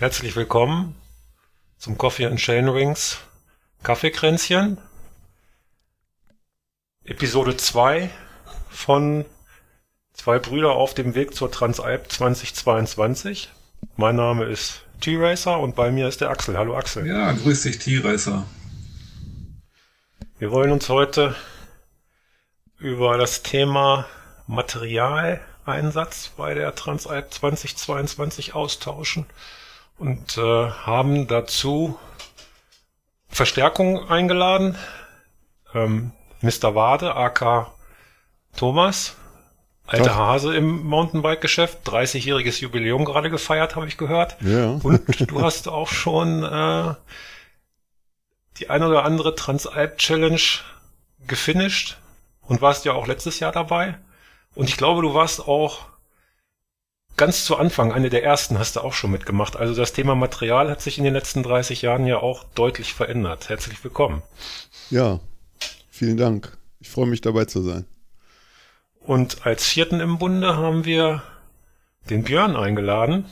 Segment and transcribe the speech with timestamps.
[0.00, 0.94] Herzlich willkommen
[1.76, 3.18] zum Coffee and Chain Rings
[3.82, 4.78] Kaffeekränzchen.
[7.04, 8.08] Episode 2
[8.70, 9.26] von
[10.14, 13.50] Zwei Brüder auf dem Weg zur Transalp 2022.
[13.96, 16.56] Mein Name ist T-Racer und bei mir ist der Axel.
[16.56, 17.06] Hallo Axel.
[17.06, 18.46] Ja, grüß dich T-Racer.
[20.38, 21.36] Wir wollen uns heute
[22.78, 24.06] über das Thema
[24.46, 29.26] Materialeinsatz bei der Transalp 2022 austauschen
[30.00, 31.98] und äh, haben dazu
[33.28, 34.76] Verstärkung eingeladen.
[35.74, 36.74] Ähm, Mr.
[36.74, 37.70] Wade, AK
[38.56, 39.14] Thomas,
[39.86, 44.36] alter Hase im Mountainbike-Geschäft, 30-jähriges Jubiläum gerade gefeiert, habe ich gehört.
[44.40, 44.80] Ja.
[44.82, 46.94] Und du hast auch schon äh,
[48.56, 50.40] die eine oder andere Transalp-Challenge
[51.26, 51.98] gefinisht
[52.40, 53.98] und warst ja auch letztes Jahr dabei.
[54.54, 55.89] Und ich glaube, du warst auch
[57.20, 59.54] ganz zu Anfang, eine der ersten hast du auch schon mitgemacht.
[59.54, 63.50] Also das Thema Material hat sich in den letzten 30 Jahren ja auch deutlich verändert.
[63.50, 64.22] Herzlich willkommen.
[64.88, 65.20] Ja,
[65.90, 66.56] vielen Dank.
[66.78, 67.84] Ich freue mich dabei zu sein.
[69.00, 71.22] Und als vierten im Bunde haben wir
[72.08, 73.26] den Björn eingeladen.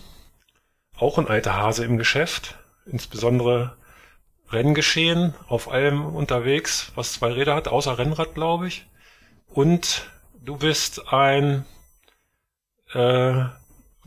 [0.98, 2.58] Auch ein alter Hase im Geschäft.
[2.84, 3.74] Insbesondere
[4.50, 8.86] Renngeschehen, auf allem unterwegs, was zwei Räder hat, außer Rennrad, glaube ich.
[9.46, 10.10] Und
[10.44, 11.64] du bist ein
[12.92, 13.46] äh,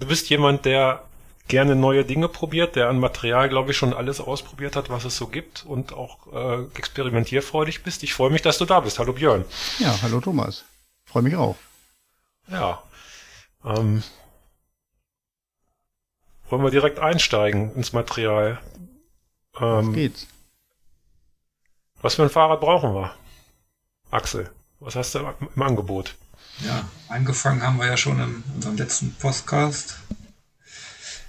[0.01, 1.03] du bist jemand, der
[1.47, 5.15] gerne neue Dinge probiert, der an Material, glaube ich, schon alles ausprobiert hat, was es
[5.15, 8.03] so gibt und auch äh, experimentierfreudig bist.
[8.03, 8.99] Ich freue mich, dass du da bist.
[8.99, 9.45] Hallo Björn.
[9.79, 10.65] Ja, hallo Thomas.
[11.05, 11.55] Freue mich auch.
[12.47, 12.81] Ja.
[13.63, 14.03] Ähm,
[16.49, 18.59] wollen wir direkt einsteigen ins Material?
[19.59, 20.27] Ähm, was geht's?
[22.01, 23.13] Was für ein Fahrrad brauchen wir?
[24.09, 24.49] Axel,
[24.79, 25.19] was hast du
[25.55, 26.15] im Angebot?
[26.59, 29.97] Ja, angefangen haben wir ja schon in unserem letzten Podcast.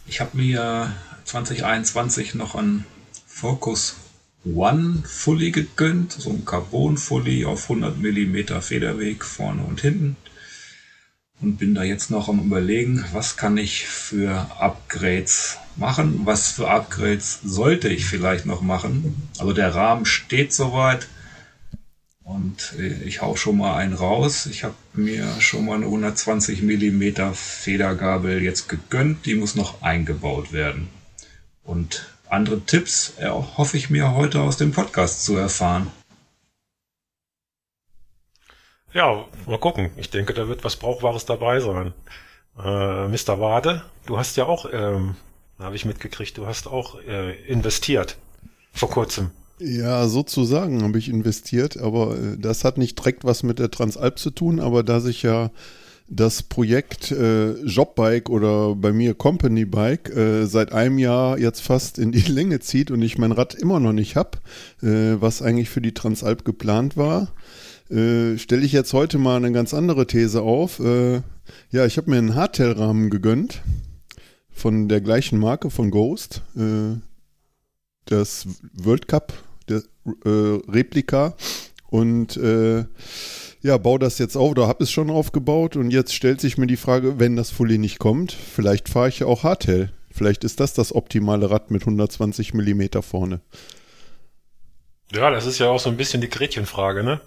[0.07, 0.95] Ich habe mir
[1.25, 2.85] 2021 noch ein
[3.27, 3.97] Focus
[4.45, 10.17] One Fully gegönnt, so ein Carbon Fully auf 100 mm Federweg vorne und hinten.
[11.41, 16.69] Und bin da jetzt noch am überlegen, was kann ich für Upgrades machen, was für
[16.69, 19.29] Upgrades sollte ich vielleicht noch machen.
[19.39, 21.09] Also der Rahmen steht soweit.
[22.43, 24.47] Und äh, ich hau schon mal einen raus.
[24.47, 29.27] Ich habe mir schon mal eine 120 mm Federgabel jetzt gegönnt.
[29.27, 30.89] Die muss noch eingebaut werden.
[31.63, 33.13] Und andere Tipps
[33.57, 35.93] hoffe ich mir heute aus dem Podcast zu erfahren.
[38.93, 39.91] Ja, mal gucken.
[39.97, 41.95] Ich denke, da wird was Brauchbares dabei sein.
[42.59, 43.39] Äh, Mr.
[43.39, 45.15] Wade, du hast ja auch, ähm,
[45.61, 48.17] habe ich mitgekriegt, du hast auch äh, investiert
[48.73, 49.31] vor kurzem.
[49.65, 54.19] Ja, sozusagen habe ich investiert, aber äh, das hat nicht direkt was mit der Transalp
[54.19, 55.53] zu tun, aber da sich ja
[56.09, 61.99] das Projekt äh, Jobbike oder bei mir Company Bike äh, seit einem Jahr jetzt fast
[62.01, 64.39] in die Länge zieht und ich mein Rad immer noch nicht habe,
[64.83, 67.33] äh, was eigentlich für die Transalp geplant war,
[67.89, 70.81] äh, stelle ich jetzt heute mal eine ganz andere These auf.
[70.81, 71.23] Äh,
[71.71, 73.63] ja, ich habe mir einen Hardtail-Rahmen gegönnt
[74.51, 76.43] von der gleichen Marke von Ghost.
[78.05, 79.33] Das World Cup
[79.67, 79.83] der,
[80.25, 81.35] äh, Replika
[81.89, 82.85] und äh,
[83.63, 86.67] ja, baue das jetzt auf oder habe es schon aufgebaut und jetzt stellt sich mir
[86.67, 89.93] die Frage, wenn das Fully nicht kommt, vielleicht fahre ich ja auch Hardtail.
[90.11, 93.41] Vielleicht ist das das optimale Rad mit 120 Millimeter vorne.
[95.13, 97.21] Ja, das ist ja auch so ein bisschen die Gretchenfrage, ne?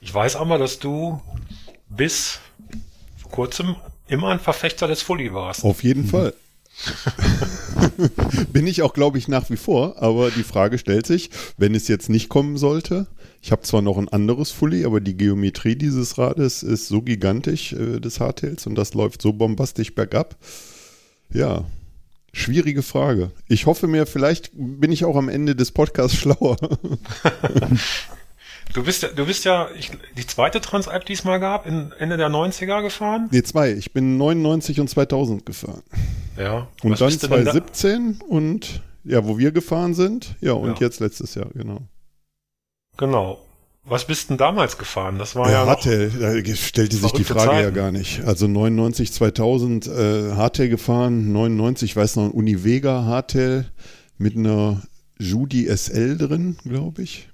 [0.00, 1.20] Ich weiß aber, dass du
[1.88, 2.40] bis
[3.20, 3.76] vor kurzem
[4.08, 5.64] immer ein Verfechter des Fully warst.
[5.64, 6.08] Auf jeden mhm.
[6.08, 6.34] Fall.
[8.52, 11.88] Bin ich auch, glaube ich, nach wie vor, aber die Frage stellt sich, wenn es
[11.88, 13.06] jetzt nicht kommen sollte,
[13.42, 17.72] ich habe zwar noch ein anderes Fully, aber die Geometrie dieses Rades ist so gigantisch
[17.72, 20.36] äh, des Hardtails und das läuft so bombastisch bergab.
[21.32, 21.64] Ja,
[22.32, 23.30] schwierige Frage.
[23.48, 26.56] Ich hoffe mir, vielleicht bin ich auch am Ende des Podcasts schlauer.
[28.72, 32.28] Du bist ja, du bist ja ich, die zweite Transalp diesmal gab, in Ende der
[32.28, 33.28] 90er gefahren?
[33.30, 33.72] Nee, zwei.
[33.72, 35.82] Ich bin 99 und 2000 gefahren.
[36.36, 36.68] Ja.
[36.82, 38.24] Und dann 2017 da?
[38.26, 40.36] und ja, wo wir gefahren sind.
[40.40, 40.86] Ja, und ja.
[40.86, 41.80] jetzt letztes Jahr, genau.
[42.96, 43.38] Genau.
[43.82, 45.18] Was bist denn damals gefahren?
[45.18, 45.62] Das war ja.
[45.62, 47.64] ja Hardtail, da stellte sich die Frage Zeiten.
[47.64, 48.22] ja gar nicht.
[48.24, 53.64] Also 99, 2000 äh, Hardtail gefahren, 99, ich weiß noch, ein Univega Hardtail
[54.18, 54.82] mit einer
[55.18, 57.30] Judy SL drin, glaube ich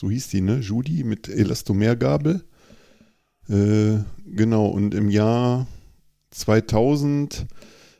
[0.00, 0.60] so hieß die, ne?
[0.60, 2.42] Judy mit Elastomergabel.
[3.50, 5.66] Äh, genau, und im Jahr
[6.30, 7.46] 2000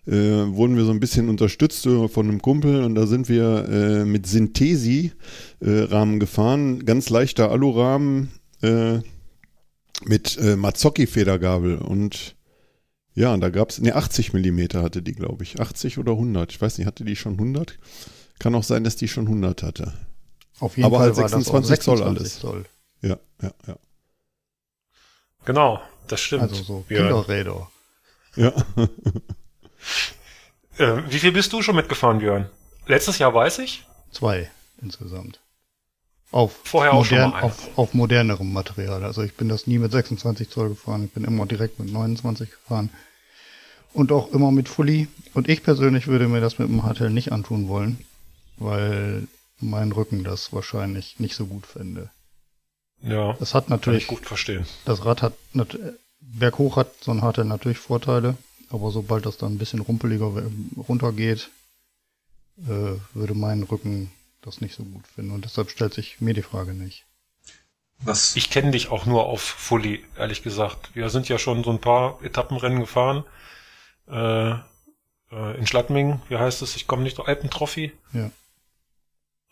[0.06, 4.04] äh, wurden wir so ein bisschen unterstützt von einem Kumpel und da sind wir äh,
[4.06, 6.86] mit Synthesi-Rahmen äh, gefahren.
[6.86, 8.30] Ganz leichter Alurahmen
[8.62, 9.00] äh,
[10.06, 12.34] mit äh, Mazzocchi-Federgabel und
[13.12, 15.60] Ja, und da gab es, ne, 80 Millimeter hatte die, glaube ich.
[15.60, 16.50] 80 oder 100.
[16.50, 17.78] Ich weiß nicht, hatte die schon 100?
[18.38, 19.92] Kann auch sein, dass die schon 100 hatte.
[20.60, 22.38] Auf jeden Aber Fall halt war 26 das auch Zoll alles.
[22.38, 22.64] Zoll.
[23.02, 23.76] Ja, ja, ja.
[25.44, 26.42] Genau, das stimmt.
[26.42, 26.84] Also so.
[26.88, 27.70] Kinderräder.
[28.36, 28.52] Ja,
[30.78, 32.48] Äh, wie viel bist du schon mitgefahren, Björn?
[32.86, 33.84] Letztes Jahr weiß ich.
[34.12, 35.40] Zwei insgesamt.
[36.30, 39.04] Auf, Vorher auch schon modern, auf, auf modernerem Material.
[39.04, 41.04] Also ich bin das nie mit 26 Zoll gefahren.
[41.04, 42.88] Ich bin immer direkt mit 29 gefahren.
[43.92, 45.08] Und auch immer mit Fully.
[45.34, 47.98] Und ich persönlich würde mir das mit dem Hardtail nicht antun wollen,
[48.56, 49.26] weil
[49.62, 52.10] mein Rücken das wahrscheinlich nicht so gut fände.
[53.02, 54.66] Ja, Das hat kann ich natürlich, gut verstehen.
[54.84, 55.32] das Rad hat,
[56.20, 58.36] berghoch hat so ein Hardtail natürlich Vorteile,
[58.70, 60.30] aber sobald das dann ein bisschen rumpeliger
[60.88, 61.50] runtergeht,
[62.66, 64.12] äh, würde mein Rücken
[64.42, 65.30] das nicht so gut finden.
[65.32, 67.04] Und deshalb stellt sich mir die Frage nicht.
[68.02, 70.90] Was, Ich kenne dich auch nur auf Fully, ehrlich gesagt.
[70.94, 73.24] Wir sind ja schon so ein paar Etappenrennen gefahren.
[74.08, 74.50] Äh,
[75.32, 76.76] äh, in Schladming, wie heißt es?
[76.76, 77.92] Ich komme nicht, Alpentrophy.
[78.14, 78.30] Ja.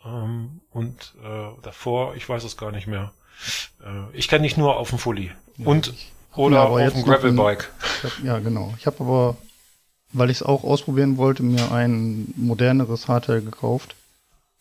[0.05, 3.11] Ähm, und äh, davor, ich weiß es gar nicht mehr.
[3.83, 5.31] Äh, ich kenne dich nur auf dem Fully.
[5.63, 5.93] und
[6.35, 7.71] oder Ja, auf dem Gravelbike.
[8.23, 8.73] Ja, genau.
[8.77, 9.37] Ich habe aber,
[10.13, 13.95] weil ich es auch ausprobieren wollte, mir ein moderneres Hardtail gekauft.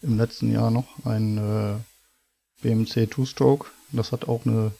[0.00, 0.86] Im letzten Jahr noch.
[1.04, 3.66] Ein äh, BMC Two-Stroke.
[3.92, 4.72] Das hat auch eine,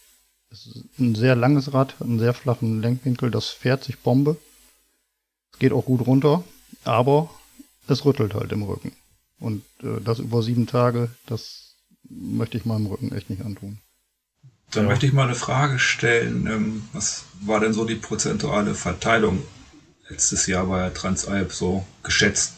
[0.99, 3.31] ein sehr langes Rad, hat einen sehr flachen Lenkwinkel.
[3.31, 4.37] Das fährt sich Bombe.
[5.52, 6.43] Es geht auch gut runter.
[6.84, 7.31] Aber
[7.87, 8.93] es rüttelt halt im Rücken.
[9.40, 11.75] Und äh, das über sieben Tage, das
[12.08, 13.79] möchte ich meinem Rücken echt nicht antun.
[14.73, 14.90] dann Ja.
[14.90, 16.46] möchte ich mal eine Frage stellen.
[16.46, 19.43] Ähm, was war denn so die prozentuale Verteilung
[20.08, 22.55] letztes Jahr bei der Transalp so geschätzt?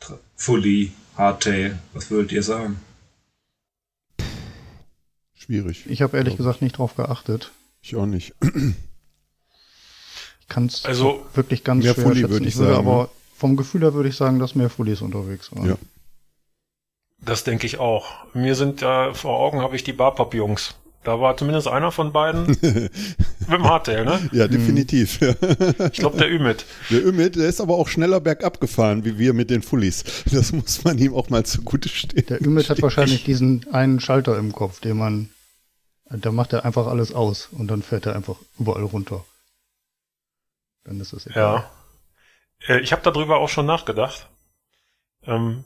[0.00, 2.80] Tra- Fully, Hardtail, was würdet ihr sagen?
[5.34, 5.84] schwierig.
[5.90, 7.52] Ich habe ehrlich gesagt nicht drauf geachtet.
[7.82, 8.32] Ich auch nicht.
[10.40, 12.30] Ich kann es Also- wirklich ganz Mehr schwer Fully schätzen.
[12.30, 13.08] würde ich ich würde sagen, aber ne?
[13.36, 15.66] vom Gefühl her würde ich sagen, dass mehr Fullies unterwegs waren.
[15.66, 15.76] Ja.
[17.24, 18.34] Das denke ich auch.
[18.34, 20.74] Mir sind äh, vor Augen habe ich die Barpop-Jungs.
[21.04, 22.90] Da war zumindest einer von beiden mit
[23.50, 24.26] dem Hardtail, ne?
[24.32, 25.20] Ja, definitiv.
[25.92, 26.64] Ich glaube, der Ümit.
[26.90, 30.04] Der Ümit, der ist aber auch schneller bergab gefahren, wie wir mit den Fullies.
[30.32, 32.24] Das muss man ihm auch mal zugute stehen.
[32.26, 35.28] Der Ümit hat wahrscheinlich diesen einen Schalter im Kopf, den man,
[36.08, 39.26] da macht er einfach alles aus und dann fährt er einfach überall runter.
[40.84, 41.64] Dann ist es egal.
[42.66, 42.74] Ja.
[42.74, 44.28] Äh, ich habe darüber auch schon nachgedacht.
[45.26, 45.64] Ähm,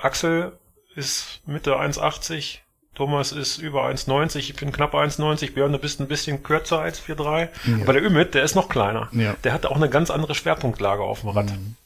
[0.00, 0.52] Axel
[0.94, 2.58] ist Mitte 1,80,
[2.94, 7.00] Thomas ist über 1,90, ich bin knapp 1,90, Björn, du bist ein bisschen kürzer als
[7.00, 7.48] 4,3.
[7.66, 7.82] Ja.
[7.82, 9.08] Aber der Ümit, der ist noch kleiner.
[9.12, 9.36] Ja.
[9.44, 11.46] Der hat auch eine ganz andere Schwerpunktlage auf dem Rad.
[11.46, 11.76] Mhm.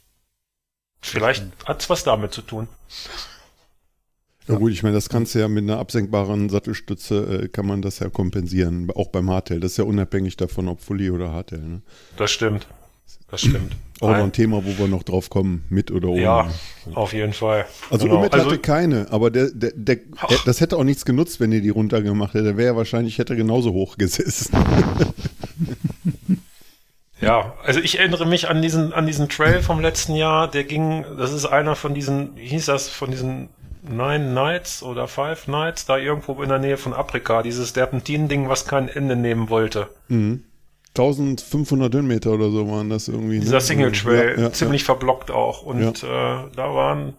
[1.01, 2.67] Vielleicht hat's was damit zu tun.
[4.49, 7.81] Ja gut, ich meine, das kannst du ja mit einer absenkbaren Sattelstütze, äh, kann man
[7.81, 9.61] das ja kompensieren, auch beim Hardtail.
[9.61, 11.61] Das ist ja unabhängig davon, ob Fully oder Hardtail.
[11.61, 11.83] Ne?
[12.17, 12.67] Das stimmt.
[13.31, 13.75] Das stimmt.
[14.01, 16.23] Auch noch ein Thema, wo wir noch drauf kommen, mit oder ohne.
[16.23, 16.49] Ja,
[16.95, 17.65] auf jeden Fall.
[17.91, 18.23] Also Genau.
[18.23, 21.61] Also- hatte keine, aber der, der, der, der, das hätte auch nichts genutzt, wenn ihr
[21.61, 22.45] die runtergemacht hätte.
[22.45, 24.57] Der wäre ja wahrscheinlich, hätte genauso hoch gesessen.
[27.21, 31.05] Ja, also ich erinnere mich an diesen, an diesen Trail vom letzten Jahr, der ging,
[31.17, 33.49] das ist einer von diesen, wie hieß das, von diesen
[33.83, 38.67] Nine Nights oder Five Nights, da irgendwo in der Nähe von Afrika, dieses Serpentin-Ding, was
[38.67, 39.89] kein Ende nehmen wollte.
[40.09, 40.43] Mhm.
[40.97, 43.41] 1500 Höhenmeter oder so waren das irgendwie.
[43.41, 43.61] Dieser ne?
[43.61, 45.63] Single Trail, Ja, ja, ziemlich verblockt auch.
[45.63, 47.15] Und äh, da waren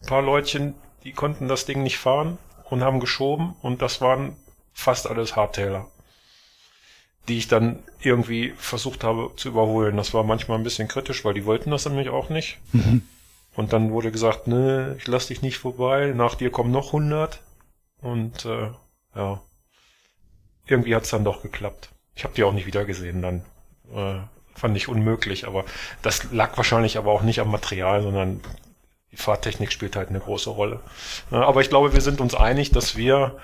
[0.00, 2.38] ein paar Leutchen, die konnten das Ding nicht fahren
[2.68, 4.36] und haben geschoben und das waren
[4.72, 5.86] fast alles Hardtailer,
[7.28, 9.96] die ich dann irgendwie versucht habe zu überholen.
[9.96, 12.58] Das war manchmal ein bisschen kritisch, weil die wollten das nämlich auch nicht.
[13.54, 17.42] Und dann wurde gesagt, ne, ich lass dich nicht vorbei, nach dir kommen noch 100.
[18.00, 18.70] Und äh,
[19.14, 19.40] ja,
[20.66, 21.90] irgendwie hat's dann doch geklappt.
[22.20, 23.42] Ich habe die auch nicht wieder gesehen dann.
[23.94, 24.20] Äh,
[24.54, 25.64] fand ich unmöglich, aber
[26.02, 28.42] das lag wahrscheinlich aber auch nicht am Material, sondern
[29.10, 30.80] die Fahrtechnik spielt halt eine große Rolle.
[31.30, 33.38] Ja, aber ich glaube, wir sind uns einig, dass wir,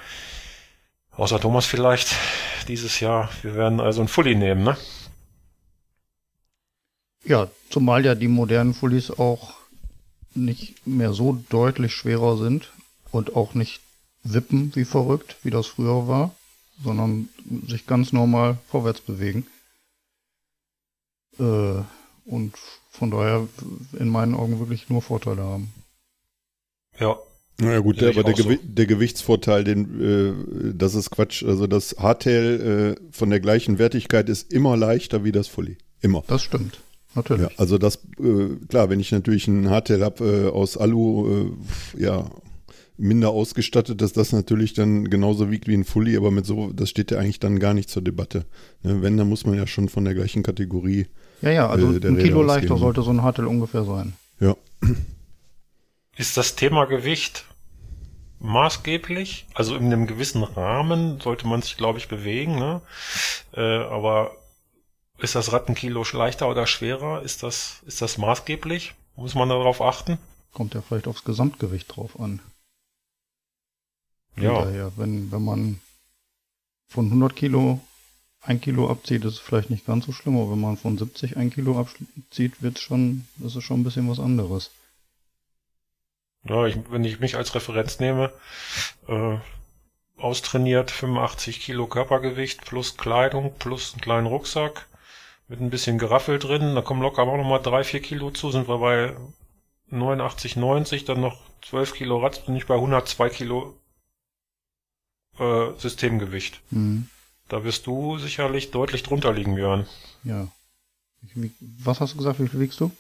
[1.12, 2.16] außer Thomas vielleicht,
[2.68, 4.76] dieses Jahr, wir werden also ein Fully nehmen, ne?
[7.24, 9.54] Ja, zumal ja die modernen Fullies auch
[10.34, 12.70] nicht mehr so deutlich schwerer sind
[13.10, 13.80] und auch nicht
[14.22, 16.35] wippen wie verrückt, wie das früher war,
[16.82, 17.28] sondern
[17.66, 19.46] sich ganz normal vorwärts bewegen.
[21.38, 21.82] Äh,
[22.24, 22.54] und
[22.90, 23.46] von daher
[23.98, 25.72] in meinen Augen wirklich nur Vorteile haben.
[26.98, 27.16] Ja.
[27.58, 28.44] Naja gut, der, aber der, auch so.
[28.44, 31.42] Gewi der Gewichtsvorteil, den, äh, das ist Quatsch.
[31.42, 35.78] Also das Hardtail äh, von der gleichen Wertigkeit ist immer leichter wie das Fully.
[36.02, 36.22] Immer.
[36.26, 36.74] Das stimmt.
[36.74, 37.58] Ja, Natürlich.
[37.58, 41.48] also das, äh, klar, wenn ich natürlich ein Hardtail habe äh, aus Alu,
[41.96, 42.30] äh, ja,
[42.98, 46.90] minder ausgestattet, dass das natürlich dann genauso wiegt wie ein Fully, aber mit so, das
[46.90, 48.46] steht ja eigentlich dann gar nicht zur Debatte.
[48.82, 49.02] Ne?
[49.02, 51.06] Wenn, dann muss man ja schon von der gleichen Kategorie.
[51.42, 54.14] Ja, ja, also äh, ein Kilo leichter sollte so ein Hartel ungefähr sein.
[54.40, 54.56] Ja.
[56.16, 57.44] Ist das Thema Gewicht
[58.40, 59.46] maßgeblich?
[59.54, 62.80] Also in einem gewissen Rahmen sollte man sich, glaube ich, bewegen, ne?
[63.52, 64.32] Äh, aber
[65.18, 67.22] ist das Rad ein Kilo leichter oder schwerer?
[67.22, 68.94] Ist das, ist das maßgeblich?
[69.16, 70.18] Muss man darauf achten?
[70.52, 72.40] Kommt ja vielleicht aufs Gesamtgewicht drauf an.
[74.38, 74.64] Ja.
[74.64, 75.80] Daher, wenn, wenn man
[76.88, 77.80] von 100 Kilo
[78.42, 81.36] ein Kilo abzieht, ist es vielleicht nicht ganz so schlimm, aber wenn man von 70
[81.36, 84.70] ein Kilo abzieht, wird's schon, das ist schon ein bisschen was anderes.
[86.44, 88.32] Ja, ich, wenn ich mich als Referenz nehme,
[89.08, 89.38] äh,
[90.16, 94.86] austrainiert 85 Kilo Körpergewicht plus Kleidung plus einen kleinen Rucksack
[95.48, 98.68] mit ein bisschen Geraffel drin, da kommen locker auch nochmal drei, vier Kilo zu, sind
[98.68, 99.16] wir bei
[99.90, 103.74] 89, 90, dann noch 12 Kilo Rad, bin ich bei 102 Kilo
[105.38, 106.60] äh, Systemgewicht.
[106.70, 107.08] Mhm.
[107.48, 109.86] Da wirst du sicherlich deutlich drunter liegen, Björn.
[110.24, 110.48] Ja.
[111.60, 112.90] Was hast du gesagt, wie viel wiegst du?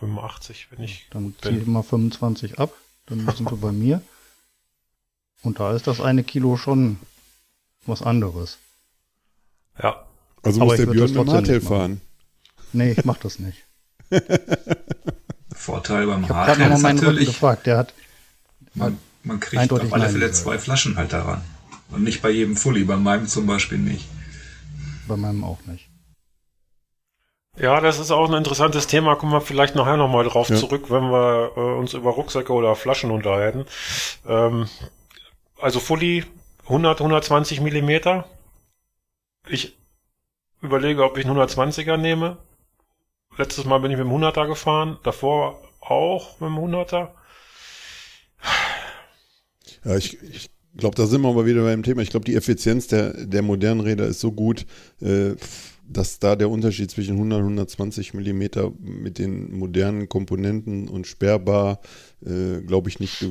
[0.00, 1.06] 85, wenn ich.
[1.10, 2.72] Dann zieh ich mal 25 ab,
[3.06, 4.02] dann sind wir bei mir.
[5.42, 6.98] Und da ist das eine Kilo schon
[7.86, 8.58] was anderes.
[9.82, 10.04] Ja.
[10.42, 12.00] Also muss der Björn mit Martel fahren.
[12.72, 13.64] Nee, ich mach das nicht.
[15.54, 17.26] Vorteil beim Hardtail ist natürlich...
[17.26, 17.94] gefragt, der hat...
[18.74, 21.42] Man, man kriegt auf alle Fälle zwei Flaschen halt daran.
[21.90, 24.06] Und nicht bei jedem Fully, bei meinem zum Beispiel nicht.
[25.08, 25.88] Bei meinem auch nicht.
[27.58, 29.16] Ja, das ist auch ein interessantes Thema.
[29.16, 30.56] Kommen wir vielleicht nachher nochmal drauf ja.
[30.56, 33.66] zurück, wenn wir äh, uns über Rucksäcke oder Flaschen unterhalten.
[34.26, 34.68] Ähm,
[35.60, 36.24] also Fully
[36.64, 38.24] 100, 120 Millimeter.
[39.48, 39.76] Ich
[40.62, 42.38] überlege, ob ich einen 120er nehme.
[43.36, 47.08] Letztes Mal bin ich mit dem 100er gefahren, davor auch mit dem 100er.
[49.84, 52.02] Ja, ich, ich glaube, da sind wir aber wieder beim Thema.
[52.02, 54.66] Ich glaube, die Effizienz der, der modernen Räder ist so gut,
[55.00, 55.34] äh,
[55.88, 61.80] dass da der Unterschied zwischen 100 und 120 Millimeter mit den modernen Komponenten und sperrbar,
[62.24, 63.26] äh, glaube ich, nicht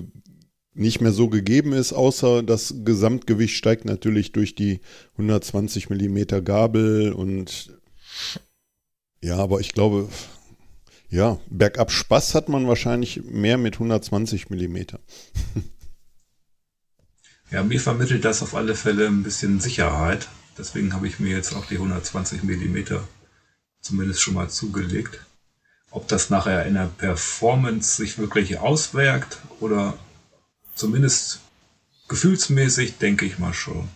[0.75, 4.79] nicht mehr so gegeben ist, außer das Gesamtgewicht steigt natürlich durch die
[5.13, 7.73] 120 Millimeter Gabel und
[9.21, 10.07] ja, aber ich glaube,
[11.09, 14.99] ja, bergab Spaß hat man wahrscheinlich mehr mit 120 Millimeter.
[17.51, 20.27] ja, mir vermittelt das auf alle Fälle ein bisschen Sicherheit.
[20.57, 23.07] Deswegen habe ich mir jetzt auch die 120 Millimeter
[23.81, 25.25] zumindest schon mal zugelegt.
[25.91, 29.97] Ob das nachher in der Performance sich wirklich auswirkt oder
[30.79, 31.41] Zumindest
[32.07, 33.89] gefühlsmäßig denke ich mal schon.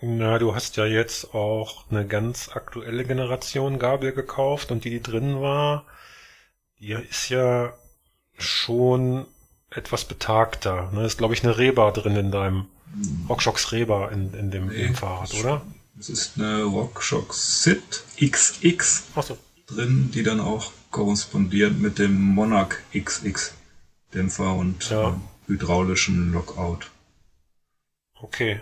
[0.00, 5.02] Na, du hast ja jetzt auch eine ganz aktuelle Generation Gabel gekauft und die, die
[5.02, 5.84] drin war,
[6.78, 7.76] die ist ja
[8.38, 9.26] schon
[9.74, 10.90] etwas betagter.
[10.92, 11.04] Ne?
[11.04, 12.66] Ist, glaube ich, eine Reba drin in deinem
[13.28, 15.62] RockShox Reba in, in dem, nee, Fahrrad, oder?
[15.98, 19.38] Es ist eine RockShox Sit XX so.
[19.66, 23.54] drin, die dann auch korrespondiert mit dem Monarch XX.
[24.14, 25.18] Dämpfer und ja.
[25.46, 26.90] hydraulischen Lockout.
[28.20, 28.60] Okay.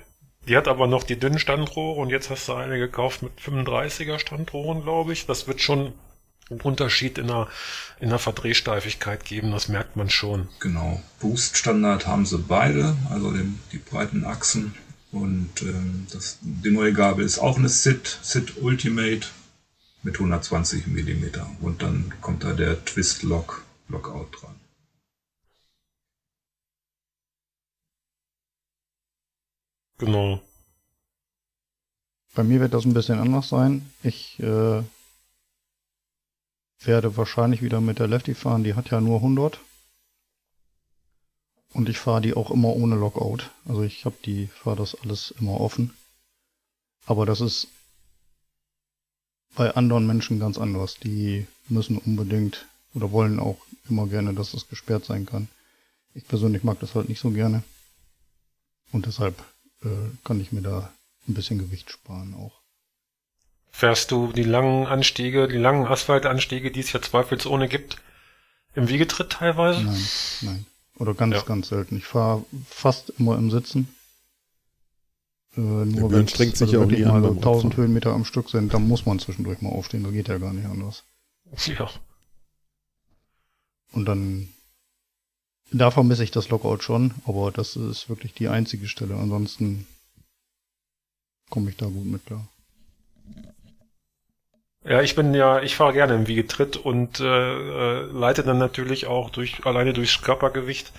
[0.49, 4.19] Die hat aber noch die dünnen Standrohre und jetzt hast du eine gekauft mit 35er
[4.19, 5.26] Standrohren, glaube ich.
[5.26, 5.93] Das wird schon
[6.59, 7.49] Unterschied in der,
[8.00, 10.49] in der Verdrehsteifigkeit geben, das merkt man schon.
[10.59, 11.00] Genau.
[11.21, 14.75] Boost-Standard haben sie beide, also den, die breiten Achsen.
[15.12, 19.26] Und ähm, das, die neue Gabel ist auch eine SIT, SIT Ultimate
[20.02, 21.25] mit 120 mm.
[21.61, 24.54] Und dann kommt da der Twist Lock Lockout dran.
[29.99, 30.40] Genau.
[32.35, 33.90] Bei mir wird das ein bisschen anders sein.
[34.02, 34.83] Ich äh,
[36.81, 38.65] werde wahrscheinlich wieder mit der Lefty fahren.
[38.65, 39.61] Die hat ja nur 100.
[41.73, 43.51] Und ich fahre die auch immer ohne Lockout.
[43.67, 45.95] Also ich habe die, fahre das alles immer offen.
[47.07, 47.69] Aber das ist
[49.55, 50.97] bei anderen Menschen ganz anders.
[50.97, 53.59] Die müssen unbedingt oder wollen auch
[53.89, 55.49] immer gerne, dass das gesperrt sein kann.
[56.15, 57.63] Ich persönlich mag das halt nicht so gerne.
[58.93, 59.39] Und deshalb
[59.83, 59.89] äh,
[60.25, 60.93] kann ich mir da
[61.29, 62.60] ein bisschen Gewicht sparen auch.
[63.71, 67.99] Fährst du die langen Anstiege, die langen Asphaltanstiege, die es ja zweifelsohne gibt,
[68.75, 69.83] im Wiegetritt teilweise?
[69.83, 70.09] Nein,
[70.43, 70.67] nein.
[70.97, 71.43] Oder ganz, ja.
[71.43, 71.97] ganz selten.
[71.97, 73.95] Ich fahre fast immer im Sitzen.
[75.57, 78.87] Äh, nur wenn es sich also ja mal so 1000 Höhenmeter am Stück sind, dann
[78.87, 80.05] muss man zwischendurch mal aufstehen.
[80.05, 81.05] Da geht ja gar nicht anders.
[81.67, 81.91] Ja.
[83.93, 84.49] Und dann
[85.73, 89.15] da vermisse ich das Lockout schon, aber das ist wirklich die einzige Stelle.
[89.17, 89.87] Ansonsten
[91.49, 92.47] komme ich da gut mit klar.
[94.85, 99.07] Ja, ich bin ja, ich fahre gerne im Wiegetritt und äh, äh, leite dann natürlich
[99.07, 100.93] auch durch alleine durchs Körpergewicht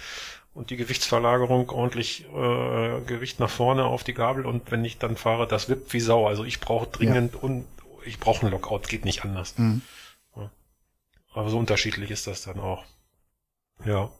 [0.54, 5.18] und die Gewichtsverlagerung ordentlich äh, Gewicht nach vorne auf die Gabel und wenn ich dann
[5.18, 6.28] fahre, das wippt wie Sau.
[6.28, 7.40] Also ich brauche dringend ja.
[7.40, 7.66] und
[8.06, 9.58] ich brauche einen Lockout, geht nicht anders.
[9.58, 9.82] Mhm.
[10.36, 10.52] Ja.
[11.34, 12.84] Aber so unterschiedlich ist das dann auch.
[13.86, 14.12] Ja.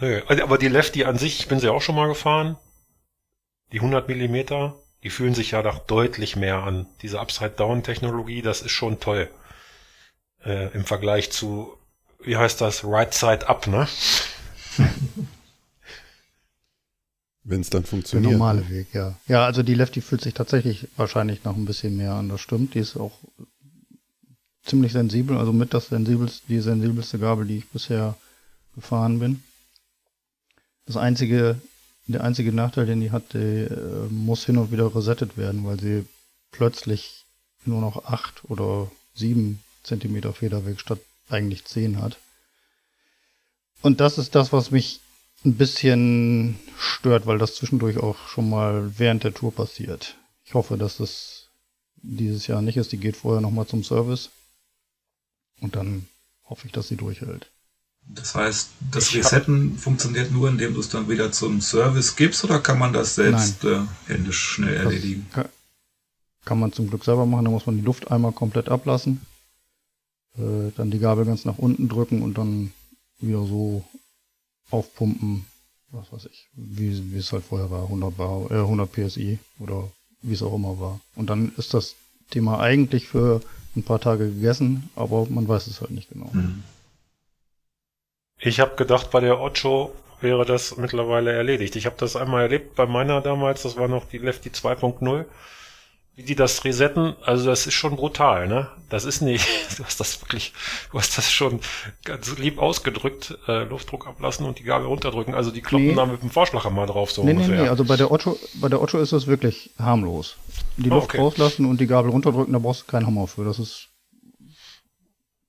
[0.00, 2.56] Nö, also, aber die Lefty an sich, ich bin sie auch schon mal gefahren.
[3.70, 6.86] Die 100 Millimeter, die fühlen sich ja doch deutlich mehr an.
[7.02, 9.28] Diese Upside-Down-Technologie, das ist schon toll.
[10.44, 11.76] Äh, Im Vergleich zu,
[12.20, 13.88] wie heißt das, Right Side Up, ne?
[17.44, 18.30] Wenn es dann funktioniert.
[18.30, 19.18] Der normale Weg, ja.
[19.26, 22.74] Ja, also die Lefty fühlt sich tatsächlich wahrscheinlich noch ein bisschen mehr an, das stimmt.
[22.74, 23.18] Die ist auch
[24.64, 28.16] ziemlich sensibel, also mit das sensibelste, die sensibelste Gabel, die ich bisher
[28.76, 29.42] gefahren bin.
[30.86, 31.60] Das einzige,
[32.12, 35.80] der einzige Nachteil, den die hat, die, äh, muss hin und wieder resettet werden, weil
[35.80, 36.04] sie
[36.50, 37.24] plötzlich
[37.64, 42.18] nur noch acht oder sieben Zentimeter Federweg statt eigentlich zehn hat.
[43.80, 45.00] Und das ist das, was mich
[45.44, 50.16] ein bisschen stört, weil das zwischendurch auch schon mal während der Tour passiert.
[50.44, 51.48] Ich hoffe, dass das
[51.96, 52.92] dieses Jahr nicht ist.
[52.92, 54.30] Die geht vorher nochmal zum Service.
[55.60, 56.06] Und dann
[56.44, 57.50] hoffe ich, dass sie durchhält.
[58.08, 62.60] Das heißt, das Resetten funktioniert nur, indem du es dann wieder zum Service gibst oder
[62.60, 65.26] kann man das selbst äh, händisch schnell das erledigen?
[66.44, 69.22] Kann, man zum Glück selber machen, da muss man die Luft einmal komplett ablassen,
[70.36, 72.72] äh, dann die Gabel ganz nach unten drücken und dann
[73.20, 73.84] wieder so
[74.70, 75.46] aufpumpen,
[75.90, 79.88] was weiß ich, wie, wie es halt vorher war, 100 Bar, äh, 100 PSI oder
[80.20, 81.00] wie es auch immer war.
[81.14, 81.94] Und dann ist das
[82.30, 83.40] Thema eigentlich für
[83.76, 86.30] ein paar Tage gegessen, aber man weiß es halt nicht genau.
[86.32, 86.62] Mhm.
[88.42, 91.76] Ich habe gedacht, bei der Ocho wäre das mittlerweile erledigt.
[91.76, 95.24] Ich habe das einmal erlebt bei meiner damals, das war noch die Lefty 2.0
[96.14, 98.68] wie die das resetten, also das ist schon brutal, ne?
[98.90, 99.46] Das ist nicht,
[99.78, 100.52] du hast das wirklich,
[100.90, 101.60] du hast das schon
[102.04, 105.34] ganz lieb ausgedrückt, äh, Luftdruck ablassen und die Gabel runterdrücken.
[105.34, 105.94] Also die kloppen nee.
[105.94, 107.56] da mit dem Vorschlaghammer drauf, so nee, ungefähr.
[107.56, 110.36] Nee, nee, also bei der Otto, bei der Otto ist das wirklich harmlos.
[110.76, 111.18] Die Luft okay.
[111.18, 113.44] rauslassen und die Gabel runterdrücken, da brauchst du keinen Hammer für.
[113.44, 113.88] Das ist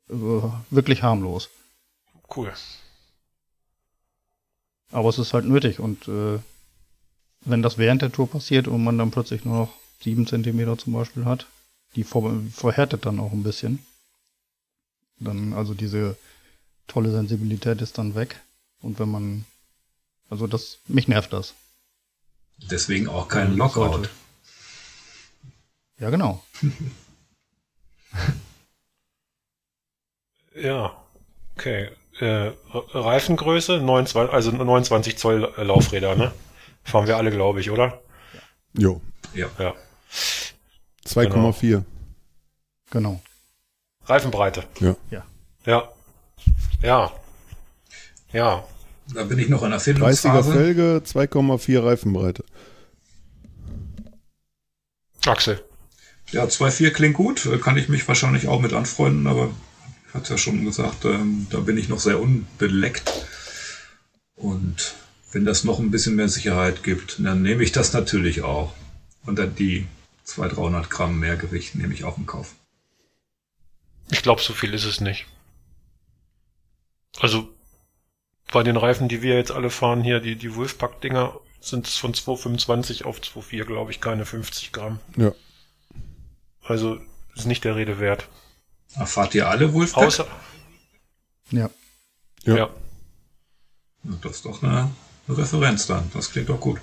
[0.10, 0.13] äh,
[0.69, 1.49] wirklich harmlos.
[2.34, 2.53] Cool.
[4.93, 6.39] Aber es ist halt nötig und äh,
[7.41, 10.93] wenn das während der Tour passiert und man dann plötzlich nur noch 7 cm zum
[10.93, 11.47] Beispiel hat.
[11.95, 13.84] Die ver verhärtet dann auch ein bisschen.
[15.19, 16.15] Dann, also diese
[16.88, 18.39] tolle Sensibilität ist dann weg.
[18.82, 19.45] Und wenn man,
[20.29, 21.56] also das, mich nervt das.
[22.69, 24.10] Deswegen auch kein Lockout.
[25.99, 26.43] Ja, genau.
[30.56, 30.95] ja,
[31.56, 31.89] okay.
[32.19, 36.32] Äh, Reifengröße, 29, also 29 Zoll Laufräder, ne?
[36.84, 38.02] Fahren wir alle, glaube ich, oder?
[38.78, 39.02] Jo.
[39.34, 39.47] Ja.
[39.58, 39.73] ja.
[41.08, 41.62] 2,4.
[41.62, 41.84] Genau.
[42.91, 43.21] genau.
[44.06, 44.63] Reifenbreite.
[44.80, 44.95] Ja.
[45.10, 45.26] Ja.
[45.65, 45.89] Ja.
[46.82, 47.12] Ja.
[48.32, 48.63] Ja.
[49.13, 50.52] Da bin ich noch in Erfindungsphase.
[50.52, 52.43] 30er Felge, 2,4 Reifenbreite.
[55.26, 55.63] Axel.
[56.32, 57.47] Ja, 2,4 klingt gut.
[57.62, 59.52] Kann ich mich wahrscheinlich auch mit anfreunden, aber
[60.13, 63.12] ich hatte ja schon gesagt, ähm, da bin ich noch sehr unbeleckt.
[64.36, 64.93] Und
[65.32, 68.76] wenn das noch ein bisschen mehr Sicherheit gibt, dann nehme ich das natürlich auch.
[69.26, 69.88] Und dann die
[70.26, 72.54] 200, 300 Gramm mehr Gewicht nehme ich auch in Kauf.
[74.12, 75.26] Ich glaube, so viel ist es nicht.
[77.19, 77.49] Also
[78.52, 82.13] bei den Reifen, die wir jetzt alle fahren hier, die, die Wolfpack-Dinger, sind es von
[82.13, 84.99] 225 auf 2,4, glaube ich, keine 50 Gramm.
[85.17, 85.34] Ja.
[86.62, 86.99] Also
[87.34, 88.30] ist nicht der Rede wert.
[88.95, 90.03] Ach, fahrt ihr alle Wolfpack?
[90.03, 90.27] Außer.
[91.51, 91.69] Ja.
[92.43, 92.56] Ja.
[92.56, 92.69] ja.
[94.21, 94.91] Das ist doch eine
[95.29, 96.10] Referenz dann.
[96.13, 96.79] Das klingt doch gut.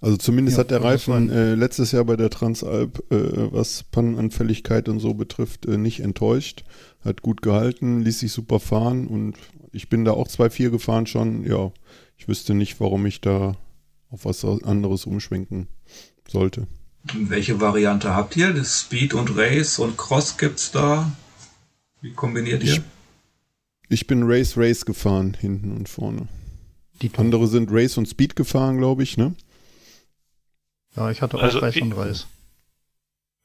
[0.00, 4.88] Also zumindest ja, hat der Reifen äh, letztes Jahr bei der Transalp, äh, was Pannenanfälligkeit
[4.88, 6.64] und so betrifft, äh, nicht enttäuscht.
[7.02, 9.36] Hat gut gehalten, ließ sich super fahren und
[9.72, 11.44] ich bin da auch 2.4 gefahren schon.
[11.44, 11.72] Ja,
[12.18, 13.56] ich wüsste nicht, warum ich da
[14.10, 15.68] auf was anderes umschwenken
[16.28, 16.66] sollte.
[17.14, 18.52] Welche Variante habt ihr?
[18.52, 21.12] Das Speed und Race und Cross gibt's da?
[22.00, 22.72] Wie kombiniert ihr?
[22.72, 22.82] Ich,
[23.88, 26.28] ich bin Race Race gefahren, hinten und vorne.
[27.02, 29.34] Die andere sind Race und Speed gefahren, glaube ich, ne?
[30.96, 32.26] Ja, ich hatte auch also, Race und Race.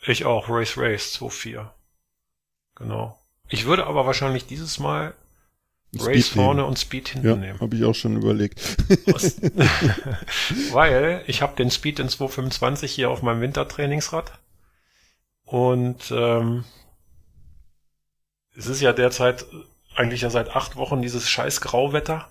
[0.05, 1.69] Ich auch, Race Race 2-4.
[2.75, 3.19] Genau.
[3.49, 5.13] Ich würde aber wahrscheinlich dieses Mal
[5.97, 7.59] Race vorne und Speed hinten ja, nehmen.
[7.59, 8.61] Habe ich auch schon überlegt.
[10.71, 14.39] Weil ich habe den Speed in 225 hier auf meinem Wintertrainingsrad.
[15.43, 16.63] Und ähm,
[18.55, 19.45] es ist ja derzeit
[19.95, 22.29] eigentlich ja seit acht Wochen dieses scheiß Grauwetter,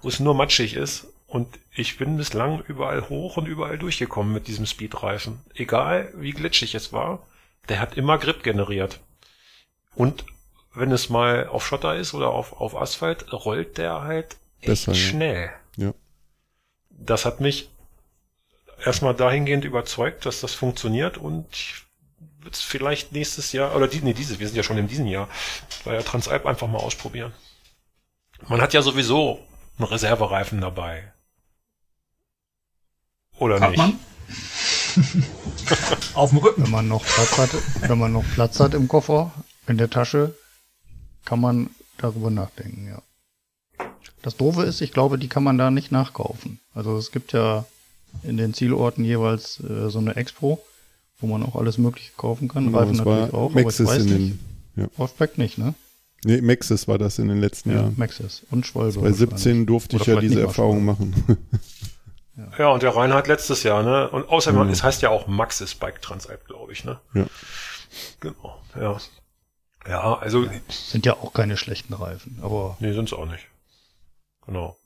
[0.00, 4.46] wo es nur matschig ist Und ich bin bislang überall hoch und überall durchgekommen mit
[4.46, 5.40] diesem Speedreifen.
[5.54, 7.26] Egal wie glitschig es war,
[7.68, 9.00] der hat immer Grip generiert.
[9.94, 10.24] Und
[10.74, 14.92] wenn es mal auf Schotter ist oder auf, auf Asphalt, rollt der halt echt Besser,
[14.92, 14.98] ja.
[14.98, 15.50] schnell.
[15.76, 15.94] Ja.
[16.90, 17.70] Das hat mich
[18.84, 21.74] erstmal dahingehend überzeugt, dass das funktioniert und ich
[22.38, 25.06] würde es vielleicht nächstes Jahr, oder die, nee, dieses, wir sind ja schon in diesem
[25.06, 25.28] Jahr,
[25.84, 27.32] bei der Transalp einfach mal ausprobieren.
[28.48, 29.40] Man hat ja sowieso
[29.78, 31.12] einen Reservereifen dabei.
[33.38, 33.78] Oder Hat nicht?
[33.78, 33.98] man?
[36.14, 36.64] Auf dem Rücken.
[36.64, 37.50] Wenn man noch Platz hat,
[37.88, 39.32] wenn man noch Platz hat im Koffer,
[39.66, 40.34] in der Tasche,
[41.24, 43.02] kann man darüber nachdenken, ja.
[44.22, 46.60] Das Doofe ist, ich glaube, die kann man da nicht nachkaufen.
[46.74, 47.64] Also es gibt ja
[48.22, 50.62] in den Zielorten jeweils äh, so eine Expo,
[51.20, 52.66] wo man auch alles Mögliche kaufen kann.
[52.66, 54.18] Genau, Reifen natürlich auch, aber ich Maxis weiß in nicht.
[54.76, 54.88] den, ja.
[54.96, 55.74] Wolfpack nicht, ne?
[56.24, 57.94] Nee, Maxis war das in den letzten Jahren.
[57.96, 59.00] Maxis und Schwalbe.
[59.00, 61.14] Bei 17 durfte Oder ich ja diese Erfahrung machen.
[62.58, 64.08] Ja, und der Reinhard letztes Jahr, ne?
[64.10, 64.70] Und außerdem, Mhm.
[64.70, 66.98] es heißt ja auch Maxis Bike Transalp, glaube ich, ne?
[67.14, 67.26] Ja.
[68.20, 68.98] Genau, ja.
[69.88, 73.46] Ja, also, Sind ja auch keine schlechten Reifen, aber nee, sind's auch nicht.
[74.46, 74.76] Genau.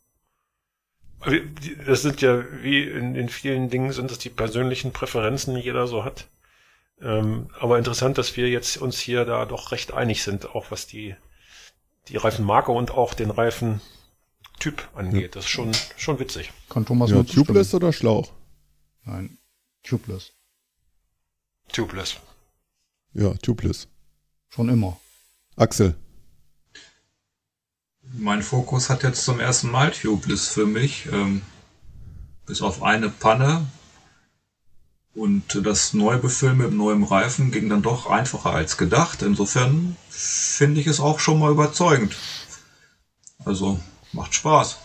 [1.27, 5.63] Die- Das sind ja, wie in, in vielen Dingen sind es die persönlichen Präferenzen, die
[5.63, 6.29] jeder so hat.
[7.01, 10.87] Ähm, aber interessant, dass wir jetzt uns hier da doch recht einig sind, auch was
[10.87, 11.17] die,
[12.09, 13.81] die Reifenmarke und auch den Reifentyp
[14.95, 15.35] angeht.
[15.35, 16.53] Das ist schon, schon witzig.
[16.69, 17.27] kann Thomas ja, nur.
[17.27, 18.31] Tubeless oder Schlauch?
[19.05, 19.39] Nein,
[19.83, 20.33] Tubeless.
[21.73, 22.17] Tubeless.
[23.13, 23.89] Ja, Tubeless.
[24.55, 25.01] Schon immer.
[25.57, 25.97] Axel.
[28.13, 31.07] Mein Fokus hat jetzt zum ersten Mal Tubeless für mich.
[31.11, 31.43] Ähm,
[32.47, 33.67] bis auf eine Panne.
[35.13, 39.23] Und das Neubefüllen mit neuem Reifen ging dann doch einfacher als gedacht.
[39.23, 42.15] Insofern finde ich es auch schon mal überzeugend.
[43.45, 43.81] Also
[44.13, 44.79] macht Spaß.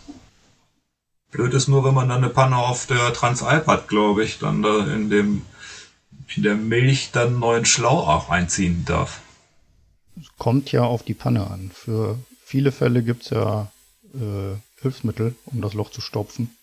[1.30, 4.64] Blöd ist nur, wenn man dann eine Panne auf der Transalp hat, glaube ich, dann
[4.64, 5.44] da in dem
[6.36, 9.22] in der Milch dann neuen Schlauch einziehen darf.
[10.38, 11.72] Kommt ja auf die Panne an.
[11.72, 13.72] Für viele Fälle gibt's ja
[14.14, 16.56] äh, Hilfsmittel, um das Loch zu stopfen.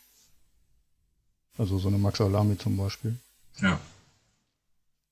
[1.59, 3.17] Also so eine Max Alami zum Beispiel.
[3.61, 3.81] Ja.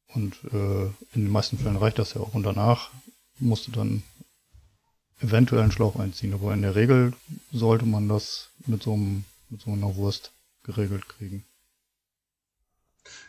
[0.08, 2.34] Und äh, in den meisten Fällen reicht das ja auch.
[2.34, 2.90] Und danach
[3.38, 4.02] musst du dann
[5.20, 6.34] eventuell einen Schlauch einziehen.
[6.34, 7.14] Aber in der Regel
[7.52, 11.44] sollte man das mit so, einem, mit so einer Wurst geregelt kriegen.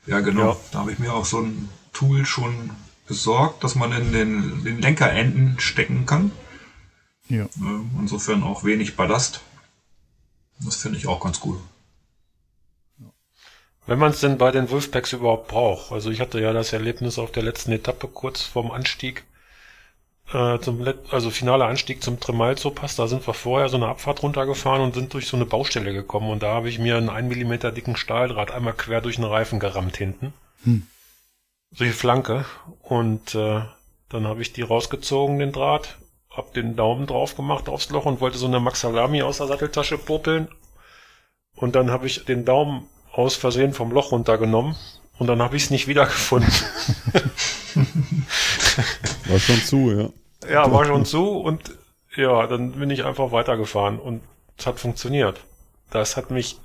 [0.05, 0.53] Ja, genau.
[0.53, 0.57] Ja.
[0.71, 2.71] Da habe ich mir auch so ein Tool schon
[3.07, 6.31] besorgt, dass man in den, den Lenkerenden stecken kann.
[7.29, 7.45] Ja.
[7.45, 9.41] Äh, Insofern auch wenig Ballast.
[10.63, 11.59] Das finde ich auch ganz gut.
[13.87, 15.91] Wenn man es denn bei den Wolfpacks überhaupt braucht.
[15.91, 19.23] Also ich hatte ja das Erlebnis auf der letzten Etappe kurz vorm Anstieg,
[20.33, 22.95] äh, zum Let also finaler Anstieg zum Tremalzo Pass.
[22.95, 26.31] Da sind wir vorher so eine Abfahrt runtergefahren und sind durch so eine Baustelle gekommen
[26.31, 29.59] und da habe ich mir einen 1 mm dicken Stahldraht einmal quer durch den Reifen
[29.59, 30.33] gerammt hinten.
[30.63, 30.87] Hm.
[31.71, 32.45] Die Flanke
[32.83, 33.61] und äh,
[34.09, 35.97] dann habe ich die rausgezogen, den Draht,
[36.29, 39.97] hab den Daumen drauf gemacht aufs Loch und wollte so eine Maxalami aus der Satteltasche
[39.97, 40.47] popeln
[41.55, 44.75] und dann habe ich den Daumen aus Versehen vom Loch runtergenommen
[45.17, 46.51] und dann habe ich es nicht wiedergefunden.
[49.25, 50.09] War schon zu, ja.
[50.49, 51.77] ja, war schon zu und
[52.15, 54.21] ja, dann bin ich einfach weitergefahren und
[54.57, 55.41] es hat funktioniert.
[55.89, 56.57] Das hat mich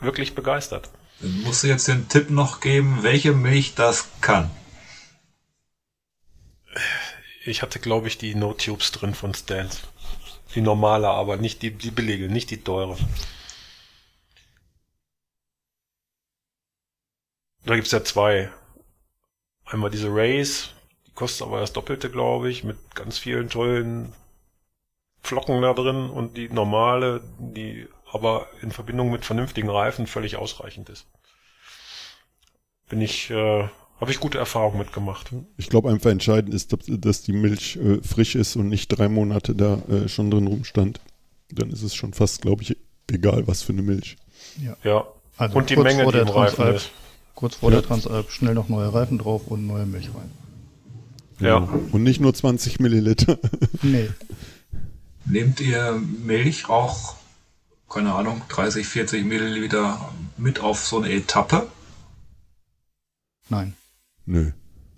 [0.00, 0.90] wirklich begeistert.
[1.20, 4.50] Dann musst du jetzt den Tipp noch geben, welche Milch das kann.
[7.44, 9.80] Ich hatte, glaube ich, die No-Tubes drin von Stans.
[10.54, 12.96] Die normale, aber nicht die, die billige, nicht die teure.
[17.64, 18.50] Da gibt's ja zwei.
[19.64, 20.70] Einmal diese Race,
[21.06, 24.14] die kostet aber das Doppelte, glaube ich, mit ganz vielen tollen
[25.20, 30.88] Flocken da drin und die normale, die aber in Verbindung mit vernünftigen Reifen völlig ausreichend
[30.88, 31.06] ist.
[32.88, 33.68] Bin ich, äh,
[34.00, 35.30] habe ich gute Erfahrungen mitgemacht.
[35.56, 39.54] Ich glaube einfach entscheidend ist, dass- die Milch äh, frisch ist und nicht drei Monate
[39.54, 41.00] da äh, schon drin rumstand.
[41.50, 42.76] Dann ist es schon fast, glaube ich,
[43.10, 44.16] egal, was für eine Milch.
[44.82, 45.06] Ja.
[45.36, 46.76] Also und die kurz Menge, vor die der im Reifen Transalp.
[46.76, 46.90] ist.
[47.34, 47.76] Kurz vor Ja.
[47.80, 50.30] der Transalp schnell noch neue Reifen drauf und neue Milch rein.
[51.40, 51.56] Ja.
[51.58, 53.38] Und nicht nur 20 Milliliter.
[53.82, 54.08] Nee.
[55.24, 55.92] Nehmt ihr
[56.24, 57.14] Milch auch,
[57.88, 61.68] keine Ahnung, 30, 40 Milliliter mit auf so eine Etappe?
[63.48, 63.76] Nein.
[64.26, 64.52] Nö.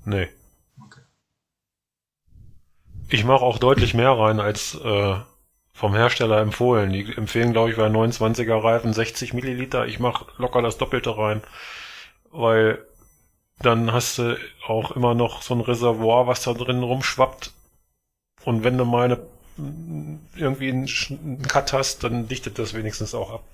[0.05, 0.29] Nee.
[0.85, 1.01] Okay.
[3.09, 5.17] Ich mache auch deutlich mehr rein als äh,
[5.73, 6.93] vom Hersteller empfohlen.
[6.93, 9.87] Die empfehlen, glaube ich, bei 29er Reifen 60 Milliliter.
[9.87, 11.43] Ich mache locker das Doppelte rein,
[12.31, 12.85] weil
[13.61, 17.53] dann hast du auch immer noch so ein Reservoir, was da drin rumschwappt.
[18.45, 19.21] Und wenn du mal eine,
[20.37, 23.45] irgendwie einen, Sch- einen Cut hast, dann dichtet das wenigstens auch ab.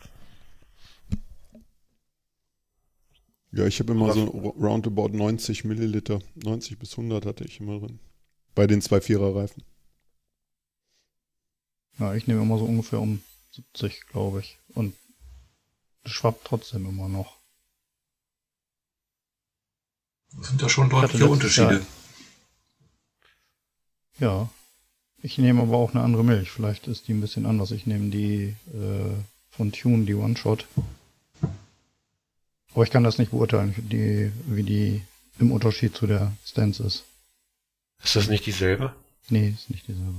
[3.53, 6.21] Ja, ich habe immer so roundabout 90 Milliliter.
[6.35, 7.99] 90 bis 100 hatte ich immer drin.
[8.55, 9.63] Bei den 2,4er Reifen.
[11.99, 14.59] Ja, ich nehme immer so ungefähr um 70, glaube ich.
[14.75, 14.95] Und
[16.05, 17.39] schwappt trotzdem immer noch.
[20.39, 21.87] Das sind ja schon deutliche letztes Jahr- Unterschiede.
[24.19, 24.51] Ja.
[25.23, 26.51] Ich nehme aber auch eine andere Milch.
[26.51, 27.71] Vielleicht ist die ein bisschen anders.
[27.71, 29.15] Ich nehme die äh,
[29.51, 30.67] von Tune, die One-Shot.
[32.73, 35.03] Aber ich kann das nicht beurteilen, die, wie die
[35.39, 37.05] im Unterschied zu der Stance ist.
[38.05, 38.95] Ist das nicht dieselbe?
[39.31, 40.15] Nee, ist nicht dieselbe.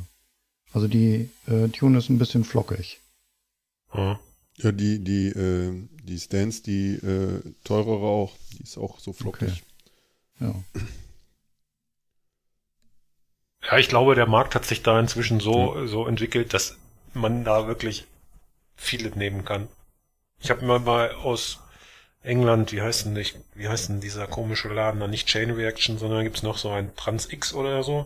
[0.74, 3.00] Also die äh, Tune ist ein bisschen flockig.
[3.94, 4.20] Ja.
[4.58, 9.64] Ja, die, die, äh, die Stance, die äh, teurere auch, die ist auch so flockig.
[10.40, 10.56] Ja.
[13.70, 16.78] Ja, ich glaube, der Markt hat sich da inzwischen so, so entwickelt, dass
[17.14, 18.06] man da wirklich
[18.76, 19.68] viele nehmen kann.
[20.40, 21.60] Ich habe mir mal aus
[22.22, 25.08] England, wie heißt denn nicht, wie heißt denn dieser komische Laden da?
[25.08, 28.06] Nicht Chain Reaction, sondern gibt's noch so ein Trans X oder so?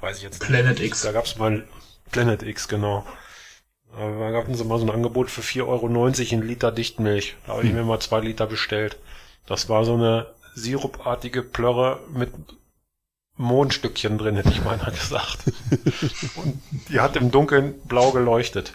[0.00, 0.48] Weiß ich jetzt nicht.
[0.48, 1.02] Planet X.
[1.02, 1.66] Da gab's mal
[2.10, 3.04] Planet X, genau.
[3.96, 7.36] Da gab es mal so ein Angebot für 4,90 Euro in Liter Dichtmilch.
[7.46, 8.98] Da habe ich mir mal zwei Liter bestellt.
[9.46, 12.30] Das war so eine sirupartige Plörre mit
[13.36, 15.38] Mondstückchen drin, hätte ich meiner gesagt.
[16.36, 18.72] Und die hat im Dunkeln blau geleuchtet.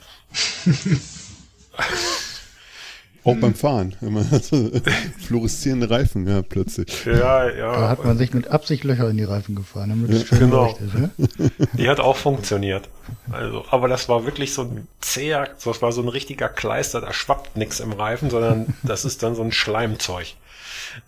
[3.23, 4.71] Auch beim Fahren, wenn man hat so
[5.19, 7.05] fluoreszierende Reifen ja, plötzlich.
[7.05, 7.71] Ja, ja.
[7.71, 10.65] Da hat man sich mit Absicht Löcher in die Reifen gefahren, damit es schön genau.
[10.65, 10.93] leuchtet.
[10.95, 11.11] Ne?
[11.73, 12.89] Die hat auch funktioniert.
[13.31, 17.13] Also, aber das war wirklich so ein zäher, das war so ein richtiger Kleister, da
[17.13, 20.33] schwappt nichts im Reifen, sondern das ist dann so ein Schleimzeug.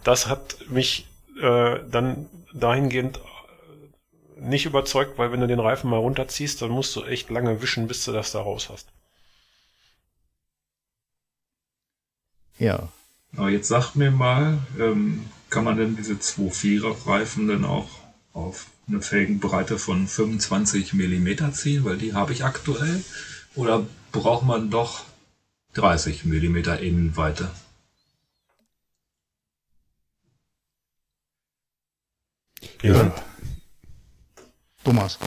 [0.04, 1.08] Das hat mich
[1.42, 3.20] äh, dann dahingehend
[4.44, 7.88] nicht überzeugt, weil wenn du den Reifen mal runterziehst, dann musst du echt lange wischen,
[7.88, 8.88] bis du das da raus hast.
[12.60, 12.90] Ja.
[13.36, 17.90] Aber jetzt sagt mir mal, ähm, kann man denn diese 2,4er Reifen dann auch
[18.34, 21.84] auf eine Felgenbreite von 25 mm ziehen?
[21.86, 23.04] Weil die habe ich aktuell.
[23.56, 25.04] Oder braucht man doch
[25.74, 27.50] 30 mm Innenweite?
[32.82, 33.14] Ja.
[34.84, 35.18] Thomas.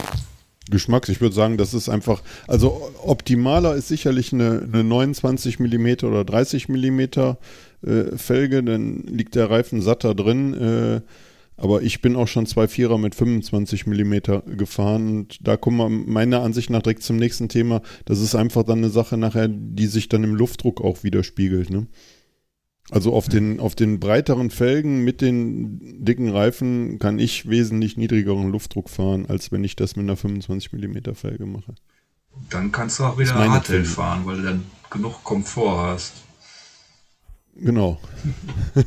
[0.70, 6.04] Geschmacks, ich würde sagen, das ist einfach, also optimaler ist sicherlich eine, eine 29 mm
[6.04, 7.36] oder 30 mm äh,
[8.16, 10.54] Felge, dann liegt der Reifen satter drin.
[10.54, 11.00] Äh,
[11.58, 14.14] aber ich bin auch schon zwei Vierer mit 25 mm
[14.56, 17.80] gefahren und da kommen wir meiner Ansicht nach direkt zum nächsten Thema.
[18.04, 21.70] Das ist einfach dann eine Sache nachher, die sich dann im Luftdruck auch widerspiegelt.
[21.70, 21.86] Ne?
[22.90, 28.52] Also auf den, auf den breiteren Felgen mit den dicken Reifen kann ich wesentlich niedrigeren
[28.52, 31.74] Luftdruck fahren, als wenn ich das mit einer 25 mm Felge mache.
[32.50, 33.84] Dann kannst du auch wieder Empfehlung.
[33.86, 36.12] fahren, weil du dann genug Komfort hast.
[37.56, 37.98] Genau.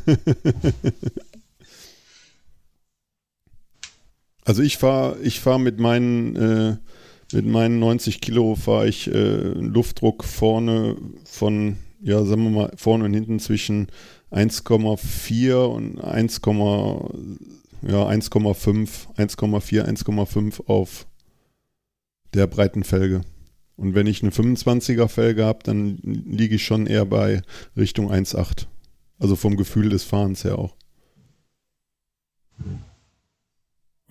[4.46, 6.78] also ich fahre ich fahr mit meinen äh,
[7.34, 13.06] mit meinen 90 Kilo fahre ich äh, Luftdruck vorne von ja sagen wir mal vorne
[13.06, 13.88] und hinten zwischen
[14.32, 16.42] 1,4 und 1,
[17.82, 21.08] ja 1,5 1,4 1,5 auf
[22.34, 23.22] der breiten Felge.
[23.76, 27.42] Und wenn ich eine 25er Felge habe, dann liege ich schon eher bei
[27.78, 28.68] Richtung 1,8.
[29.20, 30.76] Also vom Gefühl des Fahrens her auch.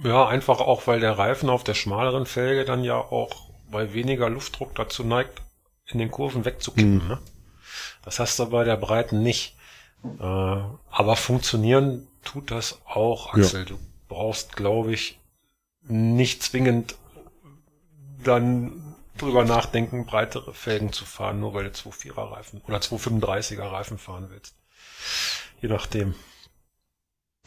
[0.03, 4.31] Ja, einfach auch, weil der Reifen auf der schmaleren Felge dann ja auch bei weniger
[4.31, 5.43] Luftdruck dazu neigt,
[5.87, 7.03] in den Kurven wegzukippen.
[7.03, 7.09] Mhm.
[7.09, 7.19] Ne?
[8.03, 9.57] Das hast du bei der breiten nicht.
[10.05, 13.43] Äh, aber funktionieren tut das auch, Ja.
[13.43, 13.65] Axel.
[13.65, 15.19] Du brauchst, glaube ich,
[15.83, 16.97] nicht zwingend
[18.25, 23.99] dann drüber nachdenken, breitere Felgen zu fahren, nur weil du 2,4er Reifen oder 2,35er Reifen
[23.99, 24.55] fahren willst.
[25.61, 26.15] Je nachdem.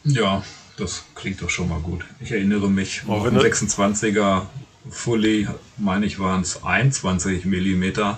[0.03, 0.43] Ja,
[0.77, 2.03] das klingt doch schon mal gut.
[2.19, 4.47] Ich erinnere mich, Aber auf du- 26er
[4.89, 8.15] Fully, meine ich, waren es 21 mm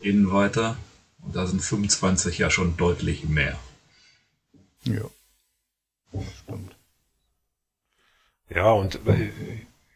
[0.00, 0.76] Innenweite.
[1.22, 3.58] Und da sind 25 ja schon deutlich mehr.
[4.84, 5.04] Ja.
[6.42, 6.76] Stimmt.
[8.48, 9.30] Ja, und äh,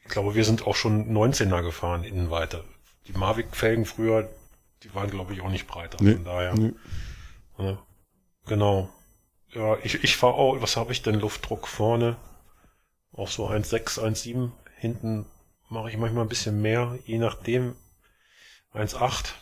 [0.04, 2.64] ich glaube, wir sind auch schon 19er gefahren, Innenweite.
[3.08, 4.30] Die Mavic-Felgen früher,
[4.82, 5.98] die waren, glaube ich, auch nicht breiter.
[6.00, 6.54] Nee, Von daher.
[6.54, 6.72] nee.
[7.58, 7.78] Ja,
[8.46, 8.90] genau.
[9.52, 11.14] Ja, ich, ich fahre auch, was habe ich denn?
[11.14, 12.16] Luftdruck vorne.
[13.12, 14.50] Auch so 1,6, 1,7.
[14.76, 15.26] Hinten
[15.68, 17.76] mache ich manchmal ein bisschen mehr, je nachdem.
[18.74, 19.32] 1,8.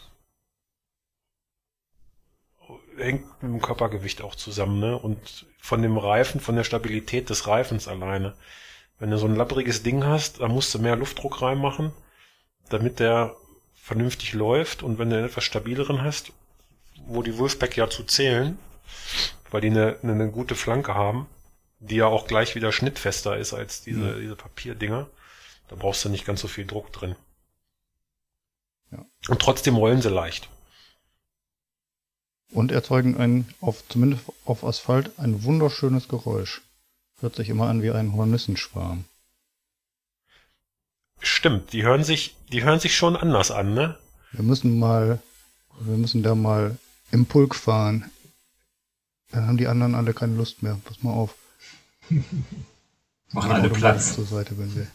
[2.96, 4.98] Hängt mit dem Körpergewicht auch zusammen, ne?
[4.98, 8.34] Und von dem Reifen, von der Stabilität des Reifens alleine.
[8.98, 11.92] Wenn du so ein labbriges Ding hast, da musst du mehr Luftdruck reinmachen,
[12.68, 13.36] damit der
[13.74, 14.82] vernünftig läuft.
[14.82, 16.32] Und wenn du einen etwas stabileren hast,
[17.06, 18.58] wo die Wolfpack ja zu zählen,
[19.50, 21.26] weil die eine, eine gute Flanke haben,
[21.80, 24.20] die ja auch gleich wieder schnittfester ist als diese, Mhm.
[24.20, 25.08] diese Papierdinger.
[25.68, 27.16] Da brauchst du nicht ganz so viel Druck drin.
[28.92, 29.04] Ja.
[29.28, 30.48] Und trotzdem rollen sie leicht.
[32.52, 36.60] Und erzeugen ein, auf, zumindest auf Asphalt, ein wunderschönes Geräusch.
[37.20, 39.04] Hört sich immer an wie ein Hornissenschwarm.
[41.20, 43.96] Stimmt, die hören sich, die hören sich schon anders an, ne?
[44.32, 45.20] Wir müssen mal,
[45.80, 46.76] wir müssen da mal
[47.10, 48.10] im Pulk fahren.
[49.30, 50.78] Dann haben die anderen alle keine Lust mehr.
[50.84, 51.34] Pass mal auf.
[53.32, 54.14] Machen alle Platz.
[54.14, 54.86] Zur Seite, wenn wir.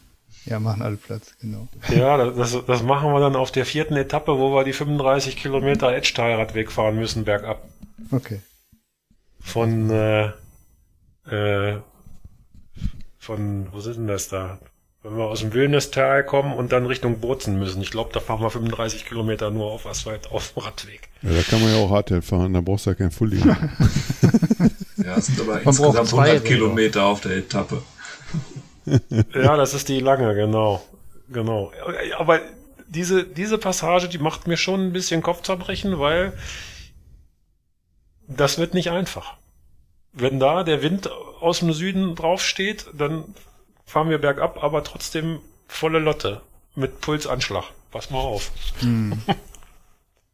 [0.47, 1.67] Ja, machen alle Platz, genau.
[1.89, 5.93] Ja, das, das machen wir dann auf der vierten Etappe, wo wir die 35 Kilometer
[5.93, 7.67] Edge-Teilradweg fahren müssen, bergab.
[8.12, 8.39] Okay.
[9.39, 10.31] Von, äh,
[11.29, 11.77] äh,
[13.17, 14.57] von, wo sind denn das da?
[15.03, 17.81] Wenn wir aus dem Wildnistal kommen und dann Richtung Bozen müssen.
[17.81, 21.10] Ich glaube, da fahren wir 35 Kilometer nur auf Asphalt, auf dem Radweg.
[21.21, 23.41] Ja, da kann man ja auch Hardtail fahren, da brauchst du ja kein Fully.
[25.07, 26.55] Ja, es sind aber braucht insgesamt zwei 100 Räder.
[26.55, 27.81] Kilometer auf der Etappe.
[29.34, 30.82] Ja, das ist die lange, genau.
[31.30, 31.71] Genau.
[32.17, 32.39] Aber
[32.88, 36.34] diese, diese Passage, die macht mir schon ein bisschen Kopfzerbrechen, weil
[38.28, 39.34] das wird nicht einfach.
[40.13, 41.10] Wenn da der Wind
[41.41, 43.36] aus dem Süden draufsteht, dann
[43.86, 46.41] fahren wir bergab, aber trotzdem volle Lotte
[46.76, 47.65] mit Pulsanschlag.
[47.91, 48.52] Pass mal auf.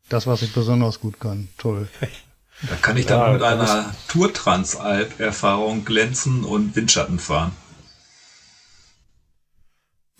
[0.09, 1.49] Das, was ich besonders gut kann.
[1.57, 1.87] Toll.
[2.69, 7.55] Da kann ich dann Ja, mit einer Tour-Transalp-Erfahrung glänzen und Windschatten fahren.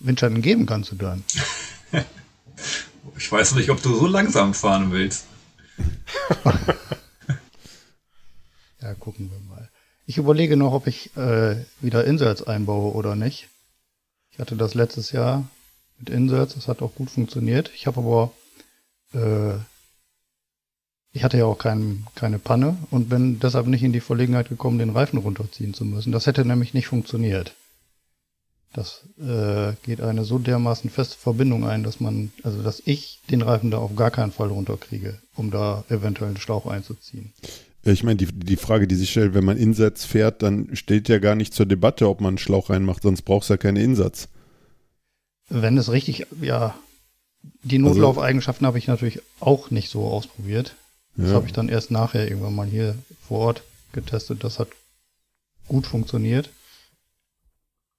[0.04, 1.24] Windschatten geben kannst du dann.
[3.16, 5.26] Ich weiß nicht, ob du so langsam fahren willst.
[8.84, 9.70] Ja, gucken wir mal.
[10.04, 13.48] Ich überlege noch, ob ich äh, wieder Inserts einbaue oder nicht.
[14.30, 15.48] Ich hatte das letztes Jahr
[15.98, 17.70] mit Inserts, das hat auch gut funktioniert.
[17.74, 18.32] Ich habe aber,
[19.14, 19.58] äh,
[21.12, 24.78] ich hatte ja auch kein, keine Panne und bin deshalb nicht in die Verlegenheit gekommen,
[24.78, 26.12] den Reifen runterziehen zu müssen.
[26.12, 27.54] Das hätte nämlich nicht funktioniert.
[28.74, 33.40] Das äh, geht eine so dermaßen feste Verbindung ein, dass man, also dass ich den
[33.40, 37.32] Reifen da auf gar keinen Fall runterkriege, um da eventuell einen Schlauch einzuziehen.
[37.84, 41.18] Ich meine, die, die Frage, die sich stellt, wenn man Insatz fährt, dann steht ja
[41.18, 44.26] gar nicht zur Debatte, ob man einen Schlauch reinmacht, sonst brauchst du ja keine Insatz.
[45.48, 46.74] Wenn es richtig, ja,
[47.62, 50.74] die Also- Notlaufeigenschaften habe ich natürlich auch nicht so ausprobiert.
[51.16, 51.34] Das Ja.
[51.36, 52.96] habe ich dann erst nachher irgendwann mal hier
[53.28, 54.42] vor Ort getestet.
[54.42, 54.68] Das hat
[55.68, 56.50] gut funktioniert.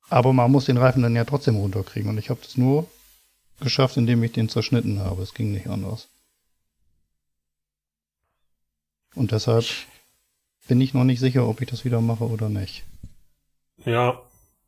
[0.10, 2.10] Aber man muss den Reifen dann ja trotzdem runterkriegen.
[2.10, 2.88] Und ich habe das nur
[3.60, 5.24] geschafft, indem ich den zerschnitten habe.
[5.24, 6.08] Es ging nicht anders.
[9.16, 9.66] Und deshalb
[10.68, 12.84] bin ich noch nicht sicher, ob ich das wieder mache oder nicht.
[13.86, 14.22] Ja,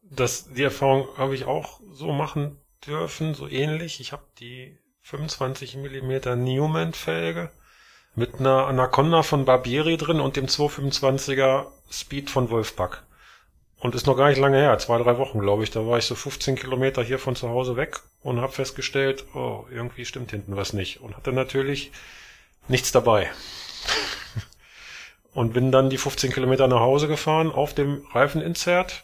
[0.03, 3.99] das, die Erfahrung habe ich auch so machen dürfen, so ähnlich.
[3.99, 7.51] Ich habe die 25 mm Newman-Felge
[8.15, 13.06] mit einer Anaconda von Barbieri drin und dem 225er Speed von Wolfpack.
[13.79, 15.69] Und ist noch gar nicht lange her, zwei, drei Wochen, glaube ich.
[15.69, 19.65] Da war ich so 15 Kilometer hier von zu Hause weg und habe festgestellt, oh,
[19.71, 21.01] irgendwie stimmt hinten was nicht.
[21.01, 21.91] Und hatte natürlich
[22.67, 23.29] nichts dabei.
[25.33, 29.03] und bin dann die 15 Kilometer nach Hause gefahren auf dem Reifeninsert.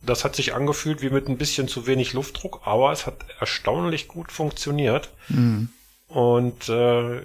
[0.00, 4.08] Das hat sich angefühlt wie mit ein bisschen zu wenig Luftdruck, aber es hat erstaunlich
[4.08, 5.10] gut funktioniert.
[5.28, 5.68] Hm.
[6.08, 7.22] Und äh,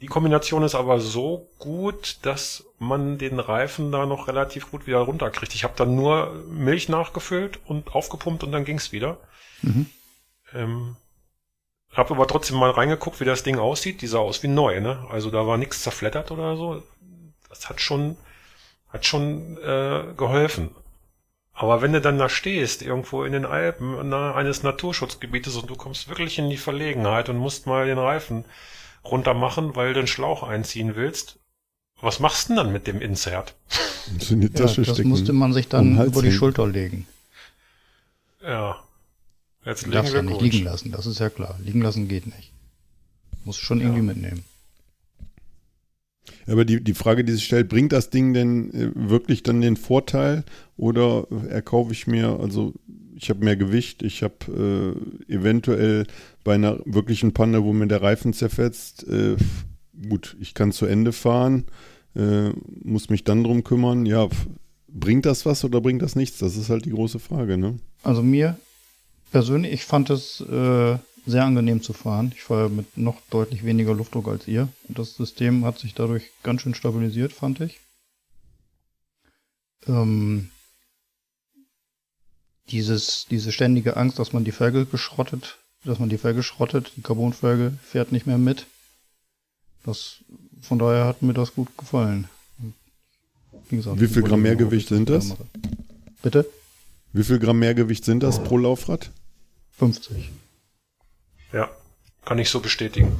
[0.00, 4.98] die Kombination ist aber so gut, dass man den Reifen da noch relativ gut wieder
[4.98, 5.54] runterkriegt.
[5.54, 9.18] Ich habe dann nur Milch nachgefüllt und aufgepumpt und dann ging's wieder.
[9.62, 9.86] Mhm.
[10.52, 10.96] Ähm,
[11.92, 14.02] habe aber trotzdem mal reingeguckt, wie das Ding aussieht.
[14.02, 15.06] Die sah aus wie neu, ne?
[15.10, 16.82] Also da war nichts zerfleddert oder so.
[17.48, 18.16] Das hat schon,
[18.88, 20.74] hat schon äh, geholfen.
[21.54, 25.74] Aber wenn du dann da stehst, irgendwo in den Alpen, nahe eines Naturschutzgebietes und du
[25.74, 28.44] kommst wirklich in die Verlegenheit und musst mal den Reifen
[29.10, 31.38] runter machen, weil du einen Schlauch einziehen willst,
[32.00, 33.54] was machst du denn dann mit dem Insert?
[34.18, 35.08] Das in die Ja, Tasche das stecken.
[35.08, 36.32] musste man sich dann über die.
[36.32, 37.06] Schulter legen.
[38.42, 38.82] Ja.
[39.62, 41.58] Herzlichen Darfst ja nicht liegen lassen, das ist ja klar.
[41.64, 42.52] Liegen lassen geht nicht.
[43.44, 44.44] Muss schon irgendwie mitnehmen.
[46.48, 49.76] Aber die, die Frage, die sich stellt, bringt das Ding denn äh, wirklich dann den
[49.76, 50.44] Vorteil
[50.76, 52.74] oder erkaufe ich mir, also
[53.16, 54.94] ich habe mehr Gewicht, ich habe
[55.28, 56.06] äh, eventuell
[56.44, 59.36] bei einer wirklichen Panne, wo mir der Reifen zerfetzt, äh,
[60.08, 61.64] gut, ich kann zu Ende fahren,
[62.14, 62.50] äh,
[62.82, 64.28] muss mich dann drum kümmern, ja,
[64.88, 66.38] bringt das was oder bringt das nichts?
[66.38, 67.78] Das ist halt die große Frage, ne?
[68.02, 68.58] Also mir
[69.32, 72.32] persönlich, ich fand es äh, sehr angenehm zu fahren.
[72.34, 74.68] Ich fahre mit noch deutlich weniger Luftdruck als ihr.
[74.88, 77.80] Und das System hat sich dadurch ganz schön stabilisiert, fand ich.
[79.88, 80.50] Ähm,
[82.70, 87.02] dieses, diese ständige Angst, dass man die Felge geschrottet, dass man die Felge schrottet, die
[87.02, 88.66] Carbonfelge fährt nicht mehr mit.
[89.84, 90.16] Das,
[90.60, 92.28] von daher hat mir das gut gefallen.
[93.68, 95.30] Wie, gesagt, Wie viel Gramm Mehrgewicht sind das?
[95.30, 95.46] wärmere.
[96.22, 96.46] Bitte?
[97.12, 99.10] Wie viel Gramm Mehrgewicht sind das pro Laufrad?
[99.78, 100.30] 50.
[101.52, 101.70] Ja,
[102.24, 103.16] kann ich so bestätigen.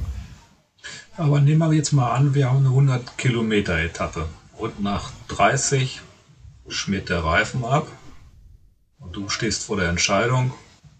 [1.15, 4.27] Aber nehmen wir jetzt mal an, wir haben eine 100 Kilometer Etappe
[4.57, 6.01] und nach 30
[6.67, 7.87] schmiert der Reifen ab
[8.99, 10.53] und du stehst vor der Entscheidung,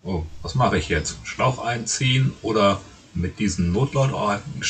[0.04, 1.18] oh, was mache ich jetzt?
[1.24, 2.82] Schlauch einziehen oder
[3.14, 4.62] mit diesen Notlautreifen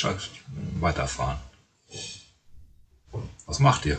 [0.79, 1.37] weiterfahren?
[3.45, 3.97] Was macht ihr?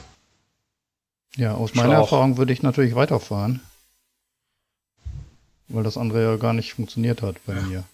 [1.37, 2.01] Ja, aus meiner Schlauch.
[2.01, 3.61] Erfahrung würde ich natürlich weiterfahren.
[5.68, 7.85] Weil das andere ja gar nicht funktioniert hat bei mir.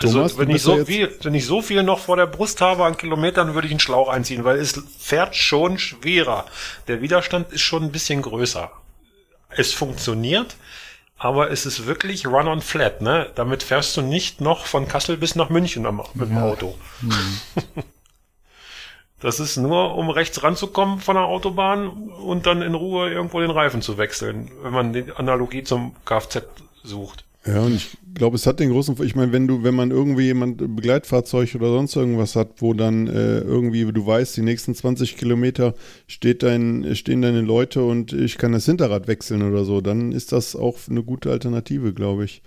[0.00, 2.84] Also, Thomas, wenn, ich so viel, wenn ich so viel noch vor der Brust habe
[2.84, 6.46] an Kilometern, würde ich einen Schlauch einziehen, weil es fährt schon schwerer.
[6.86, 8.70] Der Widerstand ist schon ein bisschen größer.
[9.50, 10.56] Es funktioniert,
[11.16, 13.30] aber es ist wirklich run on flat, ne?
[13.34, 16.44] Damit fährst du nicht noch von Kassel bis nach München am, mit dem Ja.
[16.44, 16.78] Auto.
[19.20, 23.50] Das ist nur, um rechts ranzukommen von der Autobahn und dann in Ruhe irgendwo den
[23.50, 26.42] Reifen zu wechseln, wenn man die Analogie zum Kfz
[26.84, 27.24] sucht.
[27.48, 30.24] Ja, und ich glaube, es hat den großen, ich meine, wenn du, wenn man irgendwie
[30.24, 34.74] jemand ein Begleitfahrzeug oder sonst irgendwas hat, wo dann äh, irgendwie, du weißt, die nächsten
[34.74, 35.74] 20 Kilometer
[36.06, 40.32] steht dein, stehen deine Leute und ich kann das Hinterrad wechseln oder so, dann ist
[40.32, 42.42] das auch eine gute Alternative, glaube ich.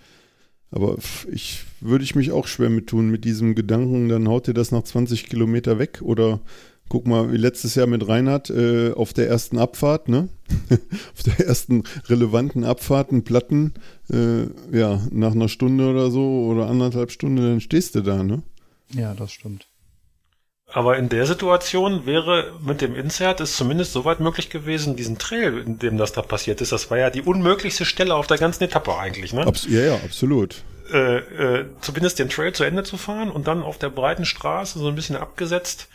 [0.69, 0.97] Aber
[1.31, 4.71] ich würde ich mich auch schwer mit tun, mit diesem Gedanken, dann haut dir das
[4.71, 6.41] nach 20 Kilometer weg oder
[6.91, 10.27] guck mal, wie letztes Jahr mit Reinhard äh, auf der ersten Abfahrt, ne?
[10.69, 13.75] auf der ersten relevanten Abfahrt einen Platten,
[14.11, 18.43] äh, ja, nach einer Stunde oder so oder anderthalb Stunden, dann stehst du da, ne?
[18.89, 19.69] Ja, das stimmt.
[20.67, 25.59] Aber in der Situation wäre mit dem Insert es zumindest soweit möglich gewesen, diesen Trail,
[25.59, 28.65] in dem das da passiert ist, das war ja die unmöglichste Stelle auf der ganzen
[28.65, 29.47] Etappe eigentlich, ne?
[29.47, 30.61] Abs ja, ja, absolut.
[30.91, 34.77] Äh, äh, zumindest den Trail zu Ende zu fahren und dann auf der breiten Straße
[34.77, 35.87] so ein bisschen abgesetzt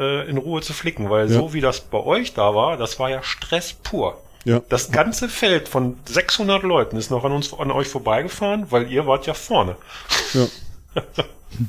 [0.00, 1.34] äh, in Ruhe zu flicken, weil Ja.
[1.38, 4.20] so wie das bei euch da war, das war ja Stress pur.
[4.44, 8.90] Ja, Das ganze Feld von 600 Leuten ist noch an uns, an euch vorbeigefahren, weil
[8.90, 9.76] ihr wart ja vorne.
[10.34, 10.46] ja.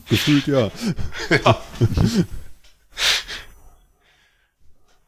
[0.09, 0.71] Gefühlt ja.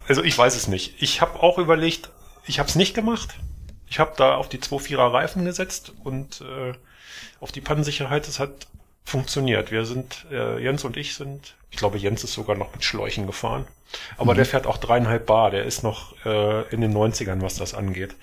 [0.07, 1.01] Also ich weiß es nicht.
[1.01, 2.09] Ich habe auch überlegt,
[2.45, 3.36] ich habe es nicht gemacht.
[3.88, 6.74] Ich habe da auf die 2.4er Reifen gesetzt und äh,
[7.39, 8.28] auf die Pannensicherheit.
[8.28, 8.67] Das hat
[9.04, 9.72] funktioniert.
[9.72, 13.28] Wir sind, äh, Jens und ich sind, ich glaube Jens ist sogar noch mit Schläuchen
[13.28, 13.66] gefahren.
[14.18, 15.51] Aber der fährt auch dreieinhalb Bar.
[15.51, 18.16] Der ist noch äh, in den 90ern, was das angeht.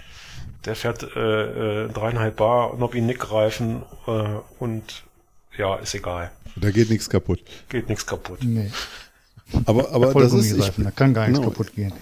[0.64, 4.11] Der fährt äh, äh, dreieinhalb Bar, Nobby-Nick-Reifen äh,
[4.59, 5.05] und
[5.57, 6.31] ja, ist egal.
[6.57, 7.41] Da geht nichts kaputt.
[7.68, 8.41] Geht nichts kaputt.
[8.43, 8.70] Nee,
[9.64, 11.51] Aber, aber das ist, ich, da kann gar nichts genau.
[11.51, 11.93] kaputt gehen.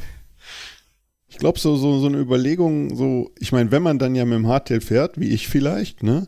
[1.29, 4.37] Ich glaube, so, so, so eine Überlegung, so, ich meine, wenn man dann ja mit
[4.37, 6.27] dem Hardtail fährt, wie ich vielleicht, ne,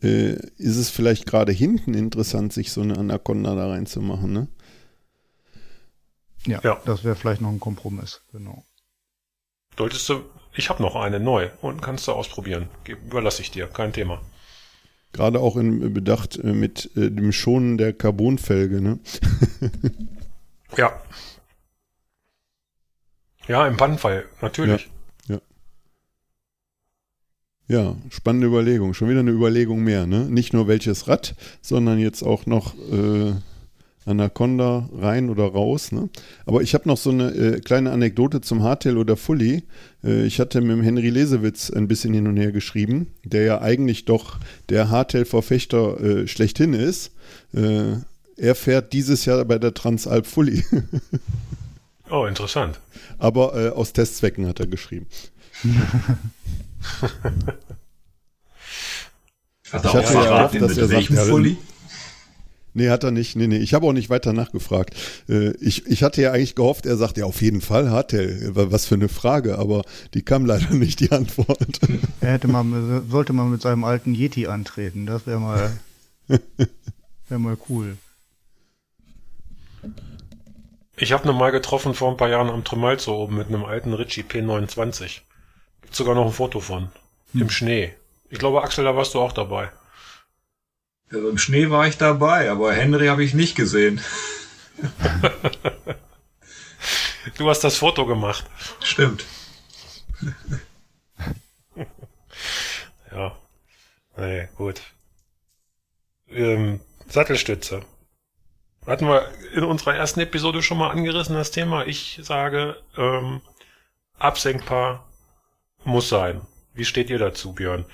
[0.00, 4.48] äh, ist es vielleicht gerade hinten interessant, sich so eine Anaconda da reinzumachen, ne?
[6.46, 6.80] Ja, Ja.
[6.84, 8.64] das wäre vielleicht noch ein Kompromiss, genau.
[9.78, 10.24] Solltest du,
[10.54, 12.68] ich habe noch eine neu und kannst du ausprobieren.
[12.84, 14.20] Ge- Überlasse ich dir, kein Thema.
[15.12, 18.98] Gerade auch in Bedacht äh, mit äh, dem Schonen der Carbonfelge, ne?
[20.76, 21.00] Ja.
[23.46, 24.84] Ja, im Pannenfall, natürlich.
[24.86, 24.90] Ja,
[28.10, 28.94] spannende Überlegung.
[28.94, 30.26] Schon wieder eine Überlegung mehr, ne?
[30.28, 33.32] Nicht nur welches Rad, sondern jetzt auch noch äh,
[34.04, 36.08] Anaconda rein oder raus, ne?
[36.44, 39.62] Aber ich habe noch so eine äh, kleine Anekdote zum Hardtail oder Fully.
[40.04, 43.60] Äh, ich hatte mit dem Henry Lesewitz ein bisschen hin und her geschrieben, der ja
[43.60, 44.38] eigentlich doch
[44.68, 47.12] der Hardtail-Verfechter äh, schlechthin ist.
[47.54, 47.96] Äh,
[48.36, 50.64] er fährt dieses Jahr bei der Transalp Fully.
[52.12, 52.78] Oh, interessant.
[53.16, 55.06] Aber äh, aus Testzwecken hat er geschrieben.
[59.72, 61.56] Hat Ich er auch hatte ja verraten, gehofft, dass mit er sagt, welchem ja, Fully?
[62.74, 63.36] Nee, hat er nicht.
[63.36, 63.58] Nee, nee.
[63.58, 64.94] Ich habe auch nicht weiter nachgefragt.
[65.28, 68.54] Äh, ich, ich hatte ja eigentlich gehofft, er sagt ja auf jeden Fall hat er.
[68.54, 69.82] Was für eine Frage, aber
[70.14, 71.80] die kam leider nicht, die Antwort.
[72.20, 72.64] Er hätte mal,
[73.08, 75.70] sollte mal mit seinem alten Yeti antreten, das wäre mal,
[77.28, 77.98] wäre mal cool.
[80.96, 83.92] Ich habe ihn mal getroffen vor ein paar Jahren am Tremalzo oben mit einem alten
[83.92, 85.20] Ritchie P29.
[85.92, 86.90] Gibt sogar noch ein Foto von.
[87.34, 87.94] Im Schnee.
[88.30, 89.70] Ich glaube, Axel, da warst du auch dabei.
[91.12, 94.00] Also Im Schnee war ich dabei, aber Henry habe ich nicht gesehen.
[97.36, 98.46] Du hast das Foto gemacht.
[98.80, 99.26] Stimmt.
[103.10, 103.36] Ja.
[104.16, 104.80] Nee, gut.
[106.30, 107.84] Ähm, Sattelstütze.
[108.86, 111.86] Hatten wir in unserer ersten Episode schon mal angerissen, das Thema.
[111.86, 113.42] Ich sage, ähm,
[114.18, 115.11] absenkbar
[115.84, 116.40] muss sein.
[116.74, 117.84] Wie steht ihr dazu, Björn?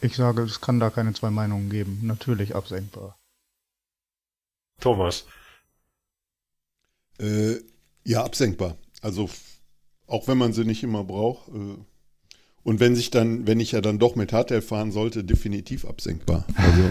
[0.00, 2.00] Ich sage, es kann da keine zwei Meinungen geben.
[2.02, 3.16] Natürlich absenkbar.
[4.80, 5.24] Thomas.
[7.18, 7.56] äh,
[8.04, 8.76] Ja, absenkbar.
[9.00, 9.30] Also
[10.06, 11.48] auch wenn man sie nicht immer braucht.
[11.48, 11.76] Äh,
[12.62, 16.46] und wenn sich dann, wenn ich ja dann doch mit Hardtail fahren sollte, definitiv absenkbar.
[16.56, 16.90] Also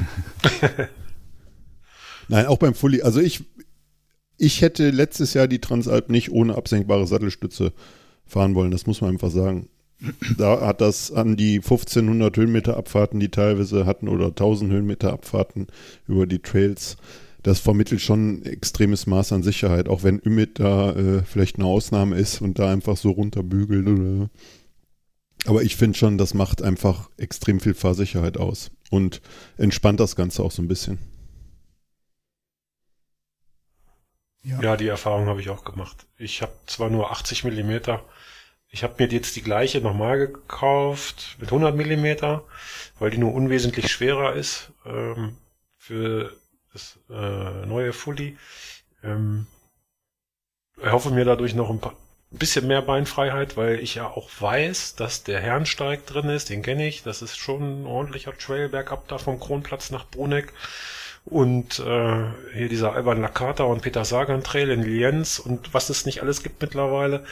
[2.27, 3.01] Nein, auch beim Fully.
[3.01, 3.43] Also ich,
[4.37, 7.73] ich hätte letztes Jahr die Transalp nicht ohne absenkbare Sattelstütze
[8.25, 8.71] fahren wollen.
[8.71, 9.69] Das muss man einfach sagen.
[10.37, 15.67] Da hat das an die 1500 Höhenmeter Abfahrten, die teilweise hatten, oder 1000 Höhenmeter Abfahrten
[16.07, 16.97] über die Trails,
[17.43, 21.65] das vermittelt schon ein extremes Maß an Sicherheit, auch wenn Ümit da äh, vielleicht eine
[21.65, 23.87] Ausnahme ist und da einfach so runterbügelt.
[23.87, 24.29] Oder.
[25.45, 29.21] Aber ich finde schon, das macht einfach extrem viel Fahrsicherheit aus und
[29.57, 30.99] entspannt das Ganze auch so ein bisschen.
[34.43, 36.07] Ja, ja die Erfahrung habe ich auch gemacht.
[36.17, 38.05] Ich habe zwar nur 80 Millimeter
[38.73, 42.43] ich habe mir jetzt die gleiche nochmal gekauft mit 100 Millimeter,
[42.97, 45.37] weil die nur unwesentlich schwerer ist ähm,
[45.77, 46.35] für
[46.73, 48.35] das äh, neue Fully.
[49.03, 49.45] Ähm,
[50.81, 51.95] ich hoffe mir dadurch noch ein paar,
[52.31, 56.63] ein bisschen mehr Beinfreiheit, weil ich ja auch weiß, dass der Herrensteig drin ist, den
[56.63, 57.03] kenne ich.
[57.03, 60.51] Das ist schon ein ordentlicher Trail bergab da vom Kronplatz nach Bruneck.
[61.25, 66.07] Und äh, hier dieser Alban Lakata und Peter Sagan Trail in Lienz und was es
[66.07, 67.23] nicht alles gibt mittlerweile.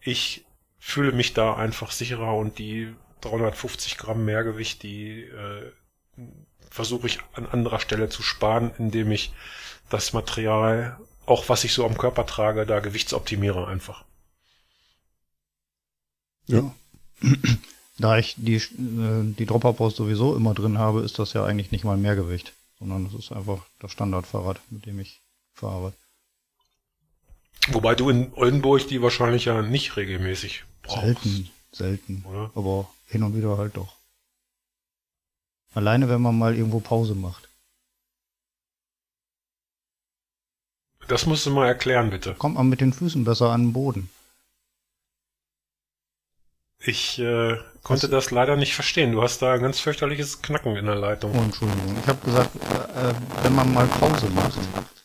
[0.00, 0.44] Ich
[0.84, 5.72] fühle mich da einfach sicherer und die 350 Gramm Mehrgewicht, die äh,
[6.70, 9.32] versuche ich an anderer Stelle zu sparen, indem ich
[9.88, 14.04] das Material, auch was ich so am Körper trage, da gewichtsoptimiere einfach.
[16.46, 16.72] Ja.
[17.96, 18.60] Da ich die, äh,
[19.38, 23.14] die Dropper-Post sowieso immer drin habe, ist das ja eigentlich nicht mal Mehrgewicht, sondern das
[23.14, 25.20] ist einfach das Standardfahrrad, mit dem ich
[25.52, 25.92] fahre.
[27.68, 32.24] Wobei du in Oldenburg die wahrscheinlich ja nicht regelmäßig Selten, selten.
[32.28, 32.50] Oder?
[32.54, 33.96] Aber hin und wieder halt doch.
[35.74, 37.48] Alleine, wenn man mal irgendwo Pause macht.
[41.08, 42.34] Das musst du mal erklären, bitte.
[42.34, 44.10] Kommt man mit den Füßen besser an den Boden.
[46.78, 48.10] Ich äh, konnte Was?
[48.10, 49.12] das leider nicht verstehen.
[49.12, 51.32] Du hast da ein ganz fürchterliches Knacken in der Leitung.
[51.34, 51.96] Oh, Entschuldigung.
[52.00, 54.58] Ich habe gesagt, äh, wenn man mal Pause macht,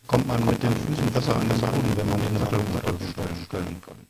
[0.08, 2.60] kommt man mit den Füßen besser an den Boden, wenn man den Sattel
[3.46, 4.08] stellen kann.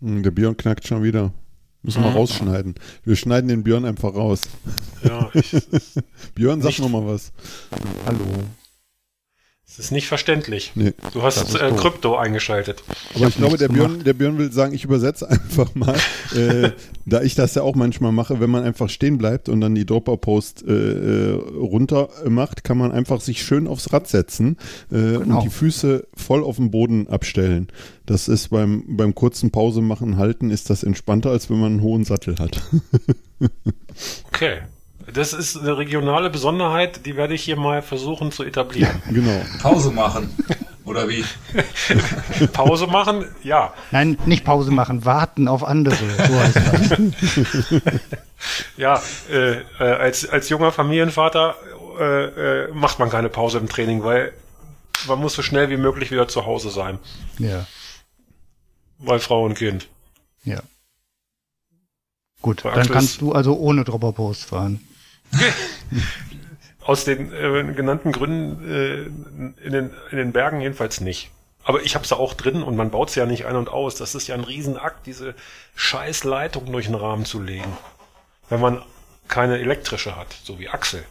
[0.00, 1.32] Hm, der Björn knackt schon wieder.
[1.82, 2.16] Müssen wir mhm.
[2.16, 2.74] rausschneiden.
[3.04, 4.42] Wir schneiden den Björn einfach raus.
[5.04, 5.54] Ja, ich,
[6.34, 7.32] Björn, sag noch mal was.
[8.04, 8.24] Hallo.
[9.70, 10.72] Es ist nicht verständlich.
[10.74, 12.82] Nee, du hast äh, Krypto eingeschaltet.
[13.14, 15.94] Aber ich, ich glaube, der Björn, der Björn will sagen, ich übersetze einfach mal,
[16.34, 16.70] äh,
[17.04, 19.84] da ich das ja auch manchmal mache, wenn man einfach stehen bleibt und dann die
[19.84, 24.56] Dropper-Post äh, äh runter macht, kann man einfach sich schön aufs Rad setzen
[24.90, 25.36] äh, genau.
[25.36, 27.68] und die Füße voll auf den Boden abstellen.
[28.06, 31.82] Das ist beim, beim kurzen Pause machen, halten, ist das entspannter, als wenn man einen
[31.82, 32.62] hohen Sattel hat.
[34.32, 34.62] okay.
[35.12, 39.02] Das ist eine regionale Besonderheit, die werde ich hier mal versuchen zu etablieren.
[39.06, 39.40] Ja, genau.
[39.62, 40.34] Pause machen.
[40.84, 41.24] Oder wie?
[42.52, 43.26] Pause machen?
[43.42, 43.74] Ja.
[43.90, 45.96] Nein, nicht Pause machen, warten auf andere.
[45.96, 47.82] So heißt das.
[48.76, 51.56] ja, äh, äh, als, als junger Familienvater
[51.98, 52.24] äh,
[52.64, 54.32] äh, macht man keine Pause im Training, weil
[55.06, 56.98] man muss so schnell wie möglich wieder zu Hause sein.
[57.38, 57.66] Ja.
[58.98, 59.88] Weil Frau und Kind.
[60.44, 60.60] Ja.
[62.40, 64.87] Gut, dann kannst du also ohne Dropper-Post fahren.
[66.80, 69.02] Aus den äh, genannten Gründen äh,
[69.62, 71.30] in, den, in den Bergen jedenfalls nicht.
[71.62, 73.94] Aber ich habe es auch drin und man baut es ja nicht ein und aus.
[73.96, 75.34] Das ist ja ein Riesenakt, diese
[75.74, 77.76] scheiß Leitung durch den Rahmen zu legen.
[78.48, 78.82] Wenn man
[79.28, 81.04] keine elektrische hat, so wie Axel.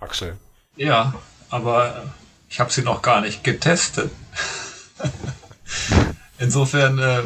[0.00, 0.36] Axel.
[0.74, 1.14] Ja,
[1.50, 2.12] aber
[2.48, 4.10] ich habe sie noch gar nicht getestet.
[6.38, 7.22] Insofern äh,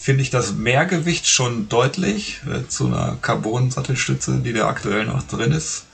[0.00, 5.52] finde ich das Mehrgewicht schon deutlich äh, zu einer Carbon-Sattelstütze, die da aktuell noch drin
[5.52, 5.86] ist.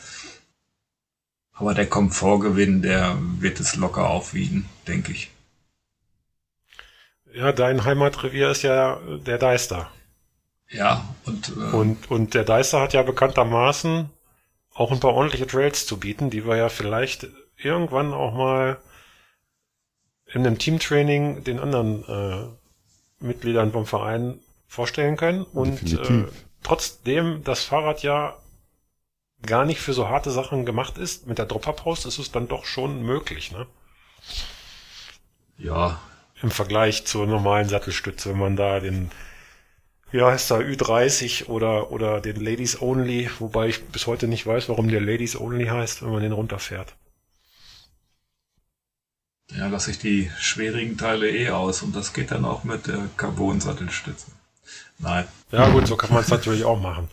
[1.52, 5.32] Aber der Komfortgewinn, der wird es locker aufwiegen, denke ich.
[7.34, 9.90] Ja, dein Heimatrevier ist ja der Deister.
[10.70, 14.08] Ja, und, äh, und, und der Deister hat ja bekanntermaßen
[14.72, 17.26] auch ein paar ordentliche Trails zu bieten, die wir ja vielleicht
[17.56, 18.78] irgendwann auch mal
[20.26, 22.65] in einem Teamtraining den anderen äh,
[23.20, 25.44] Mitgliedern vom Verein vorstellen können.
[25.44, 26.24] Und äh,
[26.62, 28.36] trotzdem das Fahrrad ja
[29.42, 32.64] gar nicht für so harte Sachen gemacht ist, mit der Dropper-Post ist es dann doch
[32.64, 33.66] schon möglich, ne?
[35.58, 36.00] Ja.
[36.42, 39.10] Im Vergleich zur normalen Sattelstütze, wenn man da den,
[40.10, 44.68] wie heißt da, Ü30 oder, oder den Ladies Only, wobei ich bis heute nicht weiß,
[44.68, 46.94] warum der Ladies Only heißt, wenn man den runterfährt.
[49.54, 53.08] Ja, lasse ich die schwierigen Teile eh aus und das geht dann auch mit der
[53.16, 54.26] Carbon-Sattelstütze.
[54.98, 55.26] Nein.
[55.52, 57.08] Ja gut, so kann man es natürlich auch machen.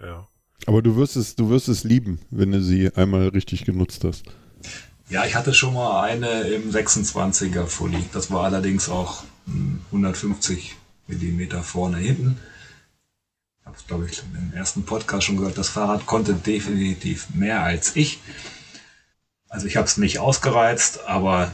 [0.00, 0.26] Ja.
[0.66, 4.24] Aber du wirst es, du wirst es lieben, wenn du sie einmal richtig genutzt hast.
[5.10, 8.04] Ja, ich hatte schon mal eine im 26er Fully.
[8.12, 9.24] Das war allerdings auch
[9.92, 10.76] 150
[11.06, 12.38] Millimeter vorne hinten.
[13.60, 15.58] Ich habe es, glaube ich, im ersten Podcast schon gehört.
[15.58, 18.20] Das Fahrrad konnte definitiv mehr als ich.
[19.54, 21.52] Also ich habe es nicht ausgereizt, aber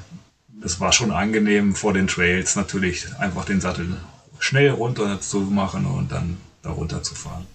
[0.62, 3.94] es war schon angenehm vor den Trails natürlich einfach den Sattel
[4.38, 7.46] schnell runter zu machen und dann darunter zu fahren.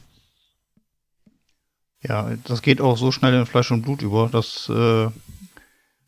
[2.03, 5.09] Ja, das geht auch so schnell in Fleisch und Blut über, dass äh,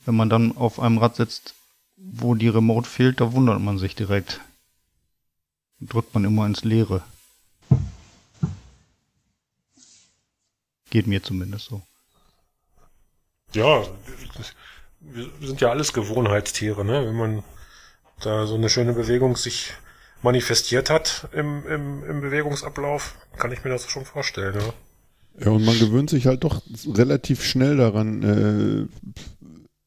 [0.05, 1.55] wenn man dann auf einem Rad sitzt,
[1.95, 4.39] wo die Remote fehlt, da wundert man sich direkt.
[5.81, 7.01] Drückt man immer ins Leere.
[10.91, 11.81] Geht mir zumindest so.
[13.53, 13.83] Ja,
[14.99, 17.05] wir sind ja alles Gewohnheitstiere, ne?
[17.05, 17.43] Wenn man
[18.21, 19.73] da so eine schöne Bewegung sich
[20.21, 24.73] manifestiert hat im, im, im Bewegungsablauf, kann ich mir das schon vorstellen, ja.
[25.39, 29.15] Ja, und man gewöhnt sich halt doch relativ schnell daran, äh,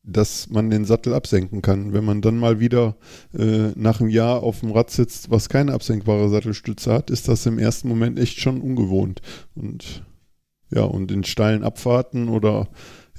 [0.05, 1.93] dass man den Sattel absenken kann.
[1.93, 2.97] Wenn man dann mal wieder
[3.37, 7.47] äh, nach einem Jahr auf dem Rad sitzt, was keine absenkbare Sattelstütze hat, ist das
[7.47, 9.23] im ersten Moment echt schon ungewohnt.
[9.57, 10.05] Und
[10.71, 12.69] ja, und in steilen Abfahrten oder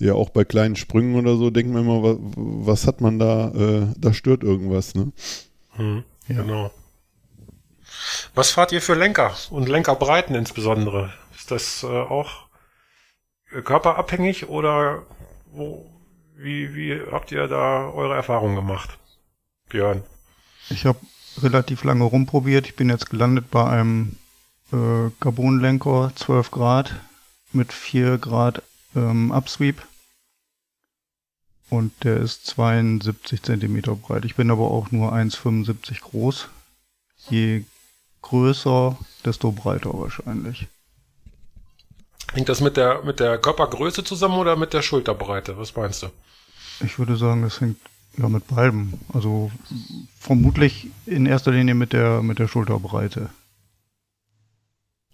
[0.01, 3.49] ja auch bei kleinen Sprüngen oder so, denkt man immer, was, was hat man da,
[3.49, 5.11] äh, da stört irgendwas, ne?
[5.75, 6.41] Hm, ja.
[6.41, 6.71] Genau.
[8.33, 11.13] Was fahrt ihr für Lenker und Lenkerbreiten insbesondere?
[11.35, 12.47] Ist das äh, auch
[13.63, 15.03] körperabhängig oder
[15.51, 15.85] wo,
[16.35, 18.97] wie, wie habt ihr da eure Erfahrungen gemacht?
[19.69, 20.03] Björn.
[20.69, 20.99] Ich habe
[21.41, 22.67] relativ lange rumprobiert.
[22.67, 24.17] Ich bin jetzt gelandet bei einem
[24.71, 26.95] äh, Carbonlenker 12 Grad
[27.51, 28.61] mit 4 Grad
[28.95, 29.81] ähm, Upsweep.
[31.71, 34.25] Und der ist 72 Zentimeter breit.
[34.25, 36.49] Ich bin aber auch nur 1,75 groß.
[37.29, 37.63] Je
[38.21, 40.67] größer, desto breiter wahrscheinlich.
[42.33, 45.57] Hängt das mit der, mit der Körpergröße zusammen oder mit der Schulterbreite?
[45.57, 46.07] Was meinst du?
[46.81, 47.77] Ich würde sagen, das hängt
[48.17, 48.95] ja mit beidem.
[49.13, 49.49] Also
[50.19, 53.29] vermutlich in erster Linie mit der, mit der Schulterbreite.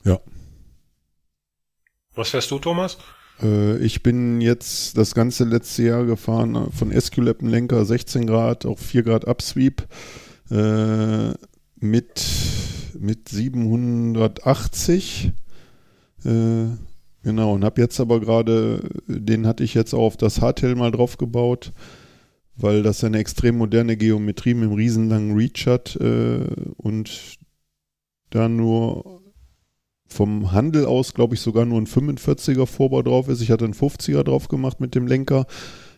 [0.03, 0.19] Ja.
[2.15, 2.97] Was fährst du, Thomas?
[3.41, 8.65] Äh, ich bin jetzt das ganze letzte Jahr gefahren äh, von Esculap Lenker 16 Grad
[8.65, 9.87] auf 4 Grad Upsweep
[10.49, 11.33] äh,
[11.79, 12.25] mit,
[12.99, 15.31] mit 780.
[16.25, 16.65] Äh,
[17.23, 20.91] genau, und habe jetzt aber gerade, den hatte ich jetzt auch auf das Hardtail mal
[20.91, 21.71] drauf gebaut,
[22.55, 27.37] weil das eine extrem moderne Geometrie mit einem riesenlangen Reach hat äh, und
[28.29, 29.21] da nur
[30.07, 33.41] vom Handel aus, glaube ich, sogar nur ein 45er Vorbau drauf ist.
[33.41, 35.45] Ich hatte einen 50er drauf gemacht mit dem Lenker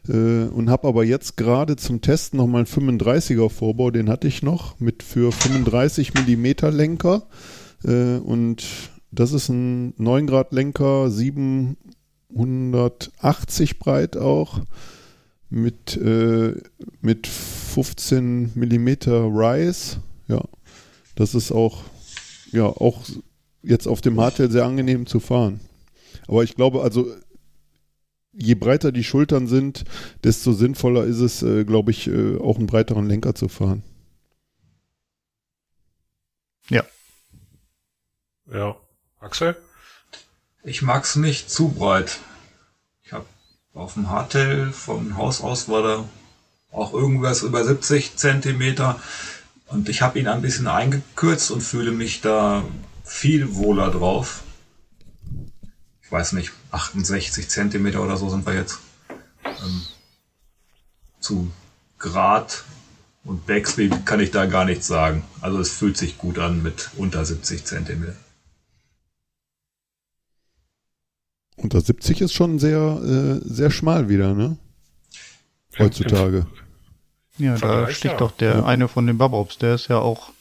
[0.08, 4.42] äh, und habe aber jetzt gerade zum Testen nochmal einen 35er Vorbau, den hatte ich
[4.42, 7.28] noch mit für 35 Millimeter Lenker
[7.84, 8.66] äh, und
[9.12, 14.62] das ist ein 9 Grad Lenker, 780 breit auch
[15.50, 16.54] mit, äh,
[17.02, 19.98] mit 15 Millimeter Rise.
[20.28, 20.44] Ja,
[21.16, 21.82] das ist auch,
[22.52, 23.02] ja, auch
[23.62, 25.60] jetzt auf dem Hardtail sehr angenehm zu fahren.
[26.28, 27.14] Aber ich glaube, also
[28.34, 29.84] je breiter die Schultern sind,
[30.24, 33.84] desto sinnvoller ist es, äh, glaube ich, äh, auch einen breiteren Lenker zu fahren.
[36.70, 36.84] Ja.
[38.52, 38.76] Ja.
[39.20, 39.58] Axel?
[40.64, 42.20] Ich mag es nicht zu breit.
[43.04, 43.26] Ich habe
[43.74, 46.10] auf dem Hardtail vom Haus aus war da
[46.72, 49.00] auch irgendwas über 70 Zentimeter
[49.68, 52.64] und ich habe ihn ein bisschen eingekürzt und fühle mich da
[53.10, 54.44] viel wohler drauf.
[56.04, 58.80] Ich weiß nicht, 68 Zentimeter oder so sind wir jetzt.
[59.46, 59.82] Ähm,
[61.20, 61.52] zu
[61.98, 62.64] Grad
[63.24, 65.24] und Backspeed kann ich da gar nichts sagen.
[65.42, 68.16] Also es fühlt sich gut an mit unter 70 Zentimeter.
[71.58, 74.58] Unter 70 ist schon sehr, äh, sehr schmal wieder, ne?
[75.78, 76.46] Heutzutage.
[77.38, 78.66] Ja, da sticht doch der ja.
[78.66, 80.32] eine von den Babobs, der ist ja auch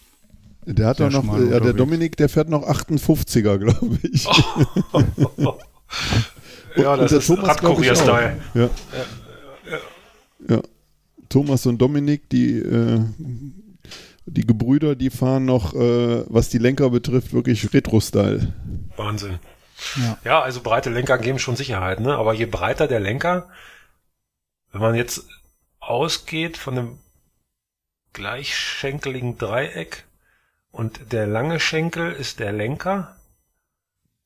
[0.74, 4.26] der hat doch noch, ja, der Dominik, der fährt noch 58er, glaube ich.
[5.38, 5.54] Oh.
[6.76, 8.36] ja, das ist Radkurier-Style.
[8.54, 8.60] Ja.
[8.60, 8.70] Ja.
[9.70, 10.56] Ja.
[10.56, 10.62] ja.
[11.28, 13.00] Thomas und Dominik, die, äh,
[14.26, 18.52] die Gebrüder, die fahren noch, äh, was die Lenker betrifft, wirklich Retro-Style.
[18.96, 19.38] Wahnsinn.
[19.96, 20.18] Ja.
[20.24, 22.16] ja, also breite Lenker geben schon Sicherheit, ne?
[22.16, 23.48] Aber je breiter der Lenker,
[24.72, 25.28] wenn man jetzt
[25.78, 26.98] ausgeht von einem
[28.12, 30.07] gleichschenkeligen Dreieck,
[30.70, 33.16] und der lange Schenkel ist der Lenker